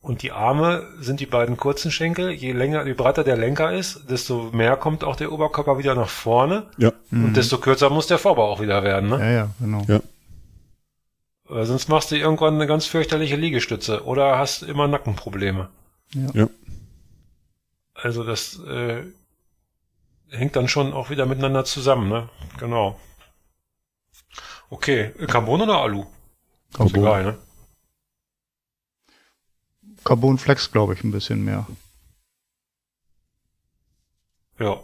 [0.02, 2.32] und die Arme sind die beiden kurzen Schenkel.
[2.32, 6.08] Je länger, je breiter der Lenker ist, desto mehr kommt auch der Oberkörper wieder nach
[6.08, 6.66] vorne.
[6.76, 6.92] Ja.
[7.12, 7.34] Und mhm.
[7.34, 9.18] desto kürzer muss der Vorbau auch wieder werden, ne?
[9.20, 9.84] Ja, ja, genau.
[9.86, 10.00] Ja.
[11.44, 15.68] Weil sonst machst du irgendwann eine ganz fürchterliche Liegestütze oder hast immer Nackenprobleme.
[16.14, 16.30] Ja.
[16.34, 16.48] ja.
[17.94, 19.04] Also das äh,
[20.30, 22.28] hängt dann schon auch wieder miteinander zusammen, ne?
[22.58, 22.98] Genau.
[24.68, 26.06] Okay, Carbon oder Alu?
[26.72, 26.86] Carbon.
[26.86, 27.38] Ist egal, ne?
[30.04, 31.66] Carbon Flex, glaube ich, ein bisschen mehr.
[34.58, 34.80] Ja.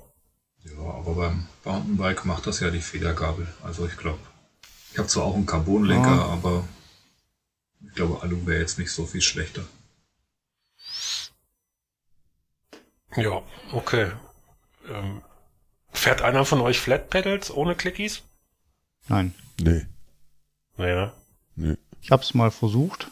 [0.64, 3.46] Ja, aber beim Mountainbike macht das ja die Federgabel.
[3.62, 4.18] Also ich glaube,
[4.92, 6.24] ich habe zwar auch einen Carbonlenker, Ja.
[6.26, 6.66] aber
[7.80, 9.64] ich glaube, Alu wäre jetzt nicht so viel schlechter.
[13.16, 14.12] Ja, okay.
[14.88, 15.22] Ähm,
[15.92, 18.22] fährt einer von euch Flat Pedals ohne Clickies?
[19.08, 19.34] Nein.
[19.60, 19.86] Nee,
[20.76, 21.12] Nee, ne?
[21.58, 21.76] Nee.
[22.00, 23.10] Ich habe es mal versucht,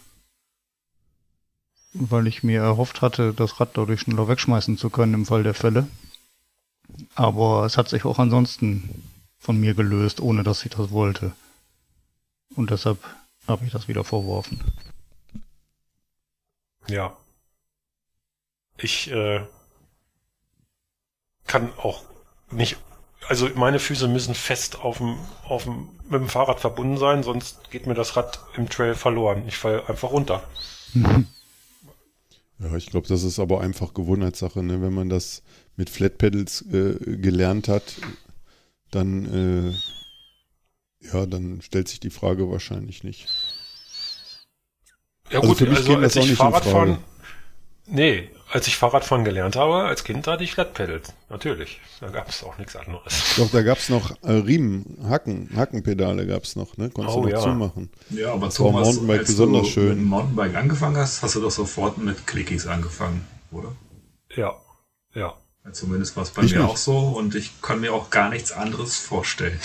[1.92, 5.54] weil ich mir erhofft hatte, das Rad dadurch schneller wegschmeißen zu können im Fall der
[5.54, 5.88] Fälle.
[7.14, 9.02] Aber es hat sich auch ansonsten
[9.38, 11.32] von mir gelöst, ohne dass ich das wollte.
[12.54, 12.98] Und deshalb
[13.46, 14.60] habe ich das wieder verworfen.
[16.88, 17.16] Ja.
[18.78, 19.44] Ich äh,
[21.46, 22.04] kann auch
[22.50, 22.76] nicht,
[23.28, 27.70] also meine Füße müssen fest auf dem, auf dem, mit dem Fahrrad verbunden sein, sonst
[27.70, 29.44] geht mir das Rad im Trail verloren.
[29.46, 30.42] Ich falle einfach runter.
[32.58, 34.62] Ja, ich glaube, das ist aber einfach Gewohnheitssache.
[34.62, 34.80] Ne?
[34.80, 35.42] Wenn man das
[35.76, 37.82] mit Flat Pedals äh, gelernt hat,
[38.90, 39.74] dann,
[41.02, 43.28] äh, ja, dann stellt sich die Frage wahrscheinlich nicht.
[45.30, 47.04] Ja Also gut, für mich also käme als das auch ich nicht in Fahrradfahren, Frage.
[47.88, 51.12] nee, als ich Fahrradfahren gelernt habe, als Kind hatte ich Flat Pedals.
[51.28, 51.80] Natürlich.
[52.00, 53.34] Da gab es auch nichts anderes.
[53.36, 56.90] Doch, da gab es noch äh, Riemen, Hacken, Hackenpedale gab es noch, ne?
[56.90, 57.40] Konntest Oh, du noch ja.
[57.40, 57.90] zumachen.
[58.10, 59.88] Ja, aber Das war Thomas, Mountainbike als besonders du schön.
[59.90, 63.72] mit dem Mountainbike angefangen hast, hast du doch sofort mit Clickies angefangen, oder?
[64.34, 64.54] Ja,
[65.14, 65.34] ja.
[65.64, 66.70] Ja, Zumindest war es bei Ich mir nicht.
[66.70, 69.60] auch so und ich kann mir auch gar nichts anderes vorstellen.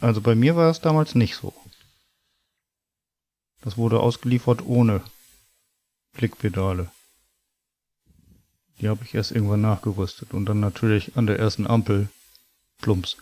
[0.00, 1.52] Also bei mir war es damals nicht so.
[3.62, 5.00] Das wurde ausgeliefert ohne
[6.16, 6.90] Klickpedale.
[8.80, 12.08] Die habe ich erst irgendwann nachgerüstet und dann natürlich an der ersten Ampel
[12.82, 13.16] plumps.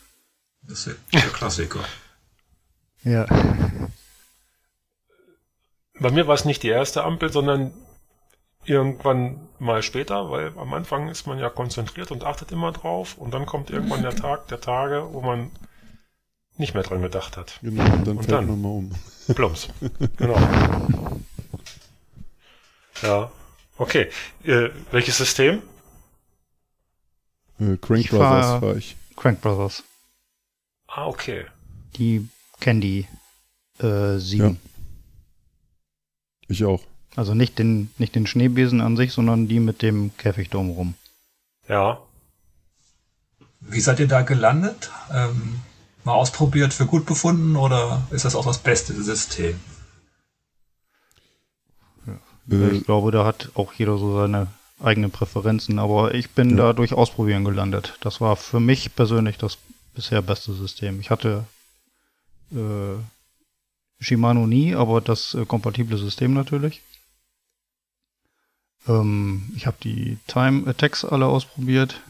[0.62, 1.84] Das ist ja der Klassiker.
[3.04, 3.26] Ja.
[6.00, 7.72] Bei mir war es nicht die erste Ampel, sondern
[8.64, 13.32] irgendwann mal später, weil am Anfang ist man ja konzentriert und achtet immer drauf und
[13.32, 15.50] dann kommt irgendwann der Tag der Tage, wo man
[16.56, 17.58] nicht mehr dran gedacht hat.
[17.62, 18.46] Genau, und dann Und fällt dann?
[18.46, 18.90] man mal um.
[19.34, 19.68] Plumps.
[20.16, 20.36] Genau.
[23.02, 23.30] Ja.
[23.76, 24.10] Okay.
[24.44, 25.62] Äh, welches System?
[27.58, 28.96] Äh, Crank Ich Brothers fahr- war ich.
[29.16, 29.82] Crank Brothers.
[30.86, 31.46] Ah, okay.
[31.96, 32.28] Die
[32.60, 33.06] kennen die
[33.80, 34.60] äh, sieben.
[36.48, 36.82] Ich auch.
[37.16, 40.94] Also nicht den, nicht den Schneebesen an sich, sondern die mit dem Käfig drumherum.
[41.68, 42.00] Ja.
[43.60, 44.90] Wie seid ihr da gelandet?
[45.12, 45.60] Ähm,
[46.04, 49.58] mal ausprobiert, für gut befunden oder ist das auch das beste System?
[52.50, 54.48] Äh, Ich glaube, da hat auch jeder so seine
[54.80, 56.56] eigenen Präferenzen, aber ich bin Ja.
[56.56, 57.96] da durch Ausprobieren gelandet.
[58.00, 59.58] Das war für mich persönlich das
[59.94, 61.00] bisher beste System.
[61.00, 61.44] Ich hatte
[62.52, 62.96] äh,
[64.00, 66.82] Shimano nie, aber das äh, kompatible System natürlich.
[68.88, 72.00] Ähm, ich habe die Time Attacks alle ausprobiert.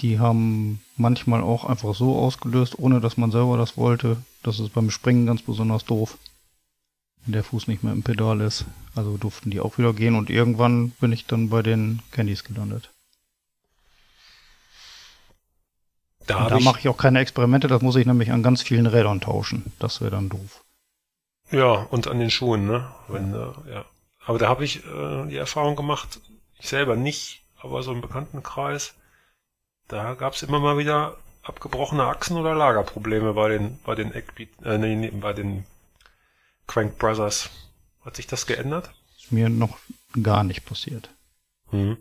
[0.00, 4.16] Die haben manchmal auch einfach so ausgelöst, ohne dass man selber das wollte.
[4.42, 6.16] Das ist beim Springen ganz besonders doof
[7.24, 8.64] wenn der Fuß nicht mehr im Pedal ist.
[8.94, 12.90] Also durften die auch wieder gehen und irgendwann bin ich dann bei den Candies gelandet.
[16.26, 19.20] Da, da mache ich auch keine Experimente, das muss ich nämlich an ganz vielen Rädern
[19.20, 19.72] tauschen.
[19.78, 20.62] Das wäre dann doof.
[21.50, 22.88] Ja, und an den Schuhen, ne?
[23.08, 23.84] Wenn, äh, ja.
[24.24, 26.20] Aber da habe ich äh, die Erfahrung gemacht,
[26.58, 28.94] ich selber nicht, aber so im Bekanntenkreis,
[29.88, 34.48] da gab es immer mal wieder abgebrochene Achsen oder Lagerprobleme bei den, bei den Eckbeat,
[34.64, 35.64] äh, nee, bei den
[36.66, 37.50] Crank Brothers.
[38.00, 38.90] Hat sich das geändert?
[39.16, 39.78] Ist mir noch
[40.22, 41.10] gar nicht passiert.
[41.70, 41.96] Hm.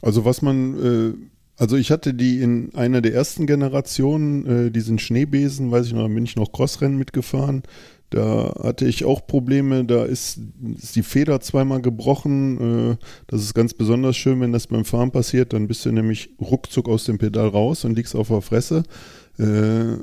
[0.00, 1.14] Also was man, äh,
[1.56, 6.02] also ich hatte die in einer der ersten Generationen, äh, diesen Schneebesen, weiß ich noch,
[6.02, 7.62] da bin ich noch Crossrennen mitgefahren.
[8.10, 10.40] Da hatte ich auch Probleme, da ist,
[10.78, 12.92] ist die Feder zweimal gebrochen.
[12.92, 16.30] Äh, das ist ganz besonders schön, wenn das beim Fahren passiert, dann bist du nämlich
[16.40, 18.84] ruckzuck aus dem Pedal raus und liegst auf der Fresse.
[19.38, 19.98] Äh,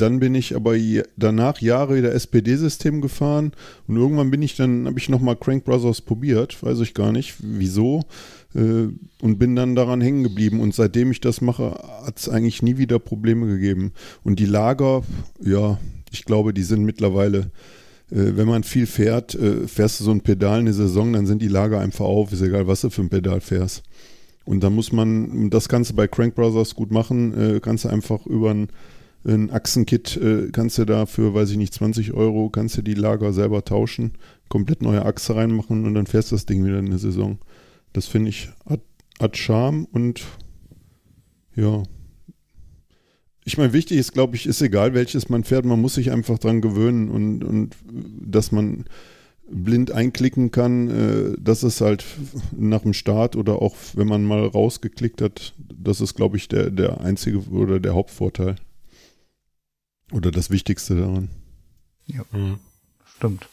[0.00, 0.74] dann bin ich aber
[1.16, 3.52] danach Jahre wieder SPD-System gefahren
[3.86, 7.34] und irgendwann bin ich dann, habe ich nochmal Crank Brothers probiert, weiß ich gar nicht
[7.40, 8.02] wieso,
[8.54, 8.88] äh,
[9.20, 10.60] und bin dann daran hängen geblieben.
[10.60, 13.92] Und seitdem ich das mache, hat es eigentlich nie wieder Probleme gegeben.
[14.24, 15.02] Und die Lager,
[15.40, 15.78] ja,
[16.10, 17.50] ich glaube, die sind mittlerweile,
[18.10, 21.42] äh, wenn man viel fährt, äh, fährst du so ein Pedal eine Saison, dann sind
[21.42, 23.82] die Lager einfach auf, ist egal, was du für ein Pedal fährst.
[24.44, 28.24] Und da muss man, das du bei Crank Brothers gut machen, äh, kannst du einfach
[28.26, 28.68] über ein
[29.26, 32.94] ein Achsenkit äh, kannst du da für, weiß ich nicht, 20 Euro, kannst du die
[32.94, 34.12] Lager selber tauschen,
[34.48, 37.38] komplett neue Achse reinmachen und dann fährst du das Ding wieder in eine Saison.
[37.92, 38.80] Das finde ich hat,
[39.20, 40.22] hat Charme und
[41.54, 41.82] ja.
[43.44, 46.38] Ich meine, wichtig ist, glaube ich, ist egal, welches man fährt, man muss sich einfach
[46.38, 48.84] dran gewöhnen und, und dass man
[49.48, 52.04] blind einklicken kann, äh, das ist halt
[52.56, 56.70] nach dem Start oder auch wenn man mal rausgeklickt hat, das ist, glaube ich, der,
[56.70, 58.56] der einzige oder der Hauptvorteil.
[60.12, 61.28] Oder das Wichtigste daran.
[62.06, 62.60] Ja, mhm.
[63.16, 63.48] stimmt.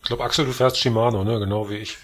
[0.00, 1.38] Ich glaube, Axel, du fährst Shimano, ne?
[1.38, 1.98] Genau wie ich.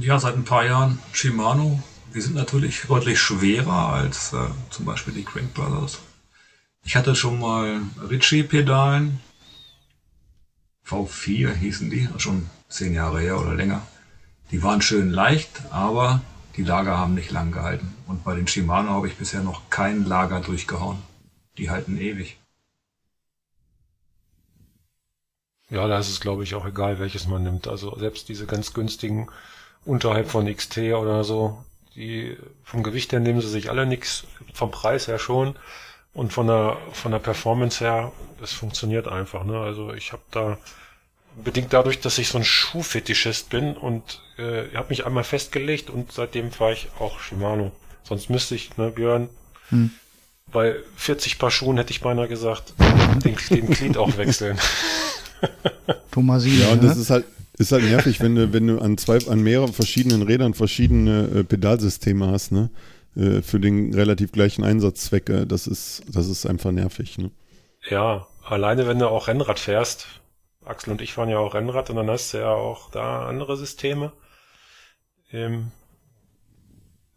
[0.00, 1.82] Ja, seit ein paar Jahren Shimano.
[2.14, 5.98] Die sind natürlich deutlich schwerer als äh, zum Beispiel die Crank Brothers.
[6.84, 9.20] Ich hatte schon mal Ritchie-Pedalen.
[10.86, 13.86] V4 hießen die, schon zehn Jahre her oder länger.
[14.50, 16.20] Die waren schön leicht, aber
[16.56, 17.94] die Lager haben nicht lang gehalten.
[18.06, 21.02] Und bei den Shimano habe ich bisher noch kein Lager durchgehauen.
[21.58, 22.38] Die halten ewig.
[25.70, 27.66] Ja, da ist es, glaube ich, auch egal, welches man nimmt.
[27.66, 29.28] Also selbst diese ganz günstigen
[29.84, 34.70] unterhalb von XT oder so, die vom Gewicht her nehmen sie sich alle nichts, vom
[34.70, 35.56] Preis her schon.
[36.12, 39.44] Und von der von der Performance her, das funktioniert einfach.
[39.44, 39.58] Ne?
[39.58, 40.58] Also ich habe da
[41.42, 46.12] bedingt dadurch, dass ich so ein Schuhfetischist bin und äh, habe mich einmal festgelegt und
[46.12, 47.72] seitdem fahre ich auch Shimano.
[48.02, 49.28] Sonst müsste ich, ne, Björn,
[49.70, 49.90] hm.
[50.52, 52.74] bei 40 Paar Schuhen hätte ich beinahe gesagt,
[53.24, 54.58] den, den Glied auch wechseln.
[56.10, 57.02] Thomasine, ja, und das ne?
[57.02, 57.24] ist halt,
[57.58, 61.44] ist halt nervig, wenn du, wenn du an zwei, an mehreren verschiedenen Rädern verschiedene äh,
[61.44, 62.70] Pedalsysteme hast, ne?
[63.16, 65.28] Äh, für den relativ gleichen Einsatzzweck.
[65.28, 67.30] Äh, das ist, das ist einfach nervig, ne?
[67.88, 70.06] Ja, alleine wenn du auch Rennrad fährst.
[70.66, 73.56] Axel und ich fahren ja auch Rennrad und dann hast du ja auch da andere
[73.56, 74.12] Systeme.
[75.32, 75.72] Ähm,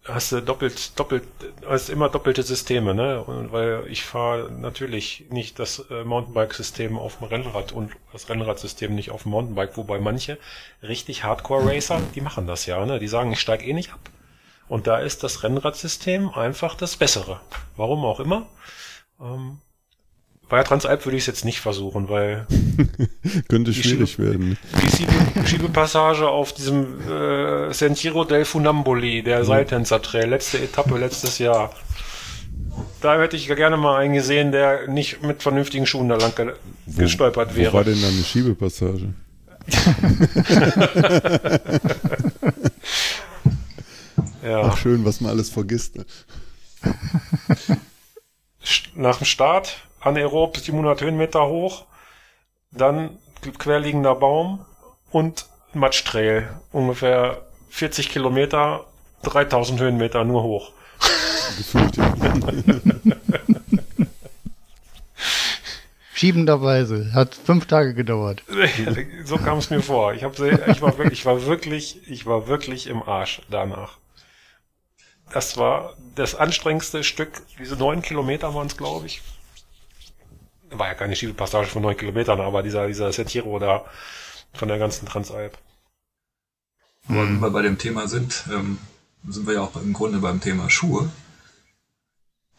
[0.08, 1.24] hast du doppelt, doppelt,
[1.66, 3.24] hast immer doppelte Systeme, ne?
[3.24, 8.96] Und weil ich fahre natürlich nicht das äh, Mountainbike-System auf dem Rennrad und das Rennradsystem
[8.96, 10.38] nicht auf dem Mountainbike, wobei manche
[10.82, 13.00] richtig Hardcore-Racer, die machen das ja, ne?
[13.00, 14.00] Die sagen, ich steig eh nicht ab.
[14.68, 17.40] Und da ist das Rennradsystem einfach das Bessere.
[17.76, 18.48] Warum auch immer.
[19.20, 19.60] Ähm,
[20.50, 22.48] bei Transalp würde ich es jetzt nicht versuchen, weil.
[23.50, 24.58] Könnte schwierig Schiebe, werden.
[24.82, 25.12] Die Schiebe,
[25.46, 29.46] Schiebepassage auf diesem äh, Sentiero del Funamboli, der mhm.
[29.46, 31.72] Seiltänzer-Trail, letzte Etappe letztes Jahr.
[33.02, 36.54] Da hätte ich gerne mal einen gesehen, der nicht mit vernünftigen Schuhen da lang ge
[36.86, 37.74] wo, gestolpert wäre.
[37.74, 39.14] Wo war denn da eine Schiebepassage?
[44.44, 44.62] ja.
[44.62, 45.98] Ach schön, was man alles vergisst.
[45.98, 46.06] Ne?
[48.96, 51.86] Nach dem Start anaerob 700 Höhenmeter hoch,
[52.72, 53.18] dann
[53.60, 54.66] querliegender Baum
[55.12, 58.86] und Matschtrail, ungefähr 40 Kilometer,
[59.24, 60.72] 3000 Höhenmeter nur hoch.
[61.58, 62.08] Gefühlt, ja.
[66.14, 67.14] Schiebenderweise.
[67.14, 68.44] Hat fünf Tage gedauert.
[69.24, 70.14] so kam es mir vor.
[70.14, 73.98] Ich, hab, ich, war wirklich, ich war wirklich, ich war wirklich im Arsch danach.
[75.32, 77.44] Das war das anstrengendste Stück.
[77.60, 79.22] Diese neun Kilometer waren es, glaube ich
[80.72, 83.86] war ja keine Schiebepassage von neun Kilometern, aber dieser, dieser Sentiero da
[84.54, 85.58] von der ganzen Transalp.
[87.08, 88.80] Aber wenn wir bei dem Thema sind, ähm,
[89.28, 91.10] sind wir ja auch im Grunde beim Thema Schuhe.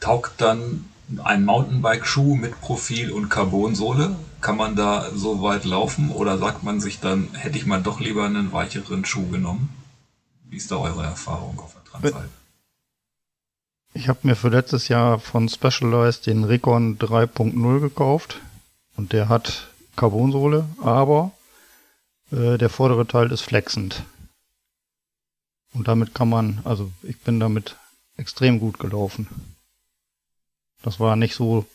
[0.00, 0.88] Taugt dann
[1.22, 4.16] ein Mountainbike-Schuh mit Profil und Carbonsohle?
[4.40, 8.00] Kann man da so weit laufen oder sagt man sich dann, hätte ich mal doch
[8.00, 9.70] lieber einen weicheren Schuh genommen?
[10.44, 12.30] Wie ist da eure Erfahrung auf der Transalp?
[13.94, 18.40] Ich habe mir für letztes Jahr von Specialized den Recon 3.0 gekauft
[18.96, 21.32] und der hat Carbonsohle, aber
[22.30, 24.04] äh, der vordere Teil ist flexend.
[25.72, 27.76] Und damit kann man, also ich bin damit
[28.16, 29.28] extrem gut gelaufen.
[30.82, 31.66] Das war nicht so,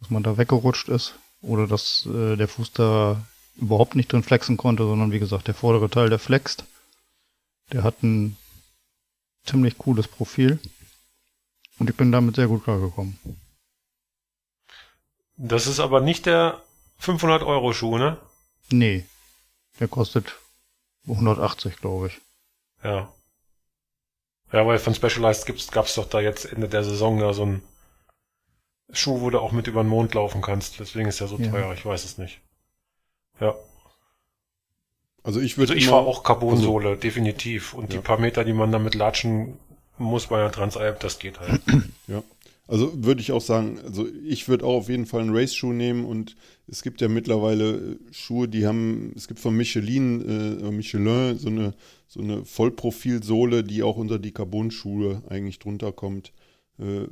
[0.00, 3.24] dass man da weggerutscht ist oder dass äh, der Fuß da
[3.56, 6.64] überhaupt nicht drin flexen konnte, sondern wie gesagt, der vordere Teil, der flext.
[7.72, 8.36] Der hat ein
[9.44, 10.58] ziemlich cooles Profil.
[11.78, 13.18] Und ich bin damit sehr gut klargekommen.
[15.36, 16.62] Das ist aber nicht der
[16.98, 18.18] 500 Euro Schuh, ne?
[18.70, 19.04] Nee.
[19.80, 20.38] Der kostet
[21.08, 22.20] 180, glaube ich.
[22.82, 23.12] Ja.
[24.52, 27.62] Ja, weil von Specialized gibt's, gab's doch da jetzt Ende der Saison da so einen
[28.92, 30.78] Schuh, wo du auch mit über den Mond laufen kannst.
[30.78, 31.50] Deswegen ist der so ja.
[31.50, 32.40] teuer, ich weiß es nicht.
[33.40, 33.56] Ja.
[35.24, 35.72] Also ich würde.
[35.72, 37.74] Also ich fahre auch Carbonsohle, also, definitiv.
[37.74, 37.98] Und ja.
[37.98, 39.58] die paar Meter, die man damit latschen
[39.98, 41.60] muss bei einer Transalp, das geht halt.
[42.06, 42.22] Ja.
[42.66, 46.04] Also würde ich auch sagen, also ich würde auch auf jeden Fall einen Race-Schuh nehmen
[46.06, 46.34] und
[46.66, 51.48] es gibt ja mittlerweile äh, Schuhe, die haben, es gibt von Michelin, äh, Michelin so
[51.48, 51.74] eine,
[52.08, 56.32] so eine Vollprofilsohle, die auch unter die Carbon-Schuhe eigentlich drunter kommt,
[56.78, 57.06] äh,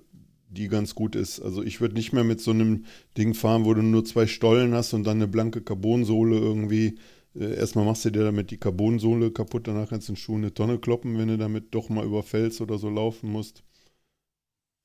[0.49, 1.41] die ganz gut ist.
[1.41, 2.87] Also ich würde nicht mehr mit so einem
[3.18, 6.99] Ding fahren, wo du nur zwei Stollen hast und dann eine blanke Carbonsohle irgendwie.
[7.35, 10.53] Äh, erstmal machst du dir damit die Carbonsohle kaputt, danach kannst du den Schuh eine
[10.53, 13.62] Tonne kloppen, wenn du damit doch mal über Fels oder so laufen musst.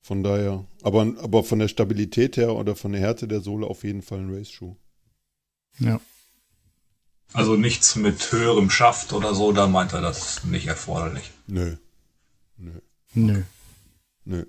[0.00, 3.84] Von daher, aber, aber von der Stabilität her oder von der Härte der Sohle auf
[3.84, 4.76] jeden Fall ein Race-Schuh.
[5.80, 6.00] Ja.
[7.34, 11.30] Also nichts mit höherem Schaft oder so, da meint er das nicht erforderlich.
[11.46, 11.76] Nö.
[12.56, 12.70] Nö.
[13.14, 13.42] Nö.
[14.24, 14.44] Nö.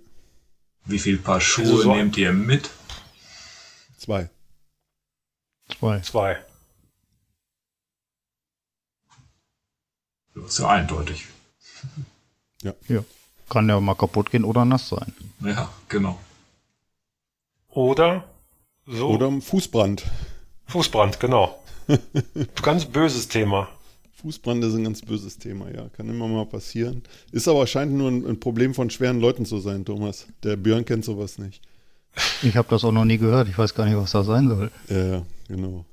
[0.86, 2.70] Wie viel Paar Schuhe Also so- nehmt ihr mit?
[3.98, 4.30] Zwei.
[5.78, 6.00] Zwei.
[6.02, 6.46] Zwei.
[10.42, 11.26] Das ist ja eindeutig.
[12.62, 12.74] Ja.
[13.50, 15.14] Kann ja mal kaputt gehen oder nass sein.
[15.42, 16.20] Ja, genau.
[17.70, 18.26] Oder
[18.86, 20.04] so Oder Fußbrand.
[20.68, 21.64] Fußbrand, genau.
[22.62, 23.70] Ganz böses Thema.
[24.22, 25.88] Fußbrand ist ein ganz böses Thema, ja.
[25.96, 27.04] Kann immer mal passieren.
[27.32, 30.28] Ist aber scheint nur ein, ein Problem von schweren Leuten zu sein, Thomas.
[30.44, 31.62] Der Björn kennt sowas nicht.
[32.44, 33.48] Ich habe das auch noch nie gehört.
[33.48, 34.72] Ich weiß gar nicht, was das sein soll.
[34.90, 35.86] Ja, ja, genau.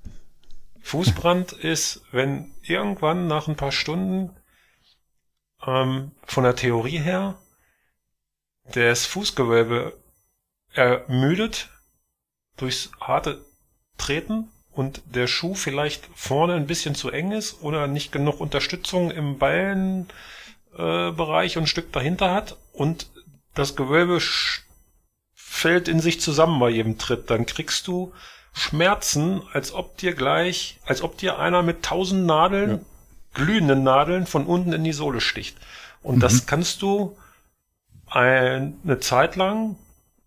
[0.83, 4.31] Fußbrand ist, wenn irgendwann nach ein paar Stunden
[5.67, 7.37] ähm, von der Theorie her
[8.73, 9.97] das Fußgewölbe
[10.73, 11.69] ermüdet
[12.57, 13.45] durchs harte
[13.97, 19.11] Treten und der Schuh vielleicht vorne ein bisschen zu eng ist oder nicht genug Unterstützung
[19.11, 23.11] im Ballenbereich äh, und ein Stück dahinter hat und
[23.55, 24.21] das Gewölbe
[25.35, 28.13] fällt in sich zusammen bei jedem Tritt, dann kriegst du
[28.53, 32.81] Schmerzen, als ob dir gleich, als ob dir einer mit tausend Nadeln, Ja.
[33.37, 35.57] Glühenden Nadeln von unten in die Sohle sticht.
[36.03, 37.17] Und das kannst du
[38.07, 39.77] eine Zeit lang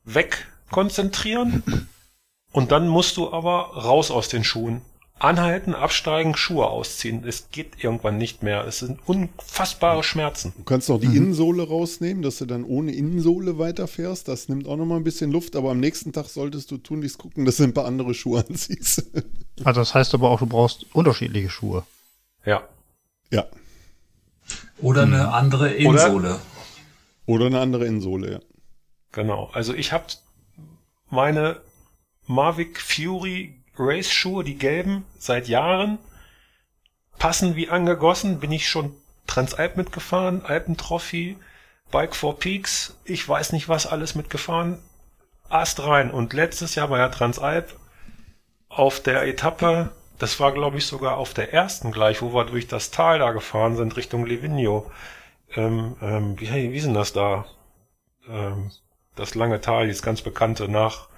[0.03, 1.87] wegkonzentrieren
[2.51, 4.81] und dann musst du aber raus aus den Schuhen.
[5.17, 7.25] Anhalten, absteigen, Schuhe ausziehen.
[7.27, 8.65] Es geht irgendwann nicht mehr.
[8.65, 10.53] Es sind unfassbare Schmerzen.
[10.57, 14.29] Du kannst noch die Innensohle rausnehmen, dass du dann ohne Innensohle weiterfährst.
[14.29, 17.17] Das nimmt auch noch mal ein bisschen Luft, aber am nächsten Tag solltest du tunlichst
[17.17, 19.07] gucken, dass du ein paar andere Schuhe anziehst.
[19.65, 21.83] Also das heißt aber auch, du brauchst unterschiedliche Schuhe.
[22.45, 22.63] Ja.
[23.31, 23.45] Ja.
[24.79, 26.39] Oder eine andere Innensohle.
[27.25, 28.39] Oder eine andere Innensohle, ja.
[29.11, 29.49] Genau.
[29.53, 30.05] Also ich habe
[31.09, 31.61] meine
[32.27, 35.99] Mavic Fury Race Schuhe, die gelben, seit Jahren.
[37.17, 38.39] Passen wie angegossen.
[38.39, 38.95] Bin ich schon
[39.27, 41.37] Transalp mitgefahren, Alpentrophy,
[41.91, 42.97] Bike for Peaks.
[43.03, 44.79] Ich weiß nicht was alles mitgefahren.
[45.49, 46.11] Ast rein.
[46.11, 47.75] Und letztes Jahr war ja Transalp
[48.69, 52.67] auf der Etappe, das war glaube ich sogar auf der ersten gleich, wo wir durch
[52.67, 54.91] das Tal da gefahren sind, Richtung Livigno.
[55.55, 57.45] Ähm, ähm, wie, wie denn das da?
[58.27, 58.71] Ähm,
[59.15, 61.09] das lange Tal, dieses ganz bekannte nach,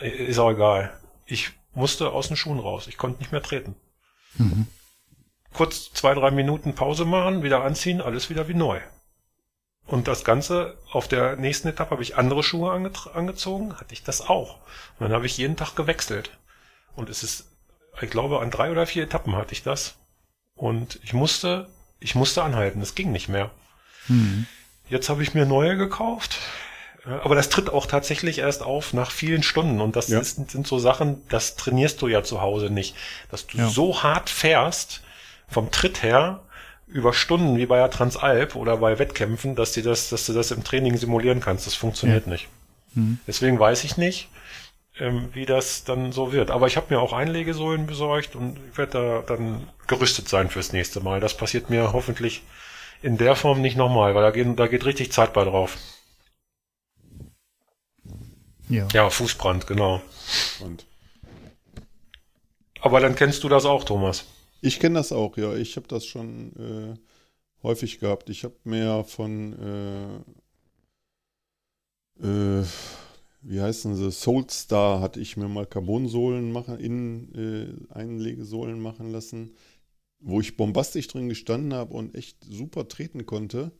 [0.00, 0.98] ist auch egal.
[1.26, 2.86] Ich musste aus den Schuhen raus.
[2.88, 3.76] Ich konnte nicht mehr treten.
[5.52, 8.80] Kurz zwei, drei Minuten Pause machen, wieder anziehen, alles wieder wie neu.
[9.86, 14.02] Und das Ganze, auf der nächsten Etappe habe ich andere Schuhe ange angezogen, hatte ich
[14.02, 14.56] das auch.
[14.98, 16.36] Und dann habe ich jeden Tag gewechselt.
[16.96, 17.55] Und es ist,
[18.02, 19.94] ich glaube, an drei oder vier Etappen hatte ich das.
[20.54, 21.68] Und ich musste,
[22.00, 23.50] ich musste anhalten, es ging nicht mehr.
[24.88, 26.38] Jetzt habe ich mir neue gekauft.
[27.06, 29.80] Äh, Aber das tritt auch tatsächlich erst auf nach vielen Stunden.
[29.80, 30.20] Und das Ja.
[30.20, 32.94] ist, sind so Sachen, das trainierst du ja zu Hause nicht.
[33.30, 33.68] Dass du Ja.
[33.68, 35.02] so hart fährst,
[35.48, 36.42] vom Tritt her,
[36.86, 40.52] über Stunden wie bei der Transalp oder bei Wettkämpfen, dass, dir das, dass du das
[40.52, 41.66] im Training simulieren kannst.
[41.66, 42.48] Das funktioniert nicht.
[43.26, 44.28] Deswegen weiß ich nicht,
[44.98, 46.50] ähm, wie das dann so wird.
[46.50, 50.72] Aber ich habe mir auch Einlegesohlen besorgt und ich werde da dann gerüstet sein fürs
[50.72, 51.20] nächste Mal.
[51.20, 52.42] Das passiert mir hoffentlich
[53.02, 55.76] in der Form nicht nochmal, weil da geht, da geht richtig Zeit bei drauf.
[58.68, 58.88] Ja.
[58.92, 60.02] Ja, Fußbrand, genau.
[60.60, 60.86] Und
[62.80, 64.24] Aber dann kennst du das auch, Thomas.
[64.60, 65.54] ich kenne das auch, ja.
[65.54, 66.98] Ich habe das schon äh,
[67.62, 68.30] häufig gehabt.
[68.30, 70.24] Ich habe mir von,
[72.22, 72.64] äh, äh,
[73.48, 79.54] wie heißen sie, Soulstar hatte ich mir mal Carbonsohlen machen, innen äh, Einlegesohlen machen lassen,
[80.20, 83.70] wo ich bombastisch drin gestanden habe und echt super treten konnte.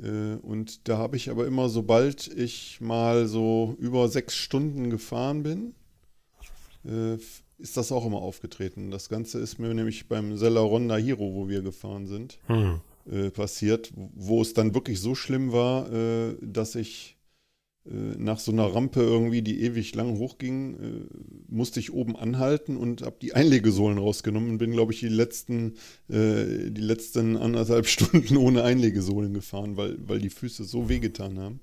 [0.00, 5.42] Äh, Und da habe ich aber immer, sobald ich mal so über sechs Stunden gefahren
[5.42, 5.74] bin,
[6.84, 7.14] äh,
[7.58, 8.92] ist das auch immer aufgetreten.
[8.92, 12.80] Das Ganze ist mir nämlich beim Sella Ronda Hero, wo wir gefahren sind, Hm.
[13.10, 17.17] äh, passiert, wo es dann wirklich so schlimm war, äh, dass ich
[18.18, 21.06] nach so einer Rampe irgendwie, die ewig lang hochging, äh,
[21.48, 25.74] musste ich oben anhalten und habe die Einlegesohlen rausgenommen und bin, glaube ich, die letzten,
[26.08, 31.60] äh, die letzten anderthalb Stunden ohne Einlegesohlen gefahren, weil, weil die Füße so wehgetan haben.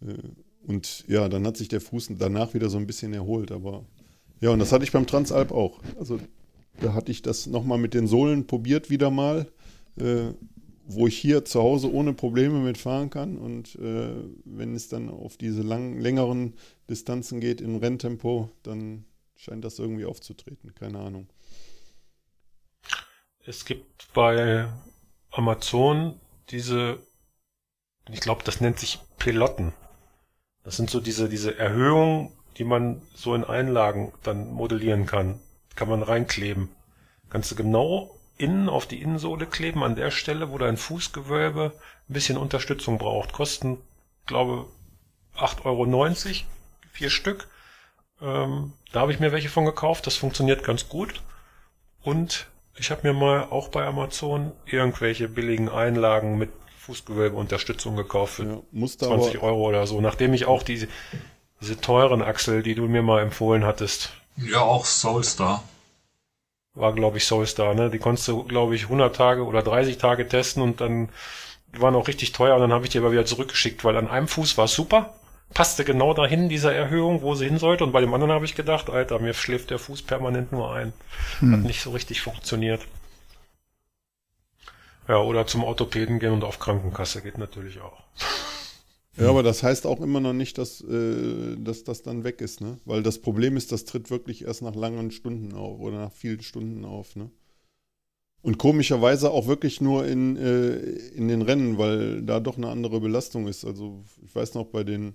[0.00, 0.14] Äh,
[0.66, 3.84] und ja, dann hat sich der Fuß danach wieder so ein bisschen erholt, aber
[4.40, 5.80] ja, und das hatte ich beim Transalp auch.
[5.98, 6.20] Also
[6.80, 9.46] da hatte ich das nochmal mit den Sohlen probiert wieder mal,
[9.98, 10.32] äh,
[10.86, 13.36] wo ich hier zu Hause ohne Probleme mitfahren kann.
[13.36, 14.14] Und äh,
[14.44, 16.54] wenn es dann auf diese lang, längeren
[16.88, 20.74] Distanzen geht im Renntempo, dann scheint das irgendwie aufzutreten.
[20.74, 21.28] Keine Ahnung.
[23.44, 24.68] es gibt bei
[25.30, 26.20] Amazon
[26.50, 26.98] diese,
[28.10, 29.72] ich glaube, das nennt sich Pelotten.
[30.62, 35.40] Das sind so diese, diese Erhöhungen, die man so in Einlagen dann modellieren kann.
[35.74, 36.70] Kann man reinkleben.
[37.28, 41.72] Kannst du genau innen auf die Innensohle kleben, an der Stelle, wo dein Fußgewölbe
[42.08, 43.32] ein bisschen Unterstützung braucht.
[43.32, 43.78] Kosten,
[44.26, 44.66] glaube
[45.36, 45.86] 8,90 Euro,
[46.92, 47.48] vier Stück.
[48.20, 51.22] Ähm, da habe ich mir welche von gekauft, das funktioniert ganz gut.
[52.02, 58.62] Und ich habe mir mal auch bei Amazon irgendwelche billigen Einlagen mit Fußgewölbeunterstützung gekauft für
[58.72, 60.88] Ja, 20 aber, Euro oder so, nachdem ich auch diese,
[61.60, 65.64] diese teuren Axel, die du mir mal empfohlen hattest, Ja, auch Soulstar.
[66.76, 67.90] War glaube ich Soulstar, ne?
[67.90, 71.08] Die konntest du glaube ich 100 Tage oder 30 Tage testen und dann
[71.72, 74.28] waren auch richtig teuer und dann habe ich die aber wieder zurückgeschickt, weil an einem
[74.28, 75.14] Fuß war es super,
[75.54, 78.54] passte genau dahin dieser Erhöhung, wo sie hin sollte und bei dem anderen habe ich
[78.54, 80.92] gedacht, Alter, mir schläft der Fuß permanent nur ein.
[81.40, 81.62] Hat Hm.
[81.62, 82.82] nicht so richtig funktioniert.
[85.08, 88.02] Ja, oder zum Orthopäden gehen und auf Krankenkasse geht natürlich auch.
[89.16, 92.60] Ja, aber das heißt auch immer noch nicht, dass, äh, dass das dann weg ist,
[92.60, 92.78] ne?
[92.84, 96.42] Weil das Problem ist, das tritt wirklich erst nach langen Stunden auf oder nach vielen
[96.42, 97.30] Stunden auf, ne?
[98.42, 103.00] Und komischerweise auch wirklich nur in, äh, in den Rennen, weil da doch eine andere
[103.00, 103.64] Belastung ist.
[103.64, 105.14] Also ich weiß noch bei den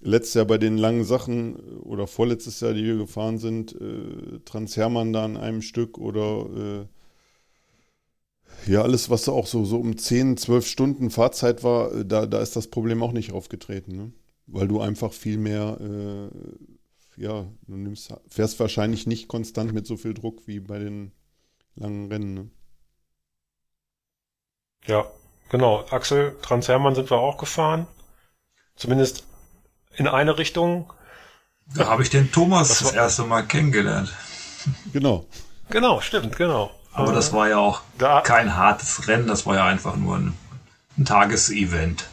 [0.00, 4.40] letztes Jahr bei den langen Sachen äh, oder vorletztes Jahr, die wir gefahren sind, äh,
[4.44, 6.46] Transhermann da an einem Stück oder
[6.82, 6.86] äh,
[8.66, 12.40] ja, alles, was auch so, so um 10, 12 Stunden Fahrzeit war, äh, da, da
[12.40, 14.12] ist das Problem auch nicht aufgetreten, ne?
[14.46, 19.96] Weil du einfach viel mehr, äh, ja, du nimmst, fährst wahrscheinlich nicht konstant mit so
[19.96, 21.12] viel Druck wie bei den
[21.76, 22.50] langen Rennen, ne?
[24.86, 25.06] Ja,
[25.50, 25.84] genau.
[25.90, 27.86] Axel, Transhermann sind wir auch gefahren.
[28.76, 29.24] Zumindest
[29.96, 30.92] in eine Richtung.
[31.74, 34.12] Da habe ich den Thomas Das das, erste Mal kennengelernt.
[34.92, 35.26] Genau.
[35.68, 36.70] Genau, stimmt, genau.
[36.92, 40.16] Aber Äh, das war ja auch da, kein hartes Rennen, das war ja einfach nur
[40.16, 40.34] ein,
[40.98, 42.08] ein Tagesevent.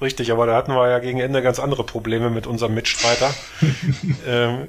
[0.00, 3.34] Richtig, aber da hatten wir ja gegen Ende ganz andere Probleme mit unserem Mitstreiter.
[4.26, 4.68] ähm,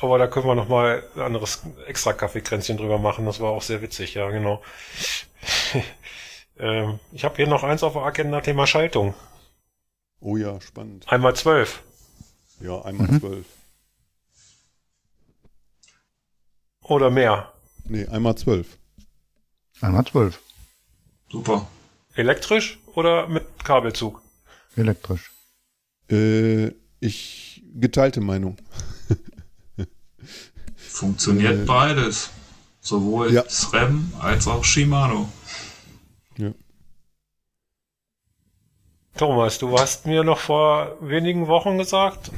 [0.00, 3.26] aber da können wir noch mal ein anderes extra Kaffeekränzchen drüber machen.
[3.26, 4.62] Das war auch sehr witzig, ja, genau.
[6.58, 9.14] ähm, ich habe hier noch eins auf der Agenda, Thema Schaltung.
[10.20, 11.08] Oh ja, spannend.
[11.08, 11.82] Einmal zwölf.
[12.60, 13.46] Ja, einmal zwölf.
[16.82, 17.51] Oder mehr.
[17.92, 18.78] Nee, einmal zwölf.
[19.82, 20.40] Einmal zwölf.
[21.30, 21.68] Super.
[22.14, 24.22] Elektrisch oder mit Kabelzug?
[24.76, 25.30] Elektrisch.
[26.10, 26.68] Äh,
[27.00, 28.56] ich geteilte Meinung.
[30.76, 32.30] Funktioniert Äh, beides.
[32.80, 33.44] Sowohl ja.
[33.46, 35.28] SRAM als auch Shimano.
[36.38, 36.52] Ja.
[39.18, 42.30] Thomas, du hast mir noch vor wenigen Wochen gesagt,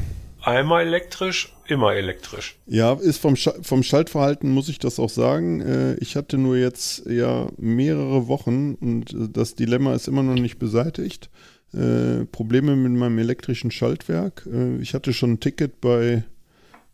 [0.42, 2.56] einmal elektrisch, immer elektrisch.
[2.66, 5.60] Ja, ist vom, Scha vom Schaltverhalten muss ich das auch sagen.
[5.60, 10.34] Äh, ich hatte nur jetzt ja mehrere Wochen und äh, das Dilemma ist immer noch
[10.34, 11.30] nicht beseitigt.
[11.72, 14.46] Äh, Probleme mit meinem elektrischen Schaltwerk.
[14.52, 16.24] Äh, ich hatte schon ein Ticket bei,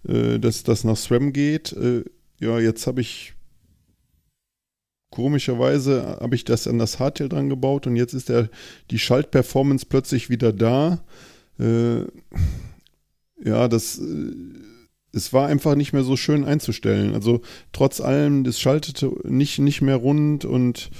[0.08, 1.72] äh, dass das nach SRAM geht.
[1.72, 2.04] Äh,
[2.40, 3.34] ja, jetzt habe ich
[5.10, 8.48] komischerweise habe ich das an das Hardtail dran gebaut und jetzt ist der,
[8.90, 11.04] die Schaltperformance plötzlich wieder da.
[11.58, 12.04] Äh,
[13.44, 14.32] ja, das äh,
[15.12, 17.14] es war einfach nicht mehr so schön einzustellen.
[17.14, 17.40] Also
[17.72, 20.90] trotz allem, das schaltete nicht, nicht mehr rund und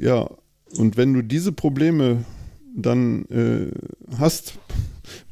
[0.00, 0.30] ja,
[0.76, 2.24] und wenn du diese Probleme
[2.74, 3.70] dann äh,
[4.18, 4.58] hast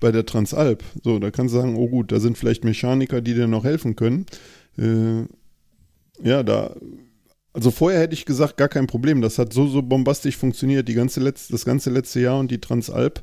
[0.01, 3.35] bei der Transalp, so, da kannst du sagen, oh gut, da sind vielleicht Mechaniker, die
[3.35, 4.27] dir noch helfen können.
[4.79, 5.27] Äh,
[6.27, 6.75] ja, da,
[7.57, 9.23] also vorher hätte ich gesagt, gar kein Problem.
[9.23, 12.61] Das hat so, so bombastisch funktioniert, die ganze letzte, das ganze letzte Jahr und die
[12.61, 13.23] Transalp.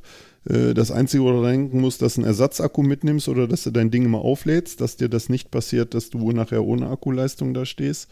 [0.50, 3.70] Äh, Das Einzige, wo du denken musst, dass du einen Ersatzakku mitnimmst oder dass du
[3.70, 7.64] dein Ding mal auflädst, dass dir das nicht passiert, dass du nachher ohne Akkuleistung da
[7.64, 8.10] stehst.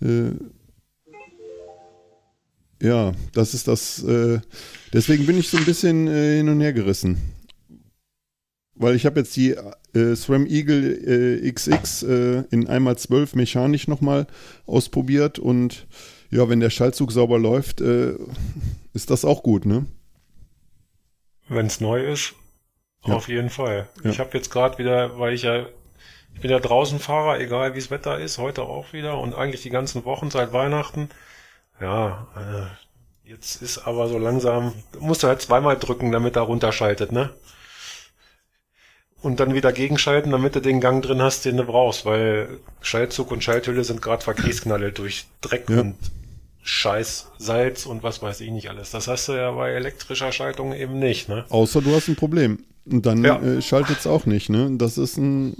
[0.00, 0.30] Äh,
[2.80, 4.02] ja, das ist das.
[4.04, 4.40] Äh,
[4.94, 7.18] deswegen bin ich so ein bisschen hin und her gerissen.
[8.80, 9.56] Weil ich habe jetzt die
[9.94, 14.26] äh, SRAM Eagle äh, XX äh, in einmal 12 mechanisch nochmal
[14.66, 15.86] ausprobiert und
[16.30, 18.14] ja, wenn der Schaltzug sauber läuft, äh,
[18.92, 19.86] ist das auch gut, ne?
[21.48, 22.34] Wenn es neu ist,
[23.06, 23.14] Ja.
[23.14, 23.88] auf jeden Fall.
[24.04, 24.10] Ja.
[24.10, 25.66] Ich habe jetzt gerade wieder, weil ich ja,
[26.34, 29.62] ich bin ja draußen Fahrer, egal wie das Wetter ist, heute auch wieder und eigentlich
[29.62, 31.08] die ganzen Wochen seit Weihnachten.
[31.80, 37.10] Ja, äh, jetzt ist aber so langsam, musst du halt zweimal drücken, damit er runterschaltet,
[37.12, 37.30] ne?
[39.20, 42.48] Und dann wieder gegenschalten, damit du den Gang drin hast, den du brauchst, weil
[42.80, 45.80] Schaltzug und Schalthülle sind gerade verkriesknallt durch Dreck Ja.
[45.80, 45.96] und
[46.62, 48.90] Scheiß, Salz und was weiß ich nicht alles.
[48.90, 51.44] Das hast du ja bei elektrischer Schaltung eben nicht, ne?
[51.48, 52.58] Außer du hast ein Problem.
[52.84, 53.40] Und dann Ja.
[53.40, 54.70] äh, schaltet es auch nicht, ne?
[54.78, 55.56] Das ist ein,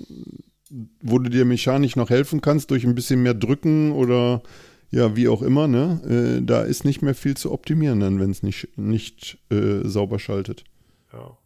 [1.03, 4.43] wo du dir mechanisch noch helfen kannst durch ein bisschen mehr drücken oder
[4.91, 6.39] ja, wie auch immer, ne?
[6.41, 10.19] Äh, da ist nicht mehr viel zu optimieren dann, wenn es nicht, nicht äh, sauber
[10.19, 10.65] schaltet.
[11.13, 11.37] Ja.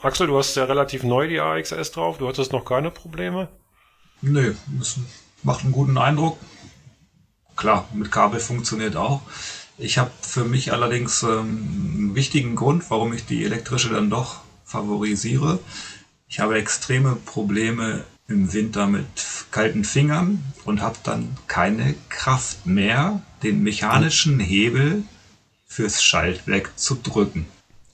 [0.00, 2.18] Axel, du hast ja relativ neu die AXS drauf.
[2.18, 3.48] Du hattest noch keine Probleme?
[4.22, 4.96] Nö, das
[5.42, 6.38] macht einen guten Eindruck.
[7.56, 9.22] Klar, mit Kabel funktioniert auch.
[9.76, 14.42] Ich habe für mich allerdings ähm, einen wichtigen Grund, warum ich die elektrische dann doch
[14.64, 15.58] favorisiere.
[16.28, 19.06] Ich habe extreme Probleme im Winter mit
[19.50, 25.02] kalten Fingern und habe dann keine Kraft mehr, den mechanischen Hebel
[25.66, 27.46] fürs Schaltwerk zu drücken.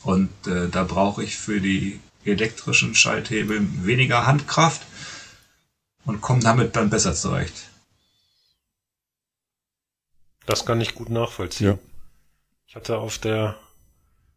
[0.04, 4.82] Und äh, da brauche ich für die elektrischen Schalthebel weniger Handkraft
[6.04, 7.70] und komme damit dann besser zurecht.
[10.46, 11.66] Das kann ich gut nachvollziehen.
[11.66, 11.78] Ja.
[12.66, 13.56] Ich hatte auf der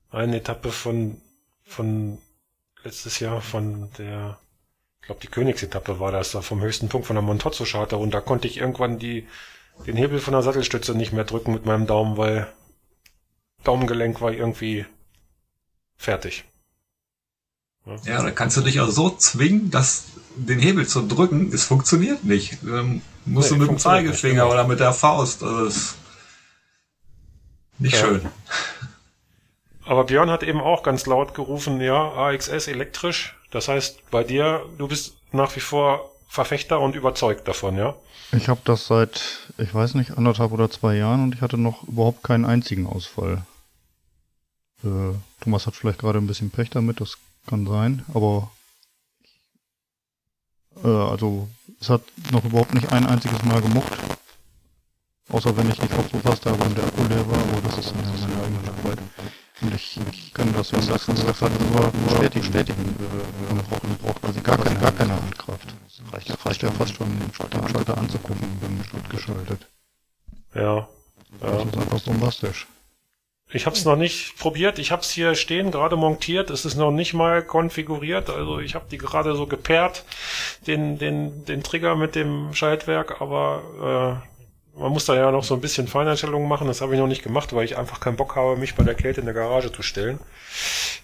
[0.09, 1.21] einen Etappe von,
[1.65, 2.17] von
[2.83, 4.39] letztes Jahr von der
[5.01, 8.19] ich glaube, die Königsetappe war das, da vom höchsten Punkt von der Montozzo-Charta und da
[8.19, 9.25] konnte ich irgendwann die,
[9.85, 12.51] den Hebel von der Sattelstütze nicht mehr drücken mit meinem Daumen, weil
[13.63, 14.85] Daumengelenk war irgendwie
[15.97, 16.45] fertig.
[18.03, 22.23] Ja, da kannst du dich auch so zwingen, dass den Hebel zu drücken, es funktioniert
[22.23, 22.57] nicht.
[22.63, 25.41] Ähm, musst nee, du mit dem Zeigefinger nicht, oder mit der Faust.
[25.41, 25.95] Das ist
[27.79, 28.01] nicht ja.
[28.01, 28.21] schön.
[29.85, 33.35] Aber Björn hat eben auch ganz laut gerufen, ja, AXS elektrisch.
[33.51, 37.95] Das heißt, bei dir, du bist nach wie vor Verfechter und überzeugt davon, ja?
[38.33, 41.83] Ich habe das seit, ich weiß nicht, anderthalb oder zwei Jahren und ich hatte noch
[41.87, 43.43] überhaupt keinen einzigen Ausfall.
[44.83, 47.17] Äh, Thomas hat vielleicht gerade ein bisschen Pech damit, das
[47.47, 48.51] kann sein, aber
[50.83, 51.47] äh, also
[51.79, 52.01] es hat
[52.31, 53.93] noch überhaupt nicht ein einziges Mal gemocht.
[55.29, 58.03] Außer wenn ich die Kopfzufaste habe und der Akku leer war, aber das ist dann
[58.03, 58.99] ja meine eigene Arbeit.
[59.61, 62.45] Und ich, ich kann das, was Sachsen gesagt hat, nur bestätigen.
[62.45, 62.95] bestätigen.
[63.49, 65.67] Man braucht, man braucht quasi gar keine, gar keine Handkraft.
[65.83, 69.67] Das reicht, das reicht ja fast schon, den Schalter, anzugucken, wenn Start geschaltet.
[70.53, 70.61] Ja.
[70.61, 70.87] ja.
[71.41, 72.67] Das ist einfach bombastisch.
[73.49, 74.77] Ich habe es noch nicht probiert.
[74.77, 76.49] Ich habe es hier stehen, gerade montiert.
[76.49, 78.29] Es ist noch nicht mal konfiguriert.
[78.29, 80.03] Also ich habe die gerade so gepaart,
[80.67, 84.21] den, den, den Trigger mit dem Schaltwerk, aber
[84.75, 86.67] äh, man muss da ja noch so ein bisschen Feineinstellungen machen.
[86.67, 88.95] Das habe ich noch nicht gemacht, weil ich einfach keinen Bock habe, mich bei der
[88.95, 90.19] Kälte in der Garage zu stellen.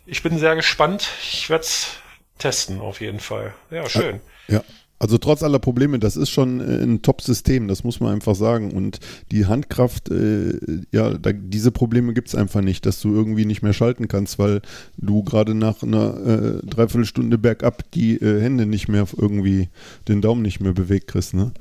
[0.05, 1.09] Ich bin sehr gespannt.
[1.21, 1.95] Ich werde es
[2.39, 3.53] testen, auf jeden Fall.
[3.71, 4.19] Ja, schön.
[4.49, 4.61] Ja.
[5.03, 8.71] Also trotz aller Probleme, das ist schon äh, ein Top-System, das muss man einfach sagen.
[8.71, 9.01] Und
[9.33, 10.57] die Handkraft, äh,
[10.93, 14.39] ja, da, diese Probleme gibt es einfach nicht, dass du irgendwie nicht mehr schalten kannst,
[14.39, 14.61] weil
[14.95, 19.67] du gerade nach einer äh, Dreiviertelstunde bergab die äh, Hände nicht mehr irgendwie,
[20.07, 21.33] den Daumen nicht mehr bewegt kriegst.
[21.33, 21.51] Ne?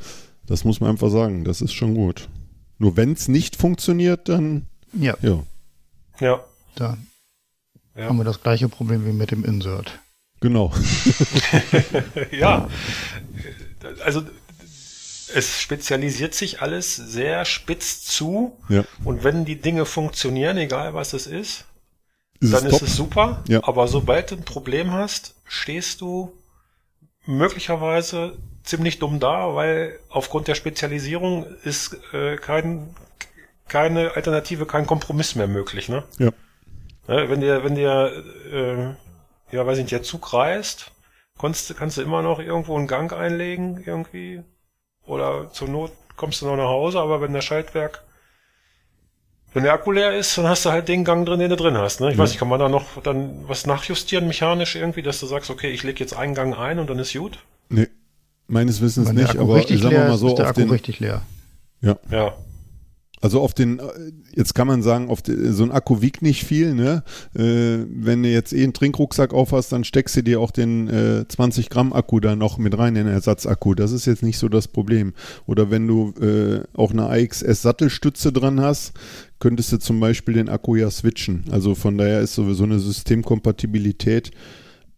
[0.47, 1.43] Das muss man einfach sagen.
[1.43, 2.29] Das ist schon gut.
[2.79, 4.67] Nur wenn es nicht funktioniert, dann.
[4.93, 5.17] Ja.
[5.21, 5.43] Ja.
[6.21, 6.45] Ja.
[6.77, 7.09] Dann
[7.97, 8.05] ja.
[8.05, 9.99] haben wir das gleiche Problem wie mit dem Insert.
[10.43, 10.73] Genau.
[12.31, 12.69] ja.
[14.05, 14.23] Also
[15.35, 18.57] es spezialisiert sich alles sehr spitz zu.
[18.69, 18.85] Ja.
[19.05, 21.65] Und wenn die Dinge funktionieren, egal was es ist,
[22.41, 23.43] ist dann es ist es super.
[23.49, 23.61] Ja.
[23.65, 26.33] Aber sobald du ein Problem hast, stehst du
[27.25, 32.95] möglicherweise ziemlich dumm da, weil aufgrund der Spezialisierung ist äh, kein,
[33.69, 35.89] keine Alternative, kein Kompromiss mehr möglich.
[35.89, 36.05] Ne?
[36.19, 36.31] Ja.
[37.09, 39.12] ja wenn dir, wenn dir, äh,
[39.53, 40.91] ja, weiß ich nicht, der Zug reist,
[41.39, 44.43] kannst, kannst du immer noch irgendwo einen Gang einlegen, irgendwie.
[45.05, 48.03] Oder zur Not kommst du noch nach Hause, aber wenn der Schaltwerk,
[49.53, 51.77] wenn der Akku leer ist, dann hast du halt den Gang drin, den du drin
[51.77, 52.01] hast.
[52.01, 52.11] Ne?
[52.11, 52.23] Ich ja.
[52.23, 55.71] weiß nicht, kann man da noch dann was nachjustieren mechanisch irgendwie, dass du sagst, okay,
[55.71, 57.39] ich lege jetzt einen Gang ein und dann ist gut?
[57.69, 57.89] Nee,
[58.53, 60.29] Meines Wissens nicht, aber sagen wir mal so.
[60.29, 61.23] Ist der auf Akku den, richtig leer.
[61.81, 61.97] Ja.
[62.11, 62.35] Ja.
[63.23, 63.81] Also auf den,
[64.35, 67.05] jetzt kann man sagen, auf den, so ein Akku wiegt nicht viel, ne?
[67.35, 71.27] Äh, wenn du jetzt eh einen Trinkrucksack aufhast, dann steckst du dir auch den äh,
[71.29, 73.75] 20 Gramm Akku da noch mit rein, den Ersatzakku.
[73.75, 75.15] Das ist jetzt nicht so das Problem.
[75.47, 78.93] Oder wenn du äh, auch eine AXS Sattelstütze dran hast,
[79.39, 81.45] könntest du zum Beispiel den Akku ja switchen.
[81.53, 84.33] Also von daher ist sowieso eine Systemkompatibilität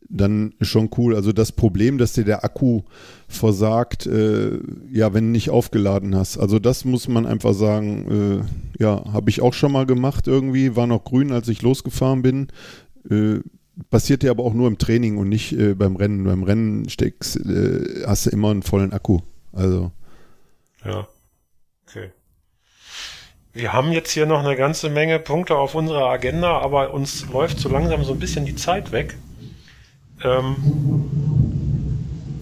[0.08, 1.14] dann schon cool.
[1.14, 2.82] Also das Problem, dass dir der Akku
[3.28, 4.58] versagt, äh,
[4.90, 6.38] ja, wenn nicht aufgeladen hast.
[6.38, 8.44] Also das muss man einfach sagen,
[8.78, 12.22] äh, ja, habe ich auch schon mal gemacht irgendwie, war noch grün, als ich losgefahren
[12.22, 12.48] bin.
[13.10, 13.40] Äh,
[13.90, 16.24] passiert dir aber auch nur im Training und nicht äh, beim Rennen.
[16.24, 19.20] Beim Rennen steckst, äh, hast du immer einen vollen Akku.
[19.52, 19.90] Also.
[20.84, 21.08] Ja.
[21.88, 22.10] Okay.
[23.52, 27.58] Wir haben jetzt hier noch eine ganze Menge Punkte auf unserer Agenda, aber uns läuft
[27.58, 29.16] so langsam so ein bisschen die Zeit weg.
[30.22, 30.56] Ähm,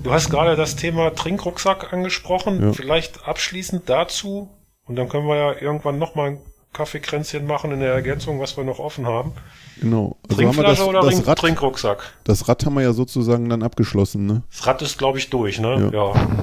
[0.02, 2.62] du hast gerade das Thema Trinkrucksack angesprochen.
[2.62, 2.72] Ja.
[2.72, 4.48] Vielleicht abschließend dazu,
[4.86, 6.38] und dann können wir ja irgendwann nochmal
[6.72, 9.32] Kaffeekränzchen machen in der Ergänzung, was wir noch offen haben.
[9.80, 10.16] Genau.
[10.28, 12.12] Also haben wir das, oder das Rad, Trinkrucksack?
[12.24, 14.42] Das Rad haben wir ja sozusagen dann abgeschlossen, ne?
[14.50, 15.90] Das Rad ist, glaube ich, durch, ne?
[15.92, 16.12] Ja.
[16.12, 16.38] ja.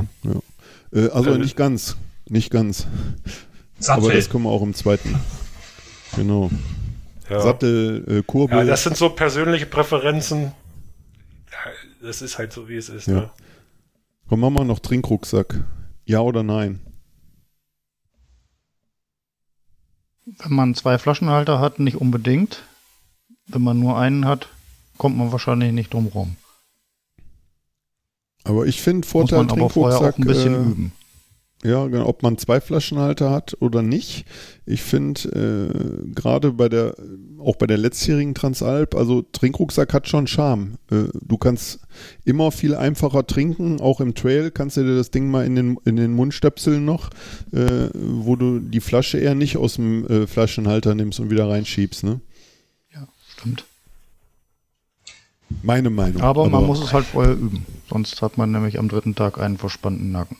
[0.93, 1.01] ja.
[1.01, 1.97] Äh, also äh, nicht ganz.
[2.27, 2.85] Nicht ganz.
[3.79, 4.03] Sattel.
[4.03, 5.19] Aber das können wir auch im zweiten.
[6.15, 6.49] Genau.
[7.29, 7.39] Ja.
[7.39, 8.57] Sattel, äh, Kurbel.
[8.59, 10.51] Ja, das sind so persönliche Präferenzen.
[12.01, 13.07] Das ist halt so, wie es ist.
[13.07, 13.13] Ja.
[13.13, 13.29] Ne?
[14.27, 15.63] Komm, machen wir noch Trinkrucksack.
[16.05, 16.79] Ja oder nein?
[20.25, 22.63] Wenn man zwei Flaschenhalter hat, nicht unbedingt.
[23.47, 24.49] Wenn man nur einen hat,
[24.97, 26.35] kommt man wahrscheinlich nicht drum rum.
[28.43, 30.91] Aber ich finde Vorteil Muss man aber vorher auch ein bisschen äh, üben.
[31.63, 34.25] Ja, genau, ob man zwei Flaschenhalter hat oder nicht.
[34.65, 35.21] Ich finde,
[36.05, 36.95] äh, gerade bei der,
[37.37, 40.77] auch bei der letztjährigen Transalp, also Trinkrucksack hat schon Charme.
[40.89, 41.81] Äh, du kannst
[42.23, 45.77] immer viel einfacher trinken, auch im Trail kannst du dir das Ding mal in den,
[45.83, 47.09] in den Mund stöpseln noch,
[47.51, 52.05] äh, wo du die Flasche eher nicht aus dem äh, Flaschenhalter nimmst und wieder reinschiebst,
[52.05, 52.21] ne?
[52.93, 53.05] Ja,
[53.35, 53.65] stimmt.
[55.61, 56.21] Meine Meinung.
[56.21, 59.39] Aber, aber man muss es halt vorher üben, sonst hat man nämlich am dritten Tag
[59.39, 60.37] einen verspannten Nacken.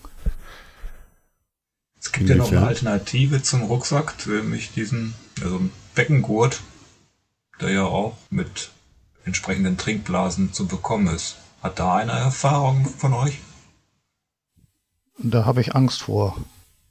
[2.01, 2.45] Es gibt Inwiefern?
[2.45, 5.61] ja noch eine Alternative zum Rucksack, nämlich diesen, also
[5.95, 6.61] Beckengurt,
[7.59, 8.69] der ja auch mit
[9.25, 11.35] entsprechenden Trinkblasen zu bekommen ist.
[11.61, 13.39] Hat da eine Erfahrung von euch?
[15.17, 16.37] Da habe ich Angst vor.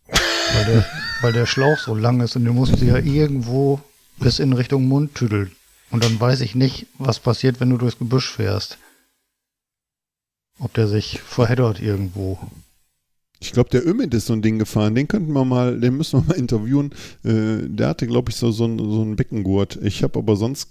[0.07, 0.87] Weil der,
[1.23, 3.81] weil der Schlauch so lang ist und du musst ja irgendwo
[4.19, 5.53] bis in Richtung Mund tüdeln.
[5.91, 8.79] Und dann weiß ich nicht, was passiert, wenn du durchs Gebüsch fährst.
[10.59, 12.39] Ob der sich verheddert irgendwo.
[13.49, 14.95] Ich glaube, der Ümit ist so ein Ding gefahren.
[14.95, 16.91] Den könnten wir mal, den müssen wir mal interviewen.
[17.25, 19.79] Äh, der hatte, glaube ich, so, so, ein, so einen Beckengurt.
[19.83, 20.69] Ich habe aber sonst,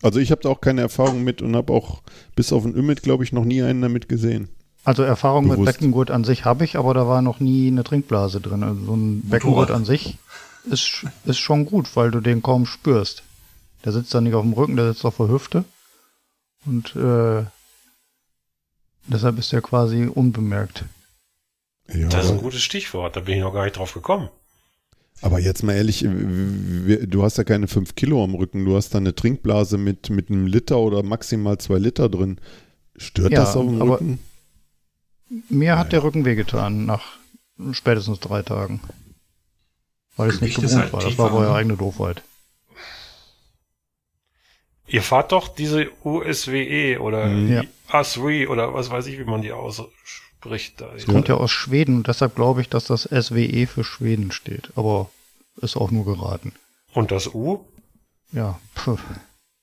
[0.00, 2.02] also ich habe da auch keine Erfahrung mit und habe auch
[2.36, 4.48] bis auf den Ümit, glaube ich, noch nie einen damit gesehen.
[4.84, 5.58] Also Erfahrung Bewusst.
[5.58, 8.62] mit Beckengurt an sich habe ich, aber da war noch nie eine Trinkblase drin.
[8.62, 10.16] Also so ein Beckengurt an sich
[10.70, 13.24] ist, ist schon gut, weil du den kaum spürst.
[13.84, 15.64] Der sitzt da nicht auf dem Rücken, der sitzt auf der Hüfte.
[16.64, 17.44] Und äh,
[19.08, 20.84] deshalb ist der quasi unbemerkt.
[21.92, 24.28] Ja, das ist ein gutes Stichwort, da bin ich noch gar nicht drauf gekommen.
[25.22, 28.98] Aber jetzt mal ehrlich, du hast ja keine 5 Kilo am Rücken, du hast da
[28.98, 32.40] eine Trinkblase mit, mit einem Liter oder maximal 2 Liter drin.
[32.96, 34.18] Stört ja, das auf dem Rücken?
[35.48, 37.18] Mir hat der Rücken wehgetan nach
[37.72, 38.80] spätestens drei Tagen.
[40.16, 41.02] Weil es nicht gewohnt halt war.
[41.02, 41.54] Das war eure ne?
[41.54, 42.22] eigene Doofheit.
[44.86, 47.62] Ihr fahrt doch diese USWE oder ja.
[47.88, 50.90] ASRI oder was weiß ich, wie man die ausspricht bricht da.
[50.96, 54.70] Es kommt ja aus Schweden und deshalb glaube ich, dass das SWE für Schweden steht.
[54.76, 55.10] Aber
[55.60, 56.52] ist auch nur geraten.
[56.92, 57.64] Und das U?
[58.32, 58.58] Ja.
[58.74, 58.98] Puh.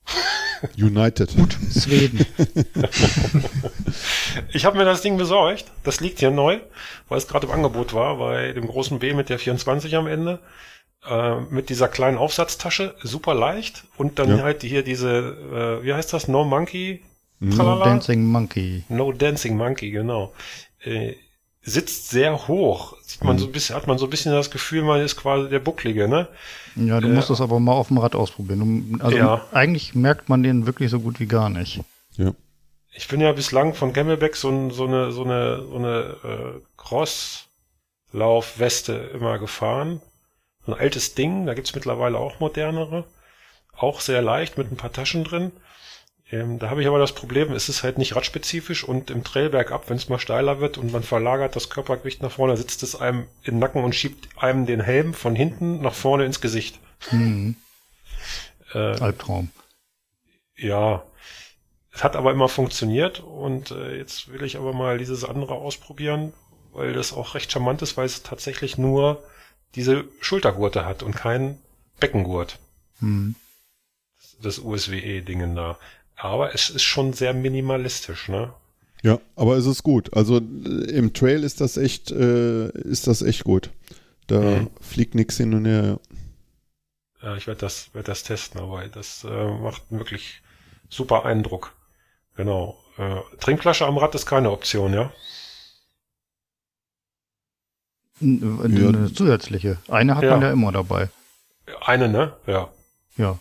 [0.78, 1.36] United.
[1.36, 2.26] Gut, Schweden.
[4.54, 5.66] ich habe mir das Ding besorgt.
[5.84, 6.60] Das liegt hier neu,
[7.10, 10.40] weil es gerade im Angebot war, bei dem großen B mit der 24 am Ende.
[11.08, 13.84] Äh, mit dieser kleinen Aufsatztasche, super leicht.
[13.98, 14.44] Und dann ja.
[14.44, 16.28] halt hier diese, äh, wie heißt das?
[16.28, 17.04] No Monkey?
[17.40, 18.84] No Dancing Monkey.
[18.90, 20.34] No Dancing Monkey, genau
[20.88, 21.18] äh,
[21.62, 22.96] sitzt sehr hoch.
[23.04, 23.40] Sieht man mhm.
[23.40, 26.08] so ein bisschen, hat man so ein bisschen das Gefühl, man ist quasi der Bucklige,
[26.08, 26.30] ne?
[26.76, 29.02] Ja, du äh, musst das aber mal auf dem Rad ausprobieren.
[29.02, 29.46] Also ja.
[29.52, 31.82] eigentlich merkt man den wirklich so gut wie gar nicht.
[32.16, 32.32] Ja.
[32.94, 38.94] Ich bin ja bislang von Camelback so, so eine, so eine, so eine äh, Crosslaufweste
[39.14, 40.02] immer gefahren.
[40.66, 43.04] Ein altes Ding, da gibt's mittlerweile auch modernere.
[43.76, 45.52] Auch sehr leicht mit ein paar Taschen drin.
[46.32, 49.50] Ähm, da habe ich aber das Problem, es ist halt nicht radspezifisch und im Trail
[49.50, 52.96] bergab, wenn es mal steiler wird und man verlagert das Körpergewicht nach vorne, sitzt es
[52.96, 56.80] einem im Nacken und schiebt einem den Helm von hinten nach vorne ins Gesicht.
[57.12, 57.56] Mhm.
[58.74, 59.50] Äh, Albtraum.
[60.58, 61.04] Ja.
[61.94, 66.34] Es hat aber immer funktioniert und äh, jetzt will ich aber mal dieses andere ausprobieren,
[66.74, 69.24] weil das auch recht charmant ist, weil es tatsächlich nur
[69.76, 71.60] diese Schultergurte hat und keinen
[72.00, 72.60] Beckengurt.
[73.00, 73.36] Mhm.
[74.42, 75.80] Das USWE-Dingen da.
[76.18, 78.54] Aber es ist schon sehr minimalistisch, ne?
[79.04, 80.14] Ja, aber es ist gut.
[80.14, 83.70] Also äh, im Trail ist das echt, äh, ist das echt gut.
[84.26, 84.70] Da mhm.
[84.82, 86.00] fliegt nichts hin und her.
[87.22, 90.42] Ja, ich werde das, werd das testen, aber das äh, macht wirklich
[90.90, 91.74] super Eindruck.
[92.36, 92.78] Genau.
[92.98, 95.12] Äh, Trinkflasche am Rad ist keine Option, ja?
[98.20, 99.14] Eine ja.
[99.14, 99.78] zusätzliche.
[99.88, 100.32] Eine hat ja.
[100.32, 101.10] man ja immer dabei.
[101.82, 102.36] Eine, ne?
[102.48, 102.70] Ja.
[103.18, 103.40] Ja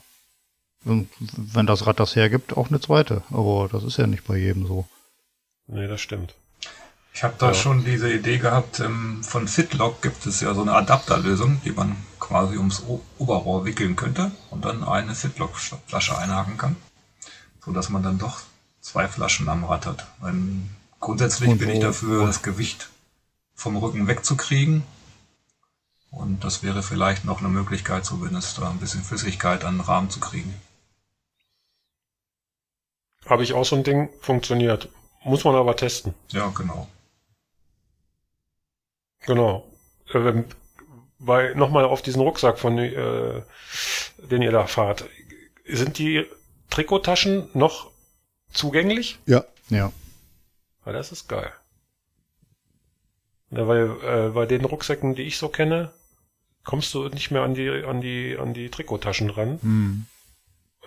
[0.87, 3.23] wenn das Rad das hergibt, auch eine zweite.
[3.31, 4.87] Aber das ist ja nicht bei jedem so.
[5.67, 6.35] Nee, das stimmt.
[7.13, 7.55] Ich habe da ja.
[7.55, 11.97] schon diese Idee gehabt, ähm, von Fitlock gibt es ja so eine Adapterlösung, die man
[12.21, 12.85] quasi ums
[13.19, 16.77] Oberrohr wickeln könnte und dann eine Fitlock-Flasche einhaken kann,
[17.65, 18.41] so dass man dann doch
[18.81, 20.07] zwei Flaschen am Rad hat.
[20.21, 20.35] Weil
[21.01, 22.91] grundsätzlich und bin ich dafür, das Gewicht
[23.55, 24.83] vom Rücken wegzukriegen
[26.11, 30.11] Und das wäre vielleicht noch eine Möglichkeit, zumindest da ein bisschen Flüssigkeit an den Rahmen
[30.11, 30.55] zu kriegen.
[33.27, 34.89] Habe ich auch so ein Ding, funktioniert.
[35.25, 36.15] Muss man aber testen.
[36.31, 36.89] Ja, genau.
[39.21, 39.67] Genau.
[40.13, 40.45] Äh,
[41.19, 43.43] bei, nochmal auf diesen Rucksack, von, äh,
[44.19, 45.05] den ihr da fahrt.
[45.65, 46.27] Sind die
[46.71, 47.91] Trikottaschen noch
[48.53, 49.19] zugänglich?
[49.27, 49.45] Ja.
[49.69, 49.93] Ja.
[50.85, 51.53] Ja, das ist geil.
[53.51, 55.93] Ja, weil äh, bei den Rucksäcken, die ich so kenne,
[56.65, 59.59] kommst du nicht mehr an die an die an die Trikottaschen ran.
[59.63, 60.07] Hm.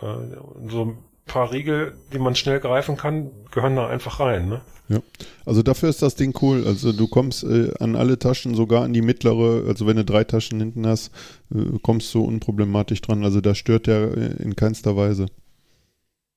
[0.01, 4.49] Äh, so ein paar Riegel, die man schnell greifen kann, gehören da einfach rein.
[4.49, 4.61] Ne?
[4.89, 4.99] Ja.
[5.45, 6.65] Also dafür ist das Ding cool.
[6.67, 10.25] Also du kommst äh, an alle Taschen, sogar an die mittlere, also wenn du drei
[10.25, 11.11] Taschen hinten hast,
[11.55, 13.23] äh, kommst du unproblematisch dran.
[13.23, 15.27] Also da stört der äh, in keinster Weise.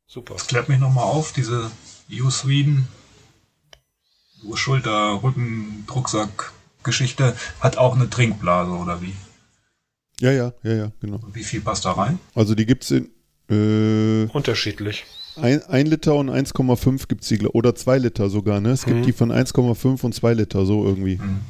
[0.07, 0.35] Super.
[0.35, 1.71] Das klärt mich nochmal auf, diese
[2.13, 2.87] EU Sweden
[4.55, 6.53] Schulter, Rücken, Drucksack
[6.83, 9.15] Geschichte hat auch eine Trinkblase oder wie?
[10.21, 11.17] Ja, ja, ja, ja, genau.
[11.17, 12.19] Und wie viel passt da rein?
[12.35, 13.09] Also die gibt's in
[13.53, 15.05] äh, Unterschiedlich.
[15.37, 18.71] ein, ein Liter und 1,5 gibt's die, gl- oder zwei Liter sogar, ne?
[18.71, 19.03] Es gibt Mhm.
[19.05, 21.19] die von 1,5 und 2 Liter, so irgendwie.
[21.19, 21.41] Hm.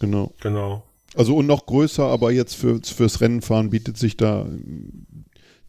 [0.00, 0.32] Genau.
[0.40, 0.84] Genau.
[1.14, 5.06] Also und noch größer, aber jetzt für, fürs Rennenfahren bietet sich da ähm,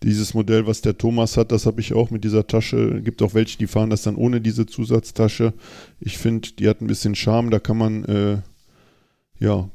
[0.04, 3.02] dieses Modell, was der Thomas hat, das habe ich auch mit dieser Tasche.
[3.02, 5.54] Gibt auch welche, die fahren das dann ohne diese Zusatztasche.
[6.00, 8.38] Ich finde, die hat ein bisschen Charme, da kann man, äh,
[9.40, 9.70] ja,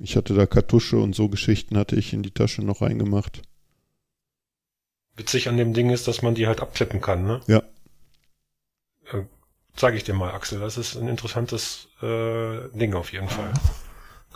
[0.00, 3.40] ich hatte da Kartusche und so Geschichten hatte ich in die Tasche noch reingemacht.
[5.16, 7.40] Witzig an dem Ding ist, dass man die halt abklippen kann, ne?
[7.46, 7.62] Ja.
[9.12, 9.24] Äh,
[9.76, 10.60] zeige ich dir mal, Axel.
[10.60, 13.52] Das ist ein interessantes äh, Ding auf jeden Fall.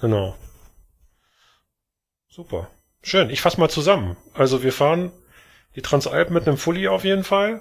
[0.01, 0.37] Genau.
[2.29, 2.71] Super.
[3.03, 3.31] Schön.
[3.31, 4.17] Ich fasse mal zusammen.
[4.35, 5.11] Also wir fahren
[5.75, 7.61] die Transalp mit einem Fully auf jeden Fall.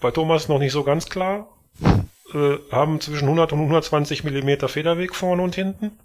[0.00, 1.48] Bei Thomas noch nicht so ganz klar.
[2.32, 5.98] Äh, haben zwischen 100 und 120 Millimeter Federweg vorne und hinten.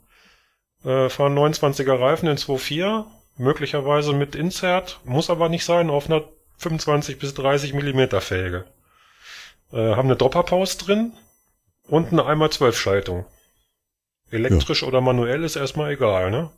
[0.84, 3.06] Äh, fahren 29er Reifen in 2.4.
[3.38, 4.99] Möglicherweise mit Insert.
[5.03, 5.90] Muss aber nicht sein.
[5.90, 6.24] Auf einer
[6.57, 8.66] 25 bis 30 Millimeter Felge.
[9.72, 11.14] Äh, haben eine Dropperpause drin
[11.88, 13.26] und eine einmal 12 Schaltung.
[14.32, 16.52] Elektrisch oder manuell ist erstmal egal, ne?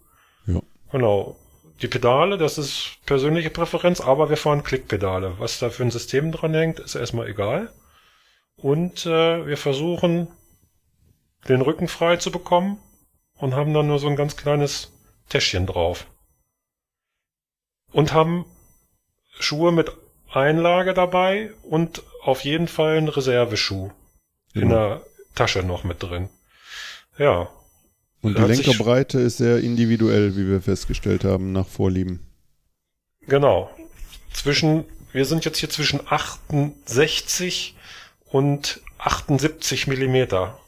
[0.45, 0.61] Ja.
[0.91, 1.35] Genau.
[1.81, 5.35] Die Pedale, das ist persönliche Präferenz, aber wir fahren Klickpedale.
[5.37, 7.71] Was da für ein System dran hängt, ist erstmal egal.
[8.55, 10.27] Und äh, wir versuchen,
[11.47, 12.79] den Rücken frei zu bekommen
[13.37, 14.91] und haben dann nur so ein ganz kleines
[15.29, 16.07] Täschchen drauf.
[17.91, 18.45] Und haben
[19.39, 19.91] Schuhe mit
[20.31, 23.91] Einlage dabei und auf jeden Fall einen Reserveschuh
[24.53, 24.75] in Genau.
[24.75, 25.01] der
[25.35, 26.29] Tasche noch mit drin.
[27.17, 27.49] Ja,
[28.21, 32.19] Und die Lenkerbreite ist sehr individuell, wie wir festgestellt haben, nach Vorlieben.
[33.21, 33.69] Genau.
[34.33, 37.75] Zwischen, wir sind jetzt hier zwischen 68
[38.25, 40.59] und 78 Millimeter.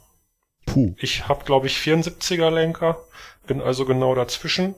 [0.66, 0.96] Puh.
[0.98, 3.04] Ich habe, glaube ich, 74er Lenker,
[3.48, 4.76] bin also genau dazwischen.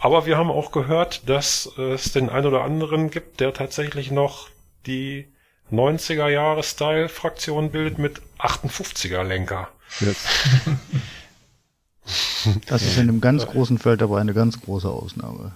[0.00, 4.48] Aber wir haben auch gehört, dass es den einen oder anderen gibt, der tatsächlich noch
[4.86, 5.28] die
[5.72, 9.68] 90er Jahre Style-Fraktion bildet mit 58er Lenker.
[10.00, 10.26] Jetzt.
[12.66, 15.52] Das ist in einem ganz großen Feld aber eine ganz große Ausnahme.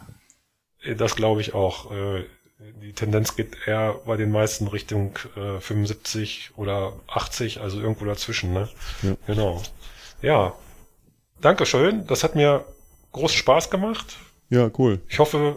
[0.97, 1.91] Das glaube ich auch.
[1.93, 2.25] Äh,
[2.83, 8.53] Die Tendenz geht eher bei den meisten Richtung äh, 75 oder 80, also irgendwo dazwischen.
[8.53, 8.69] Ne?
[9.03, 9.17] Ja.
[9.27, 9.63] Genau.
[10.21, 10.53] Ja.
[11.41, 12.07] Dankeschön.
[12.07, 12.65] Das hat mir
[13.13, 14.19] großen Spaß gemacht.
[14.53, 15.01] Ja, cool.
[15.09, 15.57] Ich hoffe,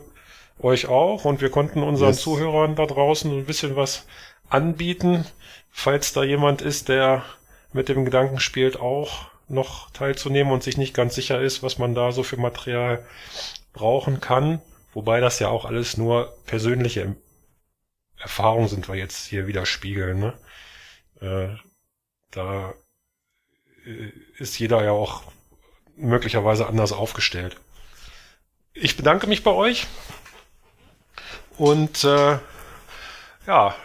[0.58, 1.26] euch auch.
[1.26, 2.22] Und wir konnten unseren Yes.
[2.22, 4.08] Zuhörern da draußen ein bisschen was
[4.48, 5.26] anbieten,
[5.70, 7.26] falls da jemand ist, der
[7.74, 11.94] mit dem Gedanken spielt, auch noch teilzunehmen und sich nicht ganz sicher ist, was man
[11.94, 13.06] da so für Material
[13.74, 14.62] brauchen kann.
[14.94, 17.18] Wobei das ja auch alles nur persönliche
[18.18, 20.20] Erfahrungen sind, wir jetzt hier wieder spiegeln.
[20.20, 20.34] Ne?
[21.20, 21.58] Äh,
[22.32, 22.74] da
[23.86, 25.24] äh, ist jeder ja auch
[25.98, 27.58] möglicherweise anders aufgestellt.
[28.76, 29.88] Ich bedanke mich bei euch
[31.58, 32.38] und äh,
[33.48, 33.76] ja,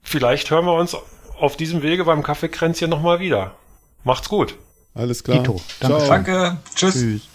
[0.00, 0.96] vielleicht hören wir uns
[1.38, 3.56] auf diesem Wege beim Kaffeekränzchen nochmal wieder.
[4.04, 4.56] Macht's gut.
[4.94, 5.38] Alles klar.
[5.38, 5.60] Dito.
[5.80, 6.06] Danke.
[6.06, 6.56] Danke.
[6.74, 6.94] Tschüss.
[6.94, 7.31] Tschüss.